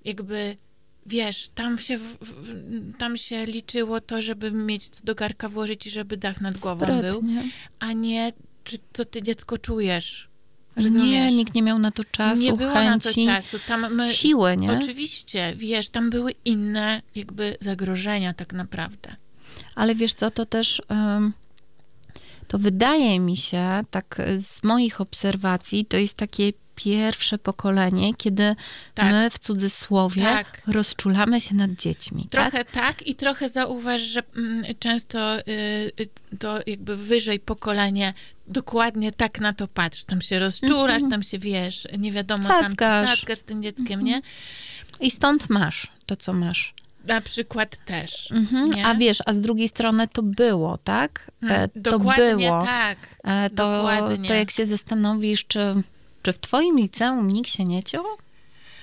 jakby 0.06 0.58
wiesz, 1.06 1.50
tam 1.56 1.78
się, 1.78 1.98
w, 1.98 2.18
w, 2.22 2.98
tam 2.98 3.18
się 3.18 3.46
liczyło 3.46 4.02
to, 4.02 4.22
żeby 4.22 4.52
mieć 4.52 4.90
co 4.90 5.04
do 5.04 5.16
garka 5.16 5.50
włożyć 5.50 5.88
i 5.88 5.90
żeby 5.90 6.18
dach 6.18 6.42
nad 6.42 6.58
głową 6.58 6.86
był, 6.86 7.14
Sprytnie. 7.14 7.44
a 7.80 7.94
nie 7.94 8.34
czy 8.64 8.78
co 8.94 9.06
ty 9.06 9.22
dziecko 9.22 9.58
czujesz. 9.58 10.30
Nie, 10.78 10.84
Rozumiesz? 10.84 11.34
nikt 11.34 11.56
nie 11.56 11.62
miał 11.62 11.80
na 11.80 11.92
to 11.92 12.04
czasu, 12.04 12.42
nie 12.42 12.54
było 12.54 12.74
chęci, 12.74 13.26
na 13.26 13.36
to 13.36 13.42
czasu. 13.42 13.58
Tam 13.68 13.96
my, 13.96 14.14
siły, 14.14 14.58
nie? 14.58 14.72
Oczywiście, 14.72 15.54
wiesz, 15.56 15.90
tam 15.90 16.10
były 16.10 16.32
inne 16.46 17.02
jakby 17.16 17.58
zagrożenia 17.62 18.34
tak 18.34 18.54
naprawdę. 18.54 19.16
Ale 19.76 19.96
wiesz 19.96 20.14
co, 20.14 20.32
to 20.32 20.46
też... 20.46 20.82
Um, 20.90 21.34
to 22.48 22.60
wydaje 22.60 23.20
mi 23.20 23.38
się, 23.38 23.84
tak 23.92 24.22
z 24.38 24.64
moich 24.64 25.02
obserwacji, 25.02 25.86
to 25.86 25.98
jest 25.98 26.14
takie 26.14 26.54
pierwsze 26.76 27.38
pokolenie, 27.38 28.14
kiedy 28.14 28.56
tak. 28.94 29.12
my 29.12 29.30
w 29.30 29.40
cudzysłowie 29.40 30.22
tak. 30.22 30.62
rozczulamy 30.68 31.42
się 31.42 31.56
nad 31.56 31.72
dziećmi. 31.72 32.28
Trochę 32.32 32.52
tak, 32.52 32.72
tak 32.72 33.08
i 33.08 33.16
trochę 33.16 33.50
zauważ, 33.50 34.02
że 34.02 34.24
mm, 34.36 34.64
często 34.80 35.40
y, 35.40 35.42
y, 36.00 36.38
to 36.40 36.60
jakby 36.68 36.98
wyżej 36.98 37.40
pokolenie 37.40 38.14
dokładnie 38.48 39.12
tak 39.12 39.40
na 39.40 39.54
to 39.54 39.68
patrzy. 39.68 40.06
Tam 40.06 40.22
się 40.22 40.40
rozczulasz, 40.40 40.98
mm 40.98 41.08
-hmm. 41.08 41.12
tam 41.12 41.24
się 41.24 41.40
wiesz, 41.40 41.88
nie 41.98 42.12
wiadomo, 42.12 42.44
cackasz. 42.44 42.76
tam 42.78 43.08
cackasz 43.08 43.40
z 43.40 43.44
tym 43.44 43.64
dzieckiem, 43.64 44.00
mm 44.00 44.02
-hmm. 44.02 44.08
nie? 44.08 44.22
I 45.00 45.12
stąd 45.12 45.50
masz 45.50 45.88
to, 46.06 46.16
co 46.16 46.34
masz. 46.34 46.74
Na 47.06 47.22
przykład 47.22 47.86
też. 47.86 48.32
Mhm, 48.32 48.86
a 48.86 48.96
wiesz, 48.96 49.18
a 49.26 49.34
z 49.34 49.40
drugiej 49.40 49.68
strony 49.68 50.08
to 50.08 50.24
było, 50.24 50.78
tak? 50.78 51.32
Mm, 51.42 51.56
e, 51.56 51.68
to 51.68 51.92
dokładnie 51.92 52.36
było. 52.36 52.62
tak. 52.66 52.98
E, 53.24 53.50
to, 53.50 53.78
dokładnie. 53.78 54.28
to 54.28 54.34
jak 54.34 54.52
się 54.52 54.66
zastanowisz, 54.66 55.46
czy 55.46 55.84
czy 56.26 56.34
w 56.34 56.40
twoim 56.40 56.78
liceum 56.78 57.28
nikt 57.28 57.50
się 57.50 57.66
nie 57.66 57.84
ciął? 57.84 58.04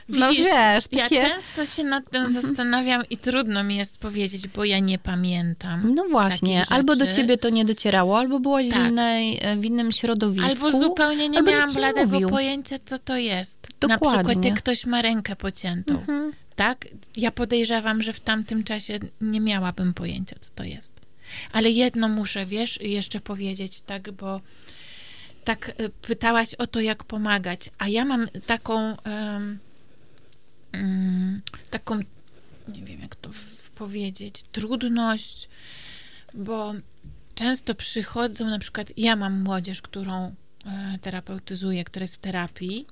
No 0.09 0.29
Widzisz, 0.29 0.47
no 0.47 0.53
wiesz, 0.53 0.87
takie... 0.87 1.15
ja 1.15 1.29
często 1.29 1.67
się 1.67 1.85
nad 1.85 2.11
tym 2.11 2.23
mhm. 2.23 2.43
zastanawiam 2.43 3.03
i 3.11 3.17
trudno 3.17 3.65
mi 3.65 3.77
jest 3.77 3.99
powiedzieć, 3.99 4.49
bo 4.49 4.65
ja 4.65 4.79
nie 4.79 4.99
pamiętam. 4.99 5.95
No 5.95 6.05
właśnie, 6.09 6.65
albo 6.69 6.97
do 6.97 7.07
ciebie 7.07 7.39
to 7.39 7.51
nie 7.51 7.65
docierało, 7.65 8.19
albo 8.19 8.41
byłaś 8.41 8.69
tak. 8.69 8.83
w, 8.83 8.89
innej, 8.89 9.39
e, 9.43 9.57
w 9.57 9.65
innym 9.65 9.93
środowisku. 9.93 10.51
Albo 10.51 10.71
zupełnie 10.81 11.29
nie 11.29 11.43
miałam 11.43 11.75
bladego 11.75 12.13
mówił. 12.13 12.29
pojęcia, 12.29 12.77
co 12.87 12.99
to 12.99 13.17
jest. 13.17 13.59
Dokładnie. 13.81 14.07
Na 14.07 14.25
przykład, 14.25 14.45
jak 14.45 14.59
ktoś 14.59 14.87
ma 14.87 15.03
rękę 15.03 15.37
pociętą. 15.37 15.95
Mhm. 15.95 16.33
Tak? 16.57 16.89
Ja 17.17 17.31
podejrzewam, 17.31 18.03
że 18.03 18.13
w 18.13 18.21
tamtym 18.21 18.65
czasie 18.65 18.99
nie 19.21 19.41
miałabym 19.41 19.95
pojęcia, 19.95 20.37
co 20.41 20.51
to 20.55 20.65
jest. 20.65 20.93
Ale 21.53 21.71
jedno 21.71 22.09
muszę, 22.09 22.47
wiesz, 22.47 22.81
jeszcze 22.81 23.21
powiedzieć, 23.21 23.81
tak, 23.81 24.13
bo 24.13 24.41
tak 25.45 25.69
e, 25.69 25.89
pytałaś 25.89 26.55
o 26.55 26.67
to, 26.67 26.81
jak 26.81 27.05
pomagać, 27.05 27.71
a 27.79 27.89
ja 27.89 28.05
mam 28.05 28.29
taką 28.47 28.97
um, 29.07 29.59
taką, 31.71 31.99
nie 32.69 32.83
wiem 32.83 33.01
jak 33.01 33.17
to 33.17 33.31
powiedzieć, 33.75 34.45
trudność, 34.53 35.49
bo 36.35 36.75
często 37.35 37.75
przychodzą, 37.75 38.47
na 38.47 38.59
przykład 38.59 38.93
ja 38.97 39.17
mam 39.17 39.43
młodzież, 39.43 39.83
którą 39.83 40.35
e, 40.65 40.99
terapeutyzuję, 41.03 41.85
która 41.85 42.05
jest 42.05 42.15
w 42.15 42.19
terapii 42.19 42.87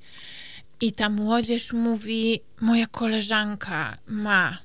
i 0.80 0.92
ta 0.92 1.09
młodzież 1.09 1.72
mówi, 1.72 2.40
moja 2.61 2.86
koleżanka 2.86 3.98
ma 4.07 4.59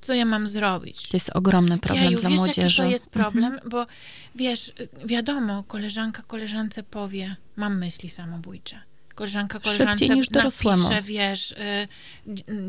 co 0.00 0.14
ja 0.14 0.24
mam 0.24 0.48
zrobić? 0.48 1.08
To 1.08 1.16
jest 1.16 1.30
ogromny 1.34 1.78
problem 1.78 2.04
Jaju, 2.04 2.20
dla 2.20 2.30
wiesz, 2.30 2.38
młodzieży. 2.38 2.82
Jaki 2.82 2.88
to 2.88 2.92
jest 2.92 3.10
problem, 3.10 3.52
mhm. 3.52 3.70
bo 3.70 3.86
wiesz, 4.34 4.72
wiadomo, 5.04 5.62
koleżanka 5.62 6.22
koleżance 6.22 6.82
powie, 6.82 7.36
mam 7.56 7.78
myśli 7.78 8.10
samobójcze. 8.10 8.80
Koleżanka 9.14 9.60
koleżance 9.60 10.08
niż 10.08 10.30
napisze, 10.30 11.02
wiesz, 11.02 11.52
y, 11.52 11.88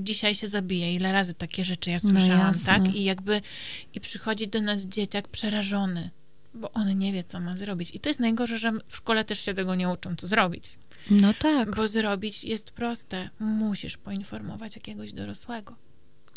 dzisiaj 0.01 0.35
się 0.35 0.47
zabije. 0.47 0.95
Ile 0.95 1.11
razy 1.11 1.33
takie 1.33 1.63
rzeczy 1.63 1.89
ja 1.91 1.97
no 2.03 2.09
słyszałam, 2.09 2.51
no 2.55 2.65
tak? 2.65 2.95
I 2.95 3.03
jakby, 3.03 3.41
i 3.93 3.99
przychodzi 3.99 4.47
do 4.47 4.61
nas 4.61 4.81
dzieciak 4.81 5.27
przerażony, 5.27 6.09
bo 6.53 6.71
on 6.71 6.97
nie 6.97 7.13
wie, 7.13 7.23
co 7.23 7.39
ma 7.39 7.57
zrobić. 7.57 7.95
I 7.95 7.99
to 7.99 8.09
jest 8.09 8.19
najgorsze, 8.19 8.57
że 8.57 8.71
w 8.87 8.95
szkole 8.95 9.25
też 9.25 9.39
się 9.39 9.53
tego 9.53 9.75
nie 9.75 9.89
uczą, 9.89 10.15
co 10.15 10.27
zrobić. 10.27 10.63
No 11.09 11.33
tak. 11.33 11.75
Bo 11.75 11.87
zrobić 11.87 12.43
jest 12.43 12.71
proste. 12.71 13.29
Musisz 13.39 13.97
poinformować 13.97 14.75
jakiegoś 14.75 15.13
dorosłego. 15.13 15.75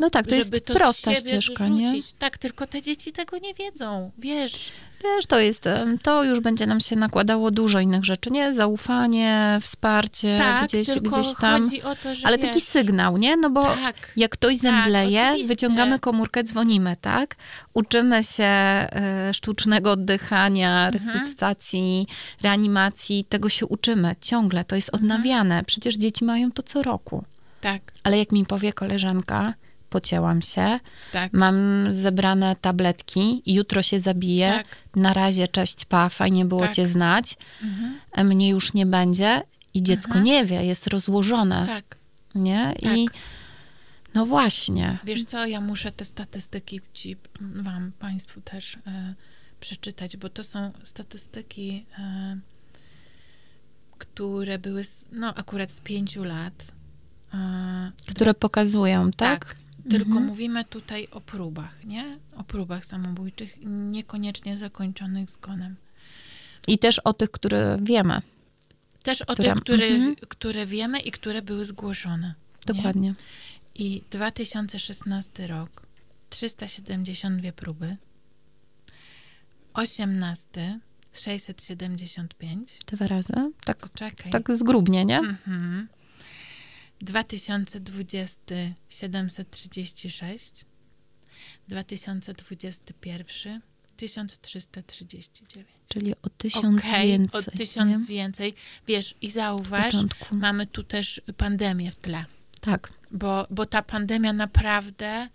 No 0.01 0.11
tak, 0.11 0.27
to 0.27 0.35
jest 0.35 0.65
to 0.65 0.75
prosta 0.75 1.15
ścieżka, 1.15 1.69
nie? 1.69 1.93
Tak, 2.19 2.39
tylko 2.39 2.67
te 2.67 2.83
dzieci 2.83 3.13
tego 3.13 3.39
nie 3.39 3.55
wiedzą, 3.55 4.11
wiesz. 4.19 4.73
Wiesz, 5.05 5.27
to 5.27 5.39
jest, 5.39 5.65
to 6.03 6.25
już 6.25 6.41
będzie 6.41 6.67
nam 6.67 6.81
się 6.81 6.97
nakładało 6.97 7.51
dużo 7.51 7.81
innych 7.81 8.05
rzeczy, 8.05 8.31
nie? 8.31 8.53
Zaufanie, 8.53 9.59
wsparcie, 9.61 10.39
tak, 10.39 10.65
gdzieś, 10.69 10.89
gdzieś 10.89 11.35
tam. 11.41 11.71
To, 11.71 11.89
Ale 12.25 12.39
wiesz, 12.39 12.47
taki 12.47 12.61
sygnał, 12.61 13.17
nie? 13.17 13.37
No 13.37 13.51
bo 13.51 13.63
tak, 13.63 14.13
jak 14.17 14.31
ktoś 14.31 14.53
tak, 14.55 14.63
zemdleje, 14.63 15.47
wyciągamy 15.47 15.99
komórkę, 15.99 16.45
dzwonimy, 16.45 16.97
tak? 17.01 17.37
Uczymy 17.75 18.23
się 18.23 18.87
y, 19.31 19.35
sztucznego 19.35 19.91
oddychania, 19.91 20.87
mhm. 20.87 20.93
resuscytacji, 20.93 22.07
reanimacji, 22.43 23.25
tego 23.29 23.49
się 23.49 23.67
uczymy 23.67 24.17
ciągle, 24.21 24.65
to 24.65 24.77
jest 24.77 24.95
mhm. 24.95 25.05
odnawiane. 25.05 25.63
Przecież 25.67 25.95
dzieci 25.95 26.25
mają 26.25 26.53
to 26.53 26.63
co 26.63 26.83
roku. 26.83 27.25
Tak. 27.61 27.83
Ale 28.03 28.19
jak 28.19 28.33
mi 28.33 28.47
powie 28.47 28.73
koleżanka, 28.73 29.55
pocięłam 29.93 30.43
się, 30.43 30.81
tak. 31.13 31.33
mam 31.33 31.87
zebrane 31.91 32.57
tabletki, 32.57 33.43
jutro 33.47 33.83
się 33.83 34.01
zabiję, 34.01 34.47
tak. 34.47 34.67
na 34.97 35.15
razie 35.15 35.49
cześć, 35.49 35.85
pa, 35.85 36.09
fajnie 36.09 36.45
było 36.45 36.61
tak. 36.61 36.75
cię 36.75 36.87
znać, 36.87 37.37
mhm. 37.63 38.27
mnie 38.27 38.49
już 38.49 38.75
nie 38.75 38.87
będzie 38.87 39.43
i 39.75 39.83
dziecko 39.83 40.09
mhm. 40.09 40.25
nie 40.25 40.45
wie, 40.45 40.65
jest 40.65 40.87
rozłożone. 40.87 41.67
Tak. 41.67 41.97
Nie? 42.35 42.75
I 42.83 43.05
tak. 43.07 43.15
no 44.15 44.27
właśnie. 44.27 44.99
Wiesz 45.05 45.25
co, 45.25 45.47
ja 45.47 45.61
muszę 45.61 45.93
te 45.93 46.05
statystyki 46.05 46.81
ci, 46.93 47.17
wam, 47.41 47.93
państwu 47.99 48.41
też 48.41 48.79
e, 48.87 49.15
przeczytać, 49.61 50.17
bo 50.17 50.29
to 50.29 50.45
są 50.45 50.73
statystyki, 50.83 51.87
e, 51.99 52.39
które 53.99 54.59
były, 54.59 54.85
z, 54.85 55.05
no 55.13 55.35
akurat 55.35 55.73
z 55.73 55.81
pięciu 55.81 56.25
lat. 56.25 56.65
E, 57.35 57.93
które 58.11 58.35
pokazują, 58.35 59.11
tak? 59.11 59.45
tak 59.45 59.62
tylko 59.91 60.07
mhm. 60.07 60.27
mówimy 60.27 60.65
tutaj 60.65 61.09
o 61.11 61.21
próbach, 61.21 61.85
nie? 61.85 62.19
O 62.37 62.45
próbach 62.45 62.85
samobójczych, 62.85 63.57
niekoniecznie 63.65 64.57
zakończonych 64.57 65.31
zgonem. 65.31 65.77
I 66.69 66.79
też 66.79 66.99
o 66.99 67.13
tych, 67.13 67.31
które 67.31 67.79
wiemy. 67.83 68.23
Też 69.03 69.23
o 69.23 69.33
które... 69.33 69.55
tych, 69.55 69.63
które, 69.63 69.87
mhm. 69.87 70.17
które 70.29 70.67
wiemy 70.67 71.01
i 71.01 71.11
które 71.11 71.43
były 71.43 71.65
zgłoszone. 71.65 72.35
Dokładnie. 72.67 73.09
Nie? 73.09 73.15
I 73.75 74.03
2016 74.11 75.47
rok, 75.47 75.87
372 76.31 77.53
próby. 77.53 77.97
18, 79.75 80.81
675. 81.13 82.79
Dwa 82.87 83.07
razy? 83.07 83.33
Tak, 83.65 83.93
Czekaj. 83.95 84.33
tak 84.33 84.55
zgrubnie, 84.55 85.05
nie? 85.05 85.19
Mhm. 85.19 85.89
2020 87.03 88.55
736, 88.89 90.65
2021 91.69 93.61
1339. 93.97 95.31
Czyli 95.89 96.15
o 96.23 96.29
tysiąc 96.29 96.85
okay, 96.85 97.07
więcej. 97.07 97.41
O 97.41 97.51
tysiąc 97.57 98.01
nie? 98.01 98.07
więcej. 98.07 98.55
Wiesz, 98.87 99.15
i 99.21 99.31
zauważ, 99.31 99.95
mamy 100.33 100.67
tu 100.67 100.83
też 100.83 101.21
pandemię 101.37 101.91
w 101.91 101.97
tle. 101.97 102.25
Tak. 102.61 102.93
Bo, 103.11 103.47
bo 103.51 103.67
ta 103.67 103.83
pandemia 103.83 104.33
naprawdę 104.33 105.29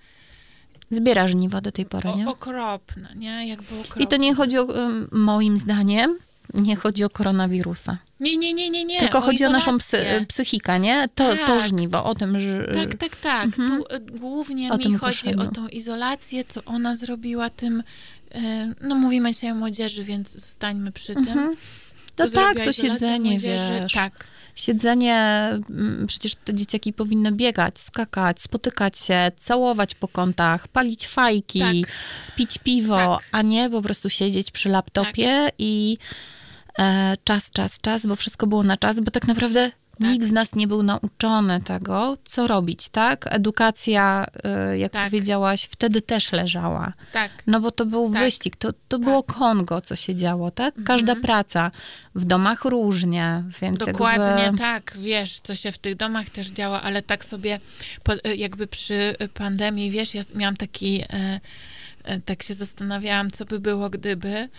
zbiera 0.89 1.27
żniwo 1.27 1.61
do 1.61 1.71
tej 1.71 1.85
pory, 1.85 2.09
nie? 2.15 2.27
Okropna, 2.27 3.13
nie? 3.13 3.47
Jakby 3.47 3.79
okropna. 3.79 4.03
I 4.03 4.07
to 4.07 4.17
nie 4.17 4.35
chodzi 4.35 4.57
o, 4.57 4.67
moim 5.11 5.57
zdaniem, 5.57 6.17
nie 6.53 6.75
chodzi 6.75 7.03
o 7.03 7.09
koronawirusa. 7.09 7.97
Nie, 8.19 8.37
nie, 8.37 8.53
nie, 8.53 8.69
nie, 8.69 8.85
nie. 8.85 8.99
Tylko 8.99 9.17
o 9.17 9.21
chodzi 9.21 9.45
o 9.45 9.49
naszą 9.49 9.77
psy, 9.77 10.25
psychikę, 10.27 10.79
nie? 10.79 11.09
To, 11.15 11.29
tak. 11.29 11.47
to 11.47 11.59
żniwo, 11.59 12.03
o 12.03 12.15
tym, 12.15 12.39
że... 12.39 12.71
Tak, 12.73 12.95
tak, 12.95 13.15
tak. 13.15 13.45
Mhm. 13.45 13.69
Tu 13.69 13.85
e, 13.89 13.99
głównie 13.99 14.71
o 14.71 14.77
mi 14.77 14.95
chodzi 14.95 15.35
o 15.35 15.47
tą 15.47 15.67
izolację, 15.67 16.43
co 16.43 16.63
ona 16.65 16.95
zrobiła 16.95 17.49
tym... 17.49 17.83
E, 18.31 18.73
no 18.81 18.95
mówimy 18.95 19.33
się 19.33 19.51
o 19.51 19.55
młodzieży, 19.55 20.03
więc 20.03 20.31
zostańmy 20.31 20.91
przy 20.91 21.13
tym. 21.13 21.27
Mhm. 21.27 21.55
No 22.19 22.29
tak, 22.29 22.57
to 22.65 22.73
siedzenie, 22.73 23.31
młodzieży. 23.31 23.79
wiesz. 23.81 23.93
Tak. 23.93 24.27
Siedzenie, 24.55 25.15
mm, 25.69 26.07
przecież 26.07 26.35
te 26.35 26.53
dzieciaki 26.53 26.93
powinny 26.93 27.31
biegać, 27.31 27.79
skakać, 27.79 28.41
spotykać 28.41 28.99
się, 28.99 29.31
całować 29.37 29.95
po 29.95 30.07
kątach, 30.07 30.67
palić 30.67 31.07
fajki, 31.07 31.59
tak. 31.59 31.93
pić 32.35 32.57
piwo, 32.57 32.95
tak. 32.95 33.29
a 33.31 33.41
nie 33.41 33.69
po 33.69 33.81
prostu 33.81 34.09
siedzieć 34.09 34.51
przy 34.51 34.69
laptopie 34.69 35.41
tak. 35.45 35.53
i 35.59 35.97
czas, 37.23 37.51
czas, 37.51 37.81
czas, 37.81 38.05
bo 38.05 38.15
wszystko 38.15 38.47
było 38.47 38.63
na 38.63 38.77
czas, 38.77 38.99
bo 38.99 39.11
tak 39.11 39.27
naprawdę 39.27 39.71
tak. 39.99 40.11
Nikt 40.11 40.25
z 40.25 40.31
nas 40.31 40.55
nie 40.55 40.67
był 40.67 40.83
nauczony 40.83 41.61
tego, 41.61 42.13
co 42.23 42.47
robić, 42.47 42.89
tak? 42.89 43.25
Edukacja, 43.29 44.25
e, 44.43 44.77
jak 44.77 44.91
tak. 44.91 45.05
powiedziałaś, 45.05 45.67
wtedy 45.71 46.01
też 46.01 46.31
leżała. 46.31 46.93
Tak. 47.11 47.31
No 47.47 47.59
bo 47.59 47.71
to 47.71 47.85
był 47.85 48.13
tak. 48.13 48.21
wyścig, 48.21 48.55
to, 48.55 48.73
to 48.87 48.99
było 48.99 49.23
tak. 49.23 49.35
Kongo, 49.35 49.81
co 49.81 49.95
się 49.95 50.15
działo, 50.15 50.51
tak? 50.51 50.75
Każda 50.85 51.11
mhm. 51.11 51.21
praca. 51.21 51.71
W 52.15 52.25
domach 52.25 52.65
różnie, 52.65 53.43
więc 53.61 53.77
Dokładnie 53.77 54.43
jakby... 54.43 54.59
tak, 54.59 54.97
wiesz, 54.99 55.39
co 55.39 55.55
się 55.55 55.71
w 55.71 55.77
tych 55.77 55.95
domach 55.95 56.29
też 56.29 56.47
działa, 56.47 56.81
ale 56.81 57.01
tak 57.01 57.25
sobie 57.25 57.59
e, 58.23 58.35
jakby 58.35 58.67
przy 58.67 59.15
pandemii, 59.33 59.91
wiesz, 59.91 60.15
ja 60.15 60.21
miałam 60.35 60.57
taki, 60.57 61.03
tak 62.25 62.43
się 62.43 62.53
zastanawiałam, 62.53 63.31
co 63.31 63.45
by 63.45 63.59
było, 63.59 63.89
gdyby 63.89 64.49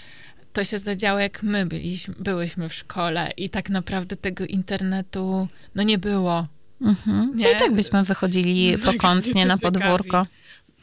to 0.59 0.65
się 0.65 0.79
zadziało, 0.79 1.19
jak 1.19 1.43
my 1.43 1.67
byliśmy, 1.67 2.15
byłyśmy 2.19 2.69
w 2.69 2.75
szkole 2.75 3.31
i 3.37 3.51
tak 3.51 3.71
naprawdę 3.71 4.17
tego 4.17 4.45
internetu, 4.45 5.49
no 5.75 5.83
nie 5.83 5.99
było. 5.99 6.47
Mhm. 6.81 7.33
Nie? 7.37 7.53
I 7.53 7.59
tak 7.59 7.75
byśmy 7.75 8.05
wychodzili 8.05 8.79
pokątnie 8.93 9.47
na 9.47 9.59
podwórko. 9.59 10.27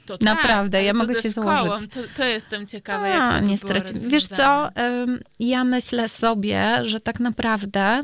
To 0.06 0.18
Naprawdę, 0.22 0.78
tak, 0.78 0.86
ja 0.86 0.94
mogę 0.94 1.22
się 1.22 1.32
szkołą, 1.32 1.48
założyć. 1.64 1.92
To, 1.92 2.00
to 2.18 2.24
jestem 2.26 2.68
ciekawa, 2.68 3.06
A, 3.06 3.08
jak 3.08 3.42
to 3.42 3.48
nie 3.48 3.58
straci- 3.58 4.08
Wiesz 4.08 4.28
co, 4.28 4.70
ja 5.40 5.64
myślę 5.64 6.08
sobie, 6.08 6.82
że 6.86 7.00
tak 7.00 7.20
naprawdę 7.20 8.04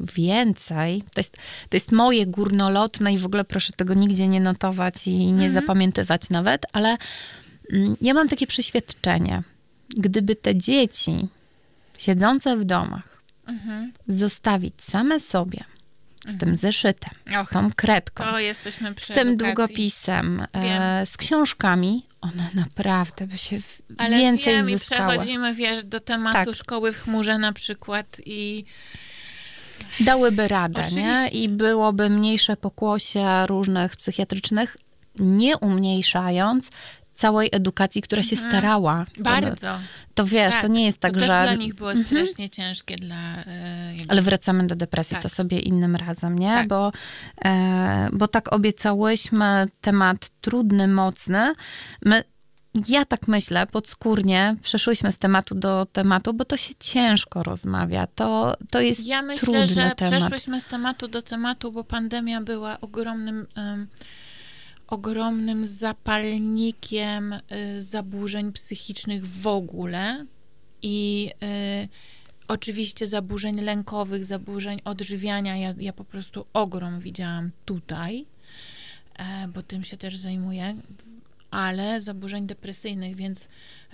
więcej, 0.00 1.02
to 1.14 1.20
jest, 1.20 1.36
to 1.68 1.76
jest 1.76 1.92
moje 1.92 2.26
górnolotne 2.26 3.12
i 3.12 3.18
w 3.18 3.26
ogóle 3.26 3.44
proszę 3.44 3.72
tego 3.76 3.94
nigdzie 3.94 4.28
nie 4.28 4.40
notować 4.40 5.06
i 5.06 5.16
nie 5.16 5.30
Mhm. 5.32 5.50
zapamiętywać 5.50 6.30
nawet, 6.30 6.66
ale 6.72 6.96
mm, 7.72 7.96
ja 8.02 8.14
mam 8.14 8.28
takie 8.28 8.46
przeświadczenie, 8.46 9.42
gdyby 9.88 10.36
te 10.36 10.56
dzieci 10.56 11.28
siedzące 11.98 12.56
w 12.56 12.64
domach 12.64 13.16
Mhm. 13.46 13.92
zostawić 14.08 14.74
same 14.82 15.20
sobie 15.20 15.64
z 16.26 16.38
tym 16.38 16.56
zeszytem, 16.56 17.14
Och, 17.40 17.46
z 17.46 17.52
tą 17.52 17.70
kredką, 17.76 18.24
to 18.24 18.38
jesteśmy 18.38 18.94
z 19.00 19.06
tym 19.06 19.28
edukacji. 19.28 19.36
długopisem, 19.36 20.46
e, 20.52 21.06
z 21.06 21.16
książkami, 21.16 22.06
one 22.20 22.48
naprawdę 22.54 23.26
by 23.26 23.38
się 23.38 23.58
Ale 23.98 24.16
więcej 24.18 24.54
wiem, 24.56 24.70
zyskały. 24.78 25.08
przechodzimy, 25.10 25.54
wiesz, 25.54 25.84
do 25.84 26.00
tematu 26.00 26.50
Tak. 26.50 26.54
szkoły 26.54 26.92
w 26.92 26.98
chmurze 27.02 27.38
na 27.38 27.52
przykład 27.52 28.06
i 28.26 28.64
dałyby 30.00 30.48
radę, 30.48 30.82
nie? 30.92 31.10
Oczywiście. 31.10 31.38
I 31.38 31.48
byłoby 31.48 32.10
mniejsze 32.10 32.56
pokłosie 32.56 33.46
różnych 33.46 33.96
psychiatrycznych, 33.96 34.76
nie 35.18 35.58
umniejszając 35.58 36.70
całej 37.16 37.48
edukacji, 37.52 38.02
która 38.02 38.22
się 38.22 38.36
starała. 38.36 39.06
To- 39.16 39.22
bardzo. 39.22 39.78
To, 40.14 40.24
wiesz, 40.24 40.52
Tak, 40.52 40.62
to 40.62 40.68
nie 40.68 40.84
jest 40.86 40.98
tak, 40.98 41.12
to 41.12 41.18
że... 41.20 41.26
dla 41.26 41.54
nich 41.54 41.74
było 41.74 41.90
strasznie 42.06 42.48
ciężkie 42.50 42.96
dla... 42.96 43.44
E, 43.46 43.96
jakby- 43.96 44.12
Ale 44.12 44.22
wracamy 44.22 44.66
do 44.66 44.76
depresji, 44.76 45.14
Tak. 45.14 45.22
to 45.22 45.28
sobie 45.28 45.58
innym 45.60 45.96
razem, 45.96 46.38
nie? 46.38 46.54
Tak. 46.54 46.68
Bo, 46.68 46.92
e, 47.44 48.08
bo 48.12 48.28
tak 48.28 48.52
obiecałyśmy 48.52 49.66
temat 49.80 50.30
trudny, 50.40 50.88
mocny. 50.88 51.52
My, 52.04 52.22
ja 52.88 53.04
tak 53.04 53.28
myślę, 53.28 53.66
podskórnie 53.66 54.56
przeszłyśmy 54.62 55.12
z 55.12 55.16
tematu 55.18 55.54
do 55.54 55.86
tematu, 55.92 56.34
bo 56.34 56.44
to 56.44 56.56
się 56.56 56.74
ciężko 56.80 57.42
rozmawia. 57.42 58.06
To, 58.06 58.56
to 58.70 58.80
jest 58.80 59.06
Ja 59.06 59.22
myślę, 59.22 59.40
trudny 59.40 59.66
że 59.66 59.90
temat. 59.96 60.18
przeszłyśmy 60.20 60.60
z 60.60 60.64
tematu 60.66 61.08
do 61.08 61.22
tematu, 61.22 61.72
bo 61.72 61.84
pandemia 61.84 62.40
była 62.40 62.80
ogromnym, 62.80 63.46
ogromnym 64.86 65.66
zapalnikiem 65.66 67.32
y, 67.32 67.82
zaburzeń 67.82 68.52
psychicznych 68.52 69.26
w 69.26 69.46
ogóle 69.46 70.26
i 70.82 71.30
y, 71.84 71.88
oczywiście 72.48 73.06
zaburzeń 73.06 73.60
lękowych, 73.60 74.24
zaburzeń 74.24 74.80
odżywiania. 74.84 75.56
Ja, 75.56 75.74
ja 75.78 75.92
po 75.92 76.04
prostu 76.04 76.46
ogrom 76.52 77.00
widziałam 77.00 77.50
tutaj, 77.64 78.26
e, 79.18 79.48
bo 79.48 79.62
tym 79.62 79.84
się 79.84 79.96
też 79.96 80.16
zajmuję, 80.16 80.74
ale 81.56 82.00
zaburzeń 82.00 82.46
depresyjnych, 82.46 83.16
więc 83.16 83.48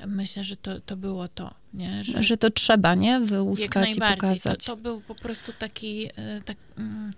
myślę, 0.07 0.45
że 0.45 0.57
to, 0.57 0.81
to 0.81 0.97
było 0.97 1.29
to, 1.29 1.55
nie? 1.75 2.05
Że, 2.05 2.23
Że 2.23 2.37
to 2.37 2.51
trzeba, 2.51 2.95
nie? 2.95 3.21
Wyłuskać 3.21 3.97
i 3.97 3.99
najbardziej. 3.99 4.19
To, 4.19 4.27
pokazać. 4.27 4.65
to 4.65 4.77
był 4.77 5.01
po 5.01 5.15
prostu 5.15 5.53
taki, 5.59 6.07
e, 6.17 6.41
tak, 6.45 6.57
mm, 6.79 7.11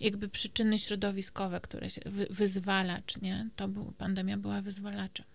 jakby 0.00 0.28
przyczyny 0.28 0.78
środowiskowe, 0.78 1.60
które 1.60 1.90
się, 1.90 2.00
wy, 2.06 2.26
wyzwalacz, 2.30 3.20
nie? 3.22 3.48
To 3.56 3.68
był, 3.68 3.92
pandemia 3.98 4.36
była 4.36 4.62
wyzwalaczem. 4.62 5.26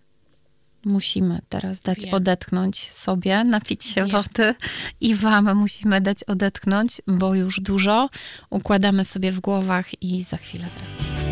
Musimy 0.84 1.38
teraz 1.48 1.80
dać 1.80 2.00
Wiem. 2.00 2.14
odetchnąć 2.14 2.90
sobie, 2.90 3.44
napić 3.44 3.84
się 3.84 4.00
Wiem. 4.04 4.10
wody 4.10 4.54
i 5.00 5.14
wam 5.14 5.56
musimy 5.56 6.00
dać 6.00 6.24
odetchnąć, 6.24 7.02
bo 7.06 7.34
już 7.34 7.60
dużo 7.60 8.08
układamy 8.50 9.04
sobie 9.04 9.32
w 9.32 9.40
głowach 9.40 10.02
i 10.02 10.22
za 10.22 10.36
chwilę 10.36 10.64
wracamy. 10.74 11.30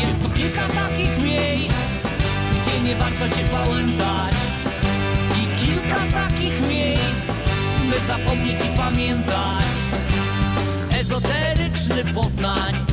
Jest 0.00 0.22
tu 0.22 0.30
kilka 0.30 0.68
takich 0.68 1.17
nie 2.88 2.96
warto 2.96 3.28
się 3.28 3.44
pałętać 3.44 4.34
I 5.36 5.64
kilka 5.64 5.96
takich 6.12 6.60
miejsc, 6.68 7.26
by 7.90 8.06
zapomnieć 8.06 8.60
i 8.64 8.78
pamiętać. 8.78 9.64
Ezoteryczny 11.00 12.14
Poznań. 12.14 12.86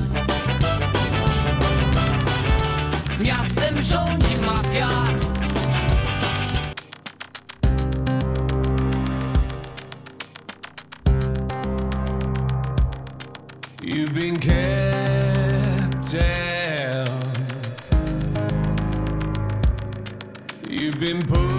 Miastem 3.25 3.81
rządzi 3.81 4.37
mafia. 4.45 4.89
You've 13.81 14.13
been 14.13 14.39
kept 14.39 16.15
been 21.05 21.21
pushed 21.21 21.54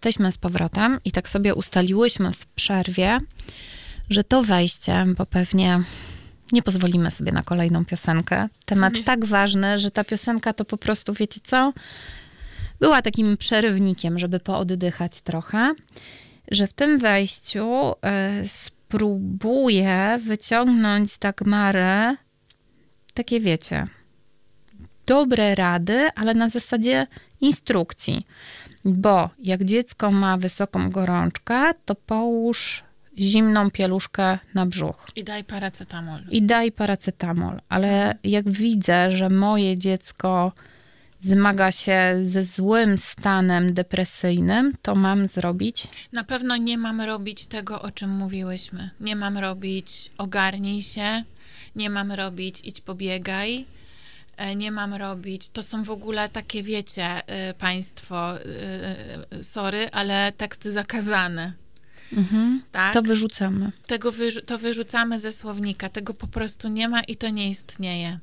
jesteśmy 0.00 0.32
z 0.32 0.38
powrotem 0.38 1.00
i 1.04 1.12
tak 1.12 1.28
sobie 1.28 1.54
ustaliłyśmy 1.54 2.32
w 2.32 2.46
przerwie, 2.46 3.18
że 4.10 4.24
to 4.24 4.42
wejście, 4.42 5.06
bo 5.16 5.26
pewnie 5.26 5.80
nie 6.52 6.62
pozwolimy 6.62 7.10
sobie 7.10 7.32
na 7.32 7.42
kolejną 7.42 7.84
piosenkę. 7.84 8.48
Temat 8.64 9.04
tak 9.04 9.24
ważny, 9.24 9.78
że 9.78 9.90
ta 9.90 10.04
piosenka 10.04 10.52
to 10.52 10.64
po 10.64 10.76
prostu, 10.76 11.14
wiecie 11.14 11.40
co? 11.44 11.72
Była 12.80 13.02
takim 13.02 13.36
przerywnikiem, 13.36 14.18
żeby 14.18 14.40
pooddychać 14.40 15.20
trochę, 15.20 15.74
że 16.50 16.66
w 16.66 16.72
tym 16.72 16.98
wejściu 16.98 17.92
y, 17.92 18.48
spróbuję 18.48 20.18
wyciągnąć 20.26 21.12
z 21.12 21.18
Dagmary 21.18 22.16
takie, 23.14 23.40
wiecie, 23.40 23.86
dobre 25.06 25.54
rady, 25.54 26.08
ale 26.14 26.34
na 26.34 26.48
zasadzie 26.48 27.06
instrukcji. 27.40 28.24
Bo 28.84 29.30
jak 29.38 29.64
dziecko 29.64 30.10
ma 30.10 30.36
wysoką 30.36 30.90
gorączkę, 30.90 31.72
to 31.84 31.94
połóż 31.94 32.82
zimną 33.18 33.70
pieluszkę 33.70 34.38
na 34.54 34.66
brzuch 34.66 35.06
I 35.16 35.24
daj 35.24 35.44
paracetamol. 35.44 36.20
i 36.30 36.42
daj 36.42 36.72
paracetamol. 36.72 37.60
Ale 37.68 38.14
jak 38.24 38.50
widzę, 38.50 39.10
że 39.10 39.28
moje 39.30 39.78
dziecko 39.78 40.52
zmaga 41.20 41.72
się 41.72 42.20
ze 42.22 42.44
złym 42.44 42.98
stanem 42.98 43.74
depresyjnym, 43.74 44.72
to 44.82 44.94
mam 44.94 45.26
zrobić. 45.26 45.88
Na 46.12 46.24
pewno 46.24 46.56
nie 46.56 46.78
mam 46.78 47.00
robić 47.00 47.46
tego, 47.46 47.82
o 47.82 47.90
czym 47.90 48.10
mówiłyśmy. 48.10 48.90
Nie 49.00 49.16
mam 49.16 49.38
robić 49.38 50.10
ogarnij 50.18 50.82
się, 50.82 51.24
nie 51.76 51.90
mam 51.90 52.12
robić 52.12 52.60
idź 52.64 52.80
pobiegaj, 52.80 53.64
nie 54.56 54.70
mam 54.70 54.94
robić. 54.94 55.48
To 55.48 55.62
są 55.62 55.82
w 55.84 55.90
ogóle 55.90 56.28
takie, 56.28 56.62
wiecie, 56.62 57.22
y, 57.50 57.54
państwo, 57.54 58.36
y, 59.38 59.42
sorry, 59.44 59.88
ale 59.92 60.32
teksty 60.36 60.72
zakazane. 60.72 61.52
Tak? 62.72 62.94
To 62.94 63.02
wyrzucamy. 63.02 63.72
Tego 63.86 64.12
wyrzu- 64.12 64.42
to 64.46 64.58
wyrzucamy 64.58 65.20
ze 65.20 65.32
słownika. 65.32 65.88
Tego 65.88 66.14
po 66.14 66.26
prostu 66.26 66.68
nie 66.68 66.88
ma 66.88 67.00
i 67.02 67.16
to 67.16 67.28
nie 67.28 67.50
istnieje. 67.50 68.18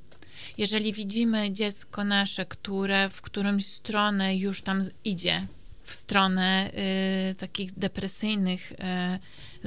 Jeżeli 0.57 0.93
widzimy 0.93 1.51
dziecko 1.51 2.03
nasze, 2.03 2.45
które 2.45 3.09
w 3.09 3.21
którąś 3.21 3.65
stronę 3.65 4.35
już 4.35 4.61
tam 4.61 4.81
idzie, 5.05 5.47
w 5.83 5.95
stronę 5.95 6.69
y, 7.31 7.35
takich 7.35 7.71
depresyjnych 7.79 8.71
y, 8.71 8.75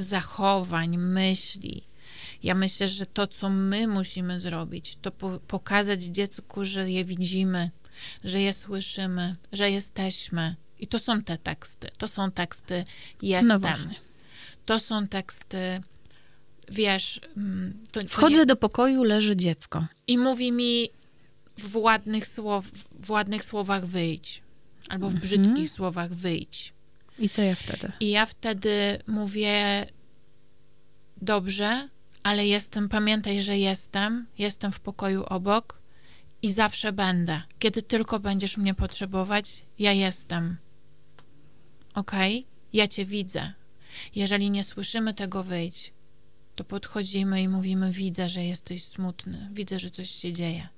zachowań, 0.02 0.96
myśli, 0.98 1.82
ja 2.42 2.54
myślę, 2.54 2.88
że 2.88 3.06
to, 3.06 3.26
co 3.26 3.50
my 3.50 3.86
musimy 3.86 4.40
zrobić, 4.40 4.96
to 5.02 5.10
po- 5.10 5.40
pokazać 5.40 6.02
dziecku, 6.02 6.64
że 6.64 6.90
je 6.90 7.04
widzimy, 7.04 7.70
że 8.24 8.40
je 8.40 8.52
słyszymy, 8.52 9.36
że 9.52 9.70
jesteśmy. 9.70 10.56
I 10.78 10.86
to 10.86 10.98
są 10.98 11.22
te 11.22 11.38
teksty. 11.38 11.88
To 11.98 12.08
są 12.08 12.30
teksty 12.30 12.84
jestem. 13.22 13.60
No. 13.62 13.94
To 14.66 14.78
są 14.78 15.08
teksty, 15.08 15.80
wiesz, 16.70 17.20
mm, 17.36 17.82
to, 17.92 18.00
to 18.00 18.08
Wchodzę 18.08 18.38
nie, 18.38 18.46
do 18.46 18.56
pokoju, 18.56 19.04
leży 19.04 19.36
dziecko. 19.36 19.86
i 20.06 20.18
mówi 20.18 20.52
mi 20.52 20.88
w 21.58 21.76
ładnych, 21.76 22.26
słow, 22.26 22.66
w 23.00 23.10
ładnych 23.10 23.44
słowach 23.44 23.86
wyjdź, 23.86 24.42
albo 24.88 25.06
w 25.10 25.14
Mhm. 25.14 25.22
brzydkich 25.22 25.70
słowach 25.70 26.14
wyjdź. 26.14 26.72
I 27.18 27.28
co 27.30 27.42
ja 27.42 27.54
wtedy? 27.54 27.92
I 28.00 28.10
ja 28.10 28.26
wtedy 28.26 28.98
mówię, 29.06 29.86
dobrze, 31.22 31.88
ale 32.22 32.46
jestem, 32.46 32.88
pamiętaj, 32.88 33.42
że 33.42 33.58
jestem, 33.58 34.26
jestem 34.38 34.72
w 34.72 34.80
pokoju 34.80 35.24
obok 35.24 35.82
i 36.42 36.52
zawsze 36.52 36.92
będę. 36.92 37.42
Kiedy 37.58 37.82
tylko 37.82 38.20
będziesz 38.20 38.56
mnie 38.56 38.74
potrzebować, 38.74 39.62
ja 39.78 39.92
jestem. 39.92 40.56
Okej? 41.94 42.44
Ja 42.72 42.88
cię 42.88 43.04
widzę. 43.04 43.52
Jeżeli 44.14 44.50
nie 44.50 44.64
słyszymy 44.64 45.14
tego 45.14 45.44
wyjdź, 45.44 45.92
to 46.54 46.64
podchodzimy 46.64 47.42
i 47.42 47.48
mówimy, 47.48 47.92
widzę, 47.92 48.28
że 48.28 48.44
jesteś 48.44 48.84
smutny, 48.84 49.48
widzę, 49.52 49.80
że 49.80 49.90
coś 49.90 50.10
się 50.10 50.32
dzieje. 50.32 50.68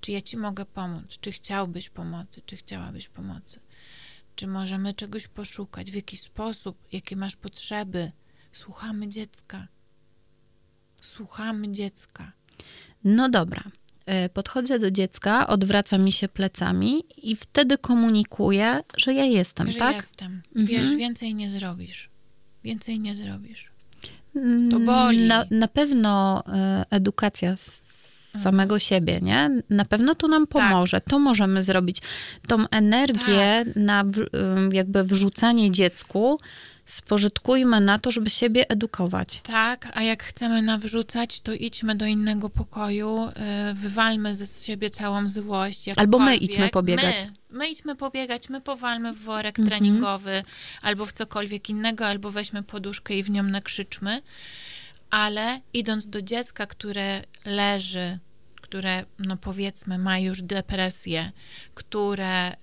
Czy 0.00 0.12
ja 0.12 0.22
ci 0.22 0.36
mogę 0.36 0.64
pomóc? 0.64 1.18
Czy 1.20 1.32
chciałbyś 1.32 1.90
pomocy? 1.90 2.42
Czy 2.46 2.56
chciałabyś 2.56 3.08
pomocy? 3.08 3.60
Czy 4.36 4.46
możemy 4.46 4.94
czegoś 4.94 5.28
poszukać? 5.28 5.90
W 5.90 5.94
jaki 5.94 6.16
sposób? 6.16 6.78
Jakie 6.92 7.16
masz 7.16 7.36
potrzeby? 7.36 8.12
Słuchamy 8.52 9.08
dziecka. 9.08 9.68
Słuchamy 11.00 11.72
dziecka. 11.72 12.32
No 13.04 13.28
dobra. 13.28 13.62
Y, 14.26 14.28
Podchodzę 14.28 14.78
do 14.78 14.90
dziecka, 14.90 15.46
odwraca 15.46 15.98
mi 15.98 16.12
się 16.12 16.28
plecami 16.28 17.02
i 17.22 17.36
wtedy 17.36 17.78
komunikuję, 17.78 18.80
że 18.96 19.14
ja 19.14 19.24
jestem, 19.24 19.70
że 19.72 19.78
tak? 19.78 19.96
jestem. 19.96 20.42
Mhm. 20.56 20.66
Wiesz, 20.66 20.96
więcej 20.96 21.34
nie 21.34 21.50
zrobisz. 21.50 22.08
Więcej 22.64 23.00
nie 23.00 23.16
zrobisz. 23.16 23.70
Mm, 24.36 24.70
To 24.70 24.80
boli. 24.80 25.26
Na, 25.28 25.44
na 25.50 25.68
pewno 25.68 26.42
y, 26.46 26.50
edukacja 26.90 27.56
z 27.56 27.90
samego 28.42 28.78
siebie, 28.78 29.20
nie? 29.22 29.62
Na 29.70 29.84
pewno 29.84 30.14
to 30.14 30.28
nam 30.28 30.46
pomoże. 30.46 31.00
To 31.00 31.18
możemy 31.18 31.62
zrobić. 31.62 31.98
Tą 32.48 32.68
energię 32.68 33.64
na 33.76 34.04
w, 34.04 34.18
y, 34.18 34.26
jakby 34.72 35.04
wrzucanie 35.04 35.70
dziecku 35.70 36.38
spożytkujmy 36.90 37.80
na 37.80 37.98
to, 37.98 38.12
żeby 38.12 38.30
siebie 38.30 38.70
edukować. 38.70 39.40
Tak, 39.40 39.88
a 39.94 40.02
jak 40.02 40.22
chcemy 40.22 40.62
nawrzucać, 40.62 41.40
to 41.40 41.52
idźmy 41.52 41.94
do 41.94 42.06
innego 42.06 42.50
pokoju, 42.50 43.28
y, 43.70 43.74
wywalmy 43.74 44.34
ze 44.34 44.64
siebie 44.66 44.90
całą 44.90 45.28
złość. 45.28 45.88
Albo 45.96 46.18
my 46.18 46.36
idźmy 46.36 46.68
pobiegać. 46.68 47.16
My, 47.50 47.58
my 47.58 47.68
idźmy 47.68 47.96
pobiegać, 47.96 48.48
my 48.48 48.60
powalmy 48.60 49.12
w 49.12 49.18
worek 49.18 49.58
Mhm. 49.58 49.68
treningowy 49.68 50.42
albo 50.82 51.06
w 51.06 51.12
cokolwiek 51.12 51.70
innego, 51.70 52.06
albo 52.06 52.30
weźmy 52.30 52.62
poduszkę 52.62 53.14
i 53.14 53.22
w 53.22 53.30
nią 53.30 53.42
nakrzyczmy. 53.42 54.22
Ale 55.10 55.60
idąc 55.72 56.06
do 56.06 56.22
dziecka, 56.22 56.66
które 56.66 57.22
leży, 57.44 58.18
które, 58.62 59.04
no 59.18 59.36
powiedzmy, 59.36 59.98
ma 59.98 60.18
już 60.18 60.42
depresję, 60.42 61.32
które 61.74 62.56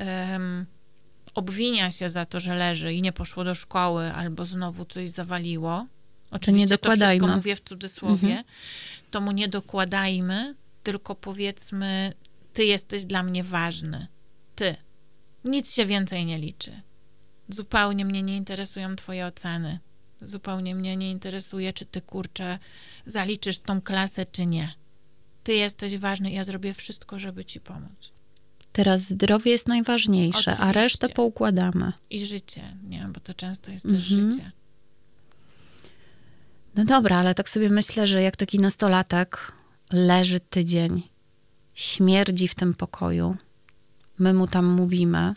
obwinia 1.38 1.92
się 1.92 2.10
za 2.10 2.26
to, 2.26 2.40
że 2.40 2.56
leży 2.56 2.94
i 2.94 3.02
nie 3.02 3.14
poszło 3.14 3.44
do 3.44 3.56
szkoły, 3.56 4.14
albo 4.14 4.46
znowu 4.46 4.86
coś 4.86 5.10
zawaliło. 5.10 5.86
Oczywiście 6.32 6.68
to 6.68 6.76
dokładajmy. 6.78 7.20
wszystko 7.20 7.36
mówię 7.38 7.56
w 7.56 7.62
cudzysłowie. 7.62 8.28
Mhm. 8.28 8.44
To 9.12 9.22
mu 9.22 9.32
nie 9.32 9.48
dokładajmy, 9.48 10.56
tylko 10.84 11.16
powiedzmy, 11.16 12.14
ty 12.54 12.66
jesteś 12.66 13.06
dla 13.06 13.24
mnie 13.24 13.44
ważny. 13.44 14.08
Ty. 14.56 14.76
Nic 15.46 15.74
się 15.74 15.86
więcej 15.86 16.26
nie 16.26 16.38
liczy. 16.38 16.82
Zupełnie 17.50 18.06
mnie 18.06 18.24
nie 18.24 18.38
interesują 18.38 18.96
twoje 18.96 19.26
oceny. 19.26 19.80
Zupełnie 20.22 20.76
mnie 20.76 20.98
nie 20.98 21.12
interesuje, 21.12 21.74
czy 21.74 21.86
ty 21.86 22.02
kurczę 22.02 22.60
zaliczysz 23.06 23.60
tą 23.60 23.82
klasę, 23.82 24.26
czy 24.26 24.46
nie. 24.46 24.74
Ty 25.44 25.54
jesteś 25.54 25.98
ważny, 25.98 26.32
ja 26.32 26.44
zrobię 26.44 26.74
wszystko, 26.74 27.20
żeby 27.20 27.46
ci 27.46 27.60
pomóc. 27.60 28.16
Teraz 28.78 29.01
zdrowie 29.01 29.51
jest 29.51 29.67
najważniejsze, 29.67 30.51
a 30.51 30.53
Oczywiście. 30.53 30.73
resztę 30.82 31.09
poukładamy. 31.09 31.93
I 32.09 32.25
życie, 32.25 32.78
nie? 32.84 33.07
Bo 33.13 33.19
to 33.19 33.34
często 33.34 33.71
jest 33.71 33.89
też 33.89 34.11
Mhm. 34.11 34.32
życie. 34.32 34.51
No 36.75 36.86
dobra, 36.86 37.17
ale 37.17 37.36
tak 37.36 37.49
sobie 37.49 37.69
myślę, 37.69 38.07
że 38.07 38.21
jak 38.21 38.36
taki 38.36 38.59
nastolatek 38.59 39.51
leży 39.91 40.39
tydzień, 40.39 41.03
śmierdzi 41.73 42.47
w 42.47 42.55
tym 42.55 42.73
pokoju, 42.73 43.36
my 44.19 44.34
mu 44.34 44.47
tam 44.47 44.65
mówimy, 44.65 45.34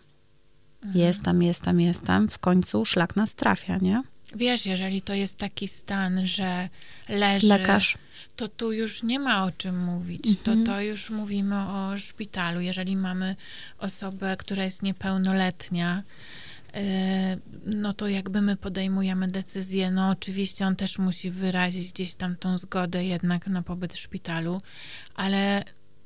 Mhm. 0.82 0.98
jestem, 1.06 1.42
jestem, 1.42 1.80
jestem, 1.80 2.28
w 2.28 2.38
końcu 2.38 2.84
szlak 2.86 3.16
nas 3.16 3.34
trafia, 3.34 3.76
nie? 3.78 4.00
Wiesz, 4.34 4.66
jeżeli 4.66 5.02
to 5.02 5.14
jest 5.14 5.38
taki 5.38 5.68
stan, 5.68 6.26
że 6.26 6.68
leży, 7.08 7.46
Lekarz. 7.46 7.98
to 8.36 8.48
tu 8.48 8.72
już 8.72 9.02
nie 9.02 9.18
ma 9.18 9.44
o 9.44 9.52
czym 9.52 9.84
mówić. 9.84 10.26
Mhm. 10.26 10.64
To, 10.64 10.72
to 10.72 10.80
już 10.80 11.10
mówimy 11.10 11.56
o 11.56 11.98
szpitalu. 11.98 12.60
Jeżeli 12.60 12.96
mamy 12.96 13.36
osobę, 13.78 14.36
która 14.36 14.64
jest 14.64 14.82
niepełnoletnia, 14.82 16.02
yy, 16.74 16.80
no 17.66 17.92
to 17.92 18.08
jakby 18.08 18.42
my 18.42 18.56
podejmujemy 18.56 19.28
decyzję, 19.28 19.90
no 19.90 20.10
oczywiście 20.10 20.66
on 20.66 20.76
też 20.76 20.98
musi 20.98 21.30
wyrazić 21.30 21.92
gdzieś 21.92 22.14
tam 22.14 22.36
tą 22.36 22.58
zgodę 22.58 23.04
jednak 23.04 23.46
na 23.46 23.62
pobyt 23.62 23.94
w 23.94 23.98
szpitalu, 23.98 24.62
ale 25.14 25.64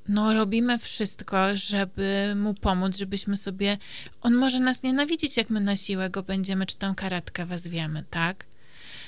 no 0.08 0.34
robimy 0.34 0.78
wszystko, 0.78 1.56
żeby 1.56 2.34
mu 2.36 2.54
pomóc, 2.54 2.96
żebyśmy 2.96 3.36
sobie, 3.36 3.78
on 4.20 4.34
może 4.34 4.60
nas 4.60 4.82
nienawidzić, 4.82 5.36
jak 5.36 5.50
my 5.50 5.60
na 5.60 5.76
siłę 5.76 6.10
go 6.10 6.22
będziemy, 6.22 6.66
czy 6.66 6.76
tam 6.76 6.94
karetkę 6.94 7.46
wezwiemy, 7.46 8.04
tak? 8.10 8.46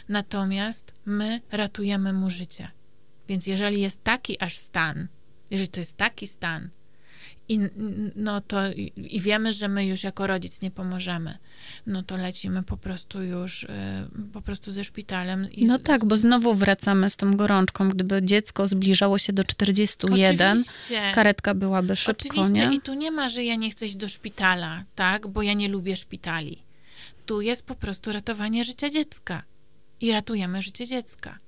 Natomiast 0.09 0.93
my 1.07 1.41
ratujemy 1.53 2.13
mu 2.13 2.31
życie. 2.31 2.71
Więc 3.29 3.47
jeżeli 3.47 3.81
jest 3.81 4.05
taki 4.05 4.41
aż 4.41 4.57
stan, 4.57 5.09
jeżeli 5.51 5.69
to 5.69 5.81
jest 5.81 5.97
taki 5.97 6.27
stan, 6.27 6.69
i, 7.49 7.59
no 8.17 8.41
to 8.41 8.73
i, 8.73 9.21
wiemy, 9.21 9.53
że 9.53 9.69
my 9.69 9.87
już 9.87 10.03
jako 10.05 10.27
rodzic 10.27 10.63
nie 10.63 10.71
pomożemy, 10.71 11.39
no 11.87 12.03
to 12.03 12.17
lecimy 12.17 12.63
po 12.63 12.77
prostu 12.77 13.23
już 13.23 13.63
y, 13.63 13.69
po 14.33 14.41
prostu 14.43 14.73
ze 14.73 14.85
szpitalem. 14.85 15.53
I 15.53 15.65
No 15.65 15.79
z- 15.79 15.83
tak, 15.83 16.05
bo 16.05 16.17
znowu 16.17 16.55
wracamy 16.55 17.11
z 17.11 17.17
tą 17.17 17.37
gorączką. 17.37 17.89
Gdyby 17.89 18.23
dziecko 18.23 18.67
zbliżało 18.67 19.19
się 19.19 19.33
do 19.33 19.45
41, 19.45 20.59
Oczywiście. 20.59 21.13
karetka 21.15 21.55
byłaby 21.55 21.97
szybko, 21.97 22.29
Oczywiście 22.29 22.69
nie? 22.69 22.77
i 22.77 22.81
tu 22.81 22.95
nie 22.95 23.11
ma, 23.11 23.29
że 23.29 23.45
ja 23.45 23.55
nie 23.55 23.71
chcę 23.71 23.87
iść 23.87 23.97
do 23.97 24.09
szpitala, 24.09 24.85
tak, 24.95 25.27
bo 25.27 25.43
ja 25.43 25.53
nie 25.53 25.69
lubię 25.69 25.97
szpitali. 25.97 26.63
Tu 27.27 27.41
jest 27.41 27.67
po 27.67 27.75
prostu 27.75 28.13
ratowanie 28.13 28.65
życia 28.65 28.91
dziecka 28.91 29.43
i 30.01 30.13
ratujemy 30.13 30.63
życie 30.63 30.87
dziecka. 30.87 31.39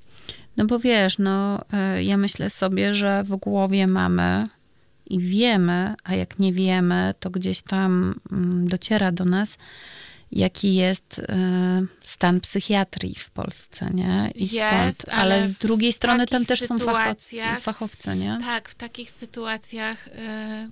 No 0.57 0.65
bo 0.67 0.79
wiesz, 0.79 1.19
no 1.19 1.61
y, 1.99 2.03
ja 2.05 2.17
myślę 2.17 2.51
sobie, 2.51 2.95
że 2.95 3.25
w 3.25 3.37
głowie 3.37 3.87
mamy 3.87 4.47
i 5.11 5.19
wiemy, 5.21 5.95
a 6.05 6.15
jak 6.15 6.39
nie 6.39 6.53
wiemy, 6.53 7.15
to 7.21 7.31
gdzieś 7.31 7.61
tam 7.63 8.15
mm, 8.33 8.69
dociera 8.69 9.13
do 9.13 9.25
nas, 9.25 9.59
jaki 10.33 10.75
jest 10.75 11.19
y, 11.19 11.25
stan 12.03 12.41
psychiatrii 12.41 13.15
w 13.15 13.31
Polsce, 13.31 13.91
nie? 13.95 14.31
I 14.35 14.41
Jest, 14.55 14.55
stąd, 15.01 15.15
ale, 15.15 15.35
ale 15.35 15.49
z 15.49 15.55
drugiej 15.55 15.93
strony 15.93 16.27
tam 16.27 16.45
też 16.47 16.61
są 16.61 16.79
fachowcy, 16.79 17.37
fachowcy, 17.61 18.17
nie? 18.17 18.39
Tak, 18.45 18.69
w 18.69 18.75
takich 18.75 19.11
sytuacjach, 19.11 20.07
y, 20.07 20.11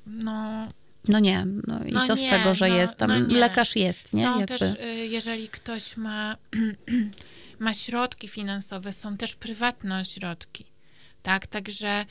no, 0.07 0.67
No 1.09 1.19
nie, 1.19 1.47
no 1.67 1.85
i 1.85 1.93
No 1.93 2.07
co 2.07 2.17
z 2.17 2.21
nie, 2.21 2.31
tego, 2.31 2.55
że 2.55 2.69
no- 2.69 2.77
jest 2.77 2.97
tam, 2.97 3.29
no 3.29 3.39
lekarz 3.39 3.77
jest, 3.77 4.13
nie? 4.15 4.25
są 4.25 4.41
Jakby. 4.41 4.59
też, 4.59 4.63
y, 4.63 5.07
jeżeli 5.07 5.49
ktoś 5.49 5.97
ma, 5.97 6.37
ma 7.59 7.75
środki 7.75 8.29
finansowe, 8.29 8.93
są 8.93 9.17
też 9.17 9.35
prywatne 9.35 10.01
ośrodki, 10.01 10.65
tak, 11.27 11.47
także 11.47 12.07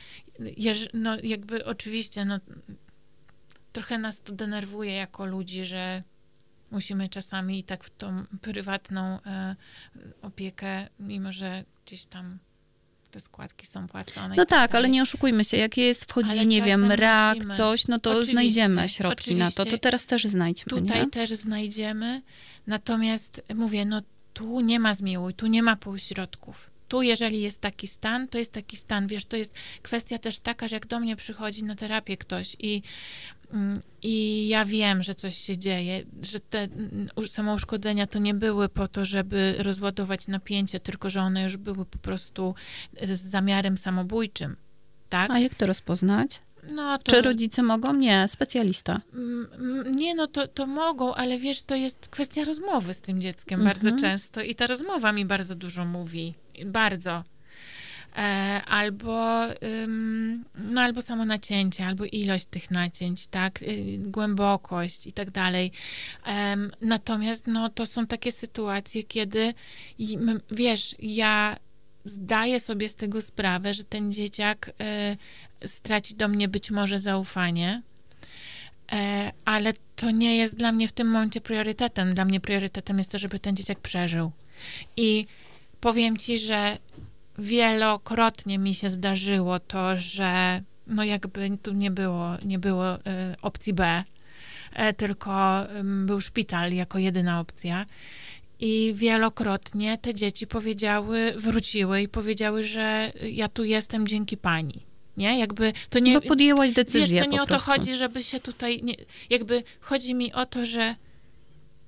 no 0.94 1.18
jakby 1.24 1.66
oczywiście, 1.66 2.26
no 2.26 2.40
trochę 3.74 3.98
nas 3.98 4.22
to 4.22 4.34
denerwuje 4.34 4.94
jako 4.94 5.26
ludzi, 5.26 5.66
że 5.66 6.04
musimy 6.72 7.10
czasami 7.10 7.60
i 7.60 7.64
tak 7.64 7.84
w 7.84 7.90
tą 7.98 8.26
prywatną 8.42 9.20
e, 9.26 9.56
opiekę, 10.22 10.88
mimo 11.00 11.32
że 11.32 11.64
gdzieś 11.86 12.06
tam 12.06 12.40
te 13.12 13.20
składki 13.20 13.68
są 13.68 13.88
płacone. 13.88 14.36
No 14.36 14.46
tak 14.46 14.50
tak, 14.50 14.76
ale 14.76 14.90
nie 14.90 15.02
oszukujmy 15.02 15.44
się, 15.44 15.58
jak 15.58 15.78
jest, 15.78 16.06
wchodzi, 16.06 16.48
nie 16.48 16.62
wiem, 16.62 16.92
rak, 16.92 17.38
musimy. 17.38 17.58
coś, 17.58 17.88
no 17.88 18.00
to 18.00 18.10
Oczywiście, 18.12 18.32
znajdziemy 18.34 18.90
środki 18.90 19.36
na 19.36 19.52
to. 19.52 19.66
To 19.66 19.78
teraz 19.78 20.06
też 20.06 20.24
znajdźmy, 20.24 20.70
Tutaj 20.70 21.02
nie? 21.02 21.10
też 21.10 21.30
znajdziemy, 21.30 22.22
natomiast 22.68 23.42
mówię, 23.56 23.86
no 23.86 24.02
tu 24.34 24.62
nie 24.62 24.80
ma 24.80 24.94
zmiłuj, 24.94 25.34
tu 25.34 25.48
nie 25.48 25.64
ma 25.64 25.76
półśrodków. 25.76 26.75
Tu, 26.88 27.02
jeżeli 27.02 27.42
jest 27.42 27.62
taki 27.62 27.88
stan, 27.88 28.28
to 28.28 28.38
jest 28.38 28.52
taki 28.52 28.78
stan. 28.78 29.08
Wiesz, 29.08 29.26
to 29.26 29.38
jest 29.38 29.54
kwestia 29.82 30.18
też 30.18 30.40
taka, 30.40 30.68
że 30.68 30.76
jak 30.76 30.88
do 30.88 31.00
mnie 31.00 31.16
przychodzi 31.16 31.64
na 31.64 31.76
terapię 31.76 32.18
ktoś 32.18 32.56
i, 32.60 32.82
mm, 33.54 33.80
i 34.02 34.48
ja 34.48 34.66
wiem, 34.66 35.04
że 35.04 35.16
coś 35.16 35.38
się 35.38 35.58
dzieje, 35.58 36.04
że 36.22 36.40
te 36.40 36.60
mm, 36.60 37.10
samouszkodzenia 37.28 38.08
to 38.08 38.20
nie 38.20 38.34
były 38.34 38.70
po 38.70 38.88
to, 38.88 39.06
żeby 39.06 39.56
rozładować 39.58 40.28
napięcie, 40.28 40.80
tylko 40.80 41.10
że 41.10 41.22
one 41.22 41.44
już 41.44 41.58
były 41.58 41.86
po 41.86 41.98
prostu 41.98 42.56
e, 42.98 43.16
z 43.16 43.22
zamiarem 43.22 43.78
samobójczym. 43.78 44.56
Tak? 45.10 45.32
A 45.32 45.40
jak 45.40 45.56
to 45.56 45.66
rozpoznać? 45.66 46.42
No, 46.74 46.98
to, 46.98 47.12
Czy 47.12 47.22
rodzice 47.22 47.64
mogą? 47.64 47.94
Nie, 47.94 48.28
specjalista. 48.28 49.02
Mm, 49.14 49.48
mm, 49.54 49.96
Nie, 49.96 50.16
no 50.16 50.28
to, 50.28 50.48
to 50.48 50.68
mogą, 50.68 51.16
ale 51.16 51.38
wiesz, 51.40 51.64
to 51.64 51.76
jest 51.76 52.08
kwestia 52.08 52.44
rozmowy 52.44 52.94
z 52.94 53.02
tym 53.02 53.22
dzieckiem 53.22 53.60
Mhm. 53.62 53.76
bardzo 53.80 53.98
często 54.02 54.42
i 54.42 54.56
ta 54.56 54.68
rozmowa 54.68 55.12
mi 55.12 55.26
bardzo 55.26 55.56
dużo 55.56 55.86
mówi. 55.86 56.34
Bardzo. 56.66 57.24
E, 58.18 58.62
albo, 58.66 59.44
ym, 59.84 60.46
no, 60.56 60.82
albo 60.82 61.02
samo 61.02 61.26
nacięcie, 61.26 61.86
albo 61.86 62.06
ilość 62.06 62.46
tych 62.46 62.72
nacięć, 62.72 63.28
tak, 63.28 63.62
y, 63.62 63.98
głębokość 64.00 65.08
i 65.08 65.12
tak 65.14 65.32
dalej. 65.32 65.72
Em, 66.26 66.72
natomiast, 66.82 67.48
no, 67.48 67.70
to 67.70 67.86
są 67.86 68.08
takie 68.08 68.32
sytuacje, 68.32 69.04
kiedy, 69.04 69.54
wiesz, 70.52 70.96
ja 71.00 71.58
zdaję 72.06 72.60
sobie 72.60 72.88
z 72.88 72.96
tego 72.96 73.22
sprawę, 73.22 73.74
że 73.74 73.84
ten 73.84 74.14
dzieciak 74.14 74.70
y, 75.14 75.18
straci 75.66 76.16
do 76.16 76.28
mnie 76.28 76.48
być 76.48 76.72
może 76.72 77.00
zaufanie, 77.00 77.82
E, 78.92 79.32
ale 79.46 79.74
to 79.96 80.12
nie 80.12 80.38
jest 80.38 80.58
dla 80.58 80.72
mnie 80.72 80.88
w 80.88 80.92
tym 80.92 81.08
momencie 81.08 81.42
priorytetem. 81.42 82.14
Dla 82.14 82.26
mnie 82.26 82.40
priorytetem 82.40 82.98
jest 82.98 83.12
to, 83.12 83.18
żeby 83.18 83.40
ten 83.40 83.56
dzieciak 83.56 83.80
przeżył. 83.80 84.32
I 84.98 85.26
powiem 85.82 86.18
ci, 86.18 86.38
że 86.40 86.78
wielokrotnie 87.38 88.58
mi 88.58 88.74
się 88.74 88.90
zdarzyło 88.90 89.60
to, 89.60 89.98
że 89.98 90.62
no 90.88 91.04
jakby 91.04 91.58
tu 91.64 91.74
nie 91.74 91.92
było, 91.92 92.38
nie 92.46 92.60
było 92.60 92.94
e, 92.94 93.36
opcji 93.42 93.74
B, 93.74 94.04
e, 94.74 94.94
tylko 94.94 95.64
był 95.84 96.22
szpital 96.22 96.74
jako 96.74 96.98
jedyna 96.98 97.40
opcja. 97.40 97.86
I 98.60 98.94
wielokrotnie 98.96 99.98
te 99.98 100.14
dzieci 100.14 100.48
powiedziały, 100.48 101.34
wróciły 101.38 102.02
i 102.02 102.08
powiedziały, 102.08 102.64
że 102.64 103.12
ja 103.32 103.48
tu 103.48 103.64
jestem 103.64 104.08
dzięki 104.08 104.38
pani. 104.38 104.95
Nie? 105.18 105.40
Jakby 105.40 105.74
to 105.90 106.00
nie. 106.00 106.14
Bo 106.14 106.22
podjęłaś 106.22 106.72
decyzję 106.72 107.20
Wiesz, 107.20 107.26
to 107.26 107.32
nie 107.32 107.42
o 107.42 107.46
to 107.46 107.60
chodzi, 107.60 107.96
żeby 107.96 108.24
się 108.24 108.40
tutaj. 108.40 108.84
Nie, 108.84 108.96
jakby 109.30 109.64
chodzi 109.80 110.14
mi 110.14 110.34
o 110.34 110.46
to, 110.46 110.66
że 110.66 110.96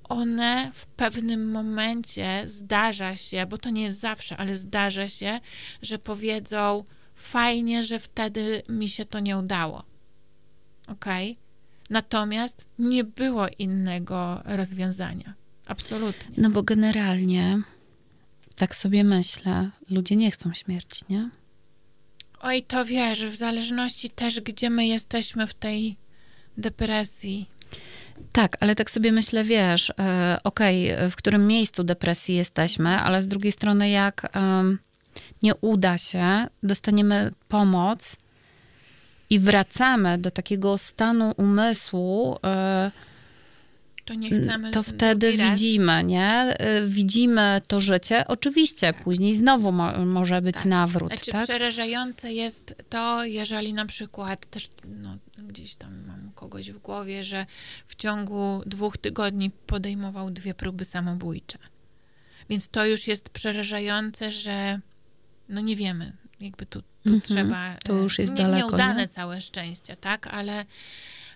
one 0.03 0.71
w 0.73 0.86
pewnym 0.86 1.51
momencie 1.51 2.43
zdarza 2.45 3.15
się, 3.15 3.45
bo 3.45 3.57
to 3.57 3.69
nie 3.69 3.84
jest 3.84 3.99
zawsze, 3.99 4.38
ale 4.38 4.57
zdarza 4.57 5.09
się, 5.09 5.39
że 5.82 5.99
powiedzą: 5.99 6.84
Fajnie, 7.15 7.84
że 7.84 7.99
wtedy 7.99 8.61
mi 8.69 8.89
się 8.89 9.05
to 9.05 9.19
nie 9.19 9.38
udało. 9.38 9.84
Ok? 10.88 11.05
Natomiast 11.89 12.67
nie 12.80 13.03
było 13.03 13.47
innego 13.47 14.41
rozwiązania. 14.45 15.34
Absolutnie. 15.65 16.36
No 16.38 16.49
bo 16.49 16.63
generalnie, 16.63 17.61
tak 18.55 18.75
sobie 18.75 19.03
myślę, 19.03 19.69
ludzie 19.89 20.15
nie 20.15 20.32
chcą 20.32 20.53
śmierci, 20.53 21.05
nie? 21.09 21.30
Oj, 22.41 22.63
to 22.63 22.85
wiesz, 22.85 23.25
w 23.25 23.35
zależności 23.35 24.09
też, 24.09 24.41
gdzie 24.41 24.69
my 24.69 24.88
jesteśmy 24.88 25.47
w 25.47 25.53
tej 25.53 25.97
depresji. 26.57 27.49
Tak, 28.31 28.57
ale 28.59 28.75
tak 28.75 28.91
sobie 28.91 29.11
myślę, 29.11 29.43
wiesz, 29.43 29.93
e, 29.99 30.38
okej, 30.43 30.91
w 31.11 31.15
którym 31.15 31.47
miejscu 31.47 31.83
depresji 31.83 32.35
jesteśmy, 32.35 32.89
ale 32.89 33.21
z 33.21 33.27
drugiej 33.27 33.51
strony, 33.51 33.89
jak 33.89 34.31
nie 35.43 35.55
uda 35.55 35.97
się, 35.97 36.47
dostaniemy 36.63 37.31
pomoc 37.47 38.17
i 39.29 39.39
wracamy 39.39 40.17
do 40.17 40.31
takiego 40.31 40.77
stanu 40.77 41.33
umysłu, 41.38 42.38
e, 42.43 42.91
To 44.07 44.13
nie 44.13 44.29
chcemy. 44.29 44.71
to 44.71 44.83
wtedy 44.83 45.33
widzimy, 45.37 46.03
nie? 46.03 46.29
E, 46.33 46.87
Widzimy 46.87 47.61
to 47.67 47.81
życie. 47.81 48.27
Oczywiście, 48.27 48.93
później 48.93 49.35
znowu 49.35 49.71
mo- 49.71 50.05
może 50.05 50.41
być 50.41 50.55
Tak. 50.55 50.65
nawrót, 50.65 51.09
Znaczy, 51.11 51.31
tak? 51.31 51.43
przerażające 51.43 52.33
jest 52.33 52.75
to, 52.89 53.25
jeżeli 53.25 53.73
na 53.73 53.85
przykład 53.85 54.45
też 54.49 54.69
no, 54.87 55.17
gdzieś 55.37 55.75
tam 55.75 56.05
mam 56.07 56.31
kogoś 56.35 56.71
w 56.71 56.77
głowie, 56.79 57.23
że 57.23 57.45
w 57.87 57.95
ciągu 57.95 58.61
dwóch 58.65 58.97
tygodni 58.97 59.51
podejmował 59.51 60.31
dwie 60.31 60.53
próby 60.53 60.85
samobójcze. 60.85 61.57
Więc 62.49 62.67
to 62.69 62.85
już 62.85 63.07
jest 63.07 63.29
przerażające, 63.29 64.31
że 64.31 64.79
no 65.49 65.61
nie 65.61 65.75
wiemy, 65.75 66.13
jakby 66.39 66.65
tu, 66.65 66.81
tu 66.81 66.87
Mhm. 67.13 67.21
trzeba. 67.21 67.75
To 67.83 67.93
już 67.93 68.19
e, 68.19 68.21
jest 68.21 68.33
nie, 68.35 68.43
daleko, 68.43 68.67
Nieudane 68.69 69.01
nie? 69.01 69.07
całe 69.07 69.41
szczęście, 69.41 69.95
tak? 69.95 70.27
Ale 70.27 70.65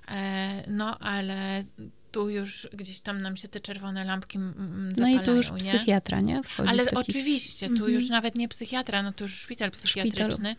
e, 0.07 0.63
no, 0.67 0.99
ale 0.99 1.63
tu 2.11 2.29
już 2.29 2.67
gdzieś 2.73 2.99
tam 3.01 3.21
nam 3.21 3.37
się 3.37 3.47
te 3.47 3.59
czerwone 3.59 4.05
lampki 4.05 4.37
mm, 4.37 4.87
No 4.89 4.95
zapalają, 4.95 5.21
i 5.21 5.25
tu 5.25 5.35
już 5.35 5.51
nie? 5.51 5.57
psychiatra, 5.57 6.19
nie? 6.19 6.43
Wchodzi 6.43 6.69
Ale 6.69 6.83
oczywiście, 6.95 7.67
tu 7.67 7.73
Mhm. 7.73 7.91
już 7.91 8.09
nawet 8.09 8.35
nie 8.35 8.47
psychiatra, 8.47 9.03
no 9.03 9.13
to 9.13 9.23
już 9.23 9.33
szpital 9.39 9.71
psychiatryczny. 9.71 10.55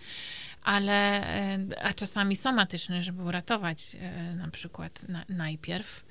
Ale 0.63 1.27
e, 1.27 1.59
a 1.83 1.95
czasami 1.95 2.37
somatyczny, 2.37 3.03
żeby 3.03 3.23
uratować 3.23 3.97
e, 4.01 4.35
na 4.35 4.49
przykład 4.49 5.09
na, 5.09 5.25
najpierw. 5.29 6.05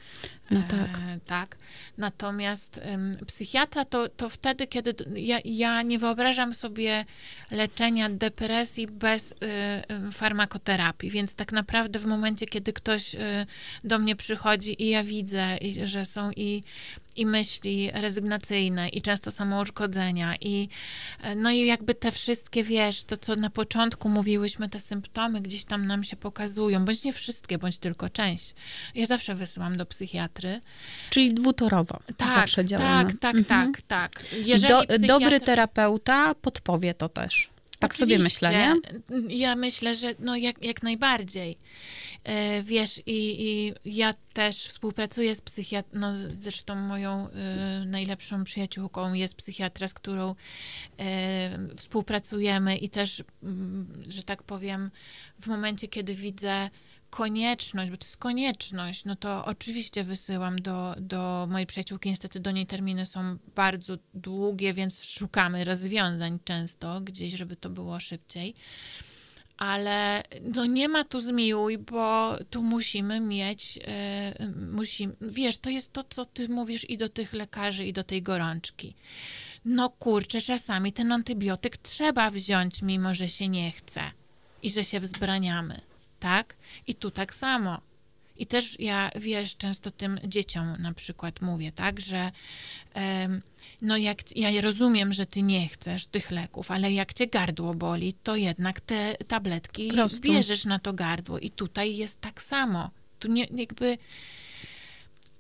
No 0.52 0.64
tak. 0.64 0.98
E, 0.98 1.20
tak. 1.26 1.58
Natomiast 1.98 2.80
em, 2.84 3.18
psychiatra 3.28 3.86
to, 3.86 4.10
to 4.10 4.30
wtedy, 4.30 4.68
kiedy 4.68 4.96
ja, 5.16 5.40
ja 5.46 5.82
nie 5.82 6.00
wyobrażam 6.00 6.54
sobie 6.54 7.06
leczenia 7.52 8.10
depresji 8.10 8.88
bez 8.88 9.32
y, 9.32 9.36
y, 10.08 10.12
farmakoterapii, 10.12 11.12
więc 11.12 11.36
tak 11.36 11.52
naprawdę 11.52 12.00
w 12.00 12.06
momencie, 12.06 12.46
kiedy 12.46 12.74
ktoś 12.74 13.16
do 13.84 14.00
mnie 14.00 14.16
przychodzi 14.16 14.84
i 14.84 14.90
ja 14.90 15.04
widzę, 15.04 15.58
i, 15.58 15.88
że 15.88 16.06
są 16.06 16.32
i, 16.32 16.64
i 17.16 17.26
myśli 17.26 17.92
rezygnacyjne, 17.94 18.90
i 18.90 19.02
często 19.02 19.32
samouszkodzenia, 19.32 20.36
i 20.42 20.70
e, 21.22 21.36
no 21.36 21.52
i 21.52 21.66
jakby 21.66 21.96
te 21.96 22.12
wszystkie, 22.12 22.64
wiesz, 22.64 23.04
to 23.04 23.18
co 23.18 23.36
na 23.36 23.50
początku 23.50 24.10
mówiłyśmy, 24.10 24.70
te 24.70 24.80
symptomy 24.80 25.42
gdzieś 25.42 25.64
tam 25.64 25.88
nam 25.88 26.04
się 26.04 26.16
pokazują, 26.16 26.86
bądź 26.86 27.04
nie 27.04 27.14
wszystkie, 27.14 27.58
bądź 27.58 27.78
tylko 27.78 28.10
część. 28.10 28.56
Ja 28.96 29.06
zawsze 29.06 29.36
wysyłam 29.36 29.78
do 29.78 29.86
psychiatry. 29.86 30.62
Czyli 31.10 31.34
dwutorowo 31.34 32.00
Tak, 32.18 32.34
zawsze 32.34 32.66
działamy. 32.66 33.10
tak, 33.14 33.20
tak, 33.20 33.36
Mhm. 33.36 33.74
tak, 33.74 33.82
tak. 33.82 34.26
Jeżeli 34.46 34.74
Do, 34.74 35.08
Dobry 35.08 35.40
terapeuta 35.40 36.36
podpowie 36.36 36.94
to 36.94 37.10
też. 37.10 37.50
Tak 37.82 37.96
sobie 37.96 38.20
myślę, 38.20 38.52
nie? 38.52 38.76
Ja 39.38 39.56
myślę, 39.56 39.96
że 39.96 40.16
no 40.20 40.36
jak, 40.36 40.66
jak 40.66 40.84
najbardziej. 40.84 41.58
E, 42.24 42.64
wiesz, 42.64 43.02
i, 43.06 43.48
i 43.48 43.74
ja 43.86 44.14
też 44.34 44.66
współpracuję 44.66 45.36
z 45.36 45.42
psychiatrą, 45.42 46.00
no 46.00 46.14
zresztą 46.42 46.76
moją 46.76 47.30
e, 47.30 47.86
najlepszą 47.86 48.44
przyjaciółką 48.44 49.14
jest 49.14 49.36
psychiatra, 49.36 49.88
z 49.88 49.94
którą 49.94 50.36
e, 51.00 51.60
współpracujemy 51.78 52.78
i 52.78 52.90
też, 52.90 53.24
mm, 53.44 54.04
że 54.08 54.24
tak 54.24 54.44
powiem, 54.44 54.92
w 55.40 55.48
momencie, 55.48 55.88
kiedy 55.88 56.16
widzę 56.16 56.70
konieczność, 57.12 57.92
bo 57.92 57.98
to 57.98 58.06
jest 58.06 58.18
konieczność, 58.18 59.06
no 59.06 59.16
to 59.16 59.46
oczywiście 59.46 60.04
wysyłam 60.04 60.62
do, 60.62 60.96
do 61.00 61.48
mojej 61.52 61.68
przyjaciółki. 61.68 62.10
Niestety 62.10 62.40
do 62.40 62.52
niej 62.52 62.66
terminy 62.66 63.06
są 63.06 63.38
bardzo 63.56 63.98
długie, 64.14 64.74
więc 64.74 65.04
szukamy 65.04 65.64
rozwiązań 65.64 66.40
często 66.46 67.02
gdzieś, 67.02 67.34
żeby 67.34 67.56
to 67.56 67.70
było 67.70 68.00
szybciej. 68.00 68.56
Ale 69.58 70.24
no 70.42 70.66
nie 70.66 70.90
ma 70.90 71.04
tu 71.04 71.22
zmiłuj, 71.22 71.78
bo 71.78 72.36
tu 72.50 72.64
musimy 72.64 73.20
mieć, 73.20 73.80
musimy, 74.72 75.14
wiesz, 75.22 75.58
to 75.58 75.70
jest 75.70 75.94
to, 75.94 76.04
co 76.04 76.26
ty 76.26 76.50
mówisz 76.50 76.90
i 76.90 76.98
do 76.98 77.10
tych 77.10 77.34
lekarzy, 77.34 77.86
i 77.86 77.94
do 77.94 78.04
tej 78.04 78.22
gorączki. 78.22 78.96
No 79.66 79.90
kurczę, 79.90 80.42
czasami 80.42 80.94
ten 80.94 81.12
antybiotyk 81.12 81.78
trzeba 81.78 82.32
wziąć, 82.32 82.82
mimo 82.82 83.14
że 83.14 83.28
się 83.28 83.48
nie 83.48 83.72
chce 83.72 84.02
i 84.64 84.72
że 84.72 84.84
się 84.84 85.00
wzbraniamy, 85.00 85.82
tak? 86.22 86.56
I 86.88 86.96
tu 86.96 87.12
tak 87.12 87.34
samo. 87.34 87.82
I 88.38 88.46
też 88.46 88.80
ja, 88.80 89.12
wiesz, 89.16 89.58
często 89.58 89.92
tym 89.92 90.20
dzieciom 90.24 90.76
na 90.80 90.94
przykład 90.94 91.42
mówię, 91.42 91.72
tak, 91.72 92.00
że 92.00 92.32
em, 92.94 93.42
no 93.82 93.98
jak, 93.98 94.38
ja 94.38 94.62
rozumiem, 94.62 95.14
że 95.14 95.26
ty 95.26 95.42
nie 95.42 95.68
chcesz 95.68 96.06
tych 96.06 96.32
leków, 96.32 96.72
ale 96.72 96.92
jak 96.92 97.14
cię 97.14 97.28
gardło 97.28 97.74
boli, 97.74 98.14
to 98.14 98.36
jednak 98.36 98.82
te 98.82 99.16
tabletki 99.28 99.92
prostu. 99.92 100.22
bierzesz 100.22 100.66
na 100.66 100.80
to 100.80 100.94
gardło 100.94 101.40
i 101.40 101.50
tutaj 101.50 101.98
jest 101.98 102.22
tak 102.22 102.42
samo. 102.42 102.90
Tu 103.20 103.28
nie, 103.28 103.48
jakby 103.56 103.98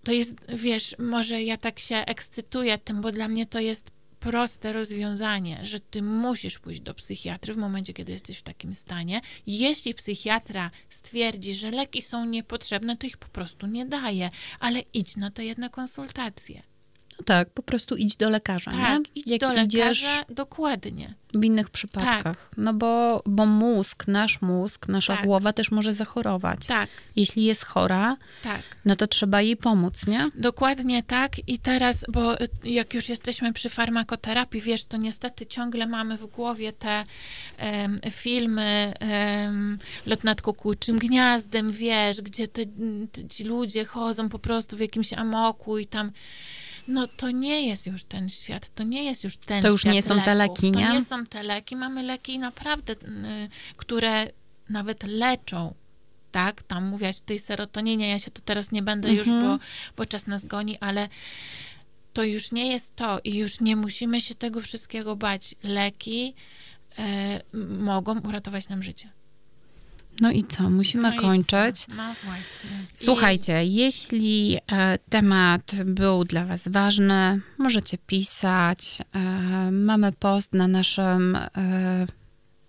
to 0.04 0.12
jest, 0.12 0.34
wiesz, 0.50 0.96
może 1.00 1.44
ja 1.44 1.58
tak 1.58 1.80
się 1.80 1.96
ekscytuję 1.96 2.78
tym, 2.78 3.02
bo 3.02 3.12
dla 3.12 3.28
mnie 3.28 3.46
to 3.46 3.60
jest 3.60 3.92
proste 4.22 4.74
rozwiązanie, 4.74 5.60
że 5.64 5.80
ty 5.80 6.02
musisz 6.02 6.60
pójść 6.60 6.80
do 6.80 6.94
psychiatry 6.94 7.54
w 7.54 7.58
momencie, 7.58 7.94
kiedy 7.94 8.12
jesteś 8.12 8.38
w 8.38 8.44
takim 8.44 8.74
stanie. 8.74 9.22
Jeśli 9.48 9.94
psychiatra 9.94 10.72
stwierdzi, 10.90 11.54
że 11.54 11.72
leki 11.72 12.02
są 12.02 12.26
niepotrzebne, 12.26 12.98
to 12.98 13.08
ich 13.08 13.18
po 13.18 13.28
prostu 13.28 13.68
nie 13.68 13.86
daje, 13.86 14.30
ale 14.60 14.80
idź 14.94 15.18
na 15.18 15.32
te 15.32 15.46
jedne 15.46 15.70
konsultacje. 15.70 16.71
No 17.22 17.26
tak, 17.26 17.50
po 17.50 17.62
prostu 17.64 17.96
idź 17.96 18.16
do 18.16 18.30
lekarza, 18.30 18.72
Tak, 18.72 19.00
nie? 19.00 19.06
idź 19.16 19.28
Jak 19.28 19.42
do 19.42 19.54
idziesz 19.64 20.04
lekarza 20.04 20.26
dokładnie. 20.30 21.14
w 21.36 21.46
innych 21.46 21.70
przypadkach. 21.70 22.50
No 22.58 22.74
bo, 22.74 23.22
bo 23.26 23.46
mózg, 23.46 24.08
nasz 24.08 24.42
mózg, 24.42 24.88
nasza 24.88 25.16
Tak. 25.16 25.26
głowa 25.26 25.54
też 25.54 25.72
może 25.72 25.94
zachorować. 25.94 26.66
Tak, 26.66 26.90
Jeśli 27.16 27.44
jest 27.46 27.66
chora, 27.66 28.18
tak. 28.44 28.62
no 28.86 28.96
to 28.96 29.08
trzeba 29.08 29.42
jej 29.42 29.58
pomóc, 29.58 30.08
nie? 30.08 30.30
Dokładnie 30.36 31.04
tak. 31.04 31.50
I 31.50 31.60
teraz, 31.60 32.06
bo 32.10 32.42
y, 32.42 32.48
jak 32.64 32.94
już 32.94 33.10
jesteśmy 33.10 33.54
przy 33.54 33.70
farmakoterapii, 33.70 34.62
wiesz, 34.62 34.86
to 34.86 34.98
niestety 34.98 35.46
ciągle 35.46 35.88
mamy 35.88 36.18
w 36.18 36.26
głowie 36.26 36.74
te 36.74 37.04
em, 37.58 38.00
filmy 38.12 38.94
em, 39.00 39.78
Lot 40.06 40.24
nad 40.24 40.42
kukułczym 40.42 40.98
gniazdem, 41.00 41.70
wiesz, 41.72 42.22
gdzie 42.22 42.48
te, 42.48 42.62
te, 43.12 43.28
ci 43.28 43.44
ludzie 43.44 43.86
chodzą 43.86 44.30
po 44.30 44.40
prostu 44.40 44.78
w 44.78 44.80
jakimś 44.80 45.14
amoku 45.14 45.78
i 45.78 45.86
tam. 45.88 46.12
No 46.88 47.08
to 47.08 47.32
nie 47.32 47.68
jest 47.68 47.86
już 47.88 48.04
ten 48.04 48.30
świat, 48.30 48.70
to 48.76 48.84
nie 48.84 49.04
jest 49.04 49.24
już 49.24 49.38
ten 49.38 49.62
To 49.62 49.68
już 49.68 49.82
świat 49.82 49.94
nie 49.94 50.02
są 50.02 50.22
te 50.22 50.36
leków. 50.36 50.64
leki, 50.64 50.72
nie? 50.78 50.88
To 50.88 50.94
nie 50.94 51.02
są 51.06 51.26
te 51.26 51.44
leki. 51.44 51.76
Mamy 51.76 52.04
leki 52.04 52.40
naprawdę, 52.40 52.94
y, 52.94 52.98
które 53.78 54.28
nawet 54.70 55.04
leczą 55.04 55.74
tak, 56.32 56.64
tam 56.64 56.86
mówiłaś 56.90 57.18
o 57.18 57.26
tej 57.26 57.40
serotoninie, 57.40 58.10
ja 58.10 58.20
się 58.20 58.32
tu 58.32 58.42
teraz 58.46 58.72
nie 58.72 58.82
będę 58.84 59.14
już, 59.14 59.28
Mhm. 59.28 59.58
bo, 59.58 59.64
bo 59.98 60.06
czas 60.06 60.28
nas 60.28 60.46
goni, 60.46 60.78
ale 60.80 61.10
to 62.14 62.24
już 62.24 62.52
nie 62.52 62.72
jest 62.72 62.96
to 62.96 63.20
i 63.24 63.36
już 63.36 63.60
nie 63.60 63.76
musimy 63.76 64.22
się 64.22 64.36
tego 64.36 64.62
wszystkiego 64.62 65.16
bać. 65.16 65.56
Leki 65.64 66.34
m- 66.98 67.84
mogą 67.84 68.20
uratować 68.20 68.70
nam 68.70 68.84
życie. 68.84 69.10
No 70.22 70.32
i 70.32 70.44
co? 70.44 70.70
Musimy 70.70 71.04
No 71.04 71.14
i 71.14 71.18
kończyć. 71.18 71.80
co? 71.86 71.96
No 71.96 72.14
właśnie. 72.24 72.70
I- 73.02 73.04
Słuchajcie, 73.06 73.66
jeśli 73.66 74.58
e, 74.72 74.98
temat 75.10 75.76
był 75.86 76.24
dla 76.24 76.46
Was 76.46 76.68
ważny, 76.68 77.42
możecie 77.58 77.98
pisać. 77.98 78.98
E, 79.16 79.20
mamy 79.72 80.12
post 80.12 80.54
na 80.54 80.68
naszym 80.68 81.36
e, 81.36 81.50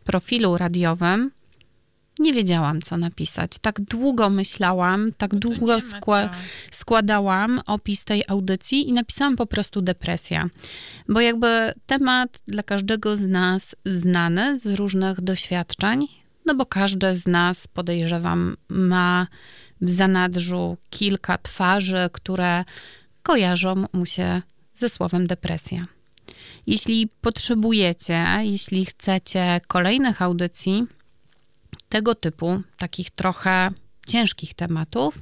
profilu 0.04 0.56
radiowym. 0.56 1.30
Nie 2.18 2.32
wiedziałam, 2.32 2.82
co 2.82 2.96
napisać. 2.96 3.50
Tak 3.60 3.80
długo 3.80 4.30
myślałam, 4.30 5.12
tak 5.18 5.32
No 5.32 5.38
długo 5.38 5.76
skła- 5.78 6.28
co. 6.30 6.36
składałam 6.78 7.60
opis 7.66 8.04
tej 8.04 8.22
audycji 8.28 8.88
i 8.88 8.92
napisałam 8.92 9.36
po 9.36 9.46
prostu 9.46 9.82
depresja. 9.82 10.48
Bo 11.08 11.20
jakby 11.20 11.74
temat 11.86 12.40
dla 12.48 12.62
każdego 12.62 13.16
z 13.16 13.26
nas 13.26 13.76
znany 13.86 14.58
z 14.60 14.66
różnych 14.66 15.20
doświadczeń, 15.20 16.06
no 16.46 16.54
bo 16.54 16.66
każdy 16.66 17.16
z 17.16 17.26
nas, 17.26 17.66
podejrzewam, 17.68 18.56
ma 18.68 19.26
w 19.80 19.90
zanadrzu 19.90 20.76
kilka 20.90 21.38
twarzy, 21.38 22.10
które 22.12 22.64
kojarzą 23.22 23.84
mu 23.92 24.06
się 24.06 24.42
ze 24.74 24.88
słowem 24.88 25.26
depresja. 25.26 25.84
Jeśli 26.66 27.08
potrzebujecie, 27.20 28.26
jeśli 28.40 28.86
chcecie 28.86 29.60
kolejnych 29.66 30.22
audycji 30.22 30.86
tego 31.88 32.14
typu, 32.14 32.62
takich 32.76 33.10
trochę 33.10 33.70
ciężkich 34.06 34.54
tematów, 34.54 35.18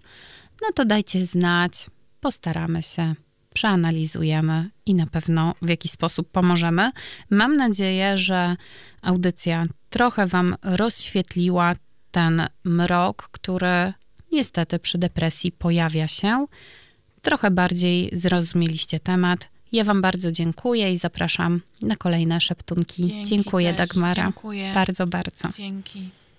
no 0.62 0.68
to 0.74 0.84
dajcie 0.84 1.24
znać, 1.24 1.86
postaramy 2.20 2.82
się, 2.82 3.14
przeanalizujemy 3.54 4.64
i 4.86 4.94
na 4.94 5.06
pewno 5.06 5.54
w 5.62 5.68
jakiś 5.68 5.90
sposób 5.90 6.30
pomożemy. 6.30 6.90
Mam 7.30 7.56
nadzieję, 7.56 8.18
że 8.18 8.56
audycja 9.02 9.66
trochę 9.90 10.26
Wam 10.26 10.56
rozświetliła 10.62 11.72
ten 12.10 12.48
mrok, 12.64 13.28
który 13.32 13.92
niestety 14.32 14.78
przy 14.78 14.98
depresji 14.98 15.52
pojawia 15.52 16.08
się. 16.08 16.46
Trochę 17.22 17.50
bardziej 17.50 18.10
zrozumieliście 18.12 19.00
temat. 19.00 19.48
Ja 19.72 19.84
Wam 19.84 20.02
bardzo 20.02 20.32
dziękuję 20.32 20.92
i 20.92 20.96
zapraszam 20.96 21.60
na 21.82 21.96
kolejne 21.96 22.40
szeptunki. 22.40 23.02
Dzięki 23.02 23.24
dziękuję, 23.24 23.74
też. 23.74 23.88
Dagmara. 23.88 24.24
Dziękuję. 24.24 24.72
Bardzo, 24.74 25.06
bardzo. 25.06 25.48
Dzięki. 25.56 26.19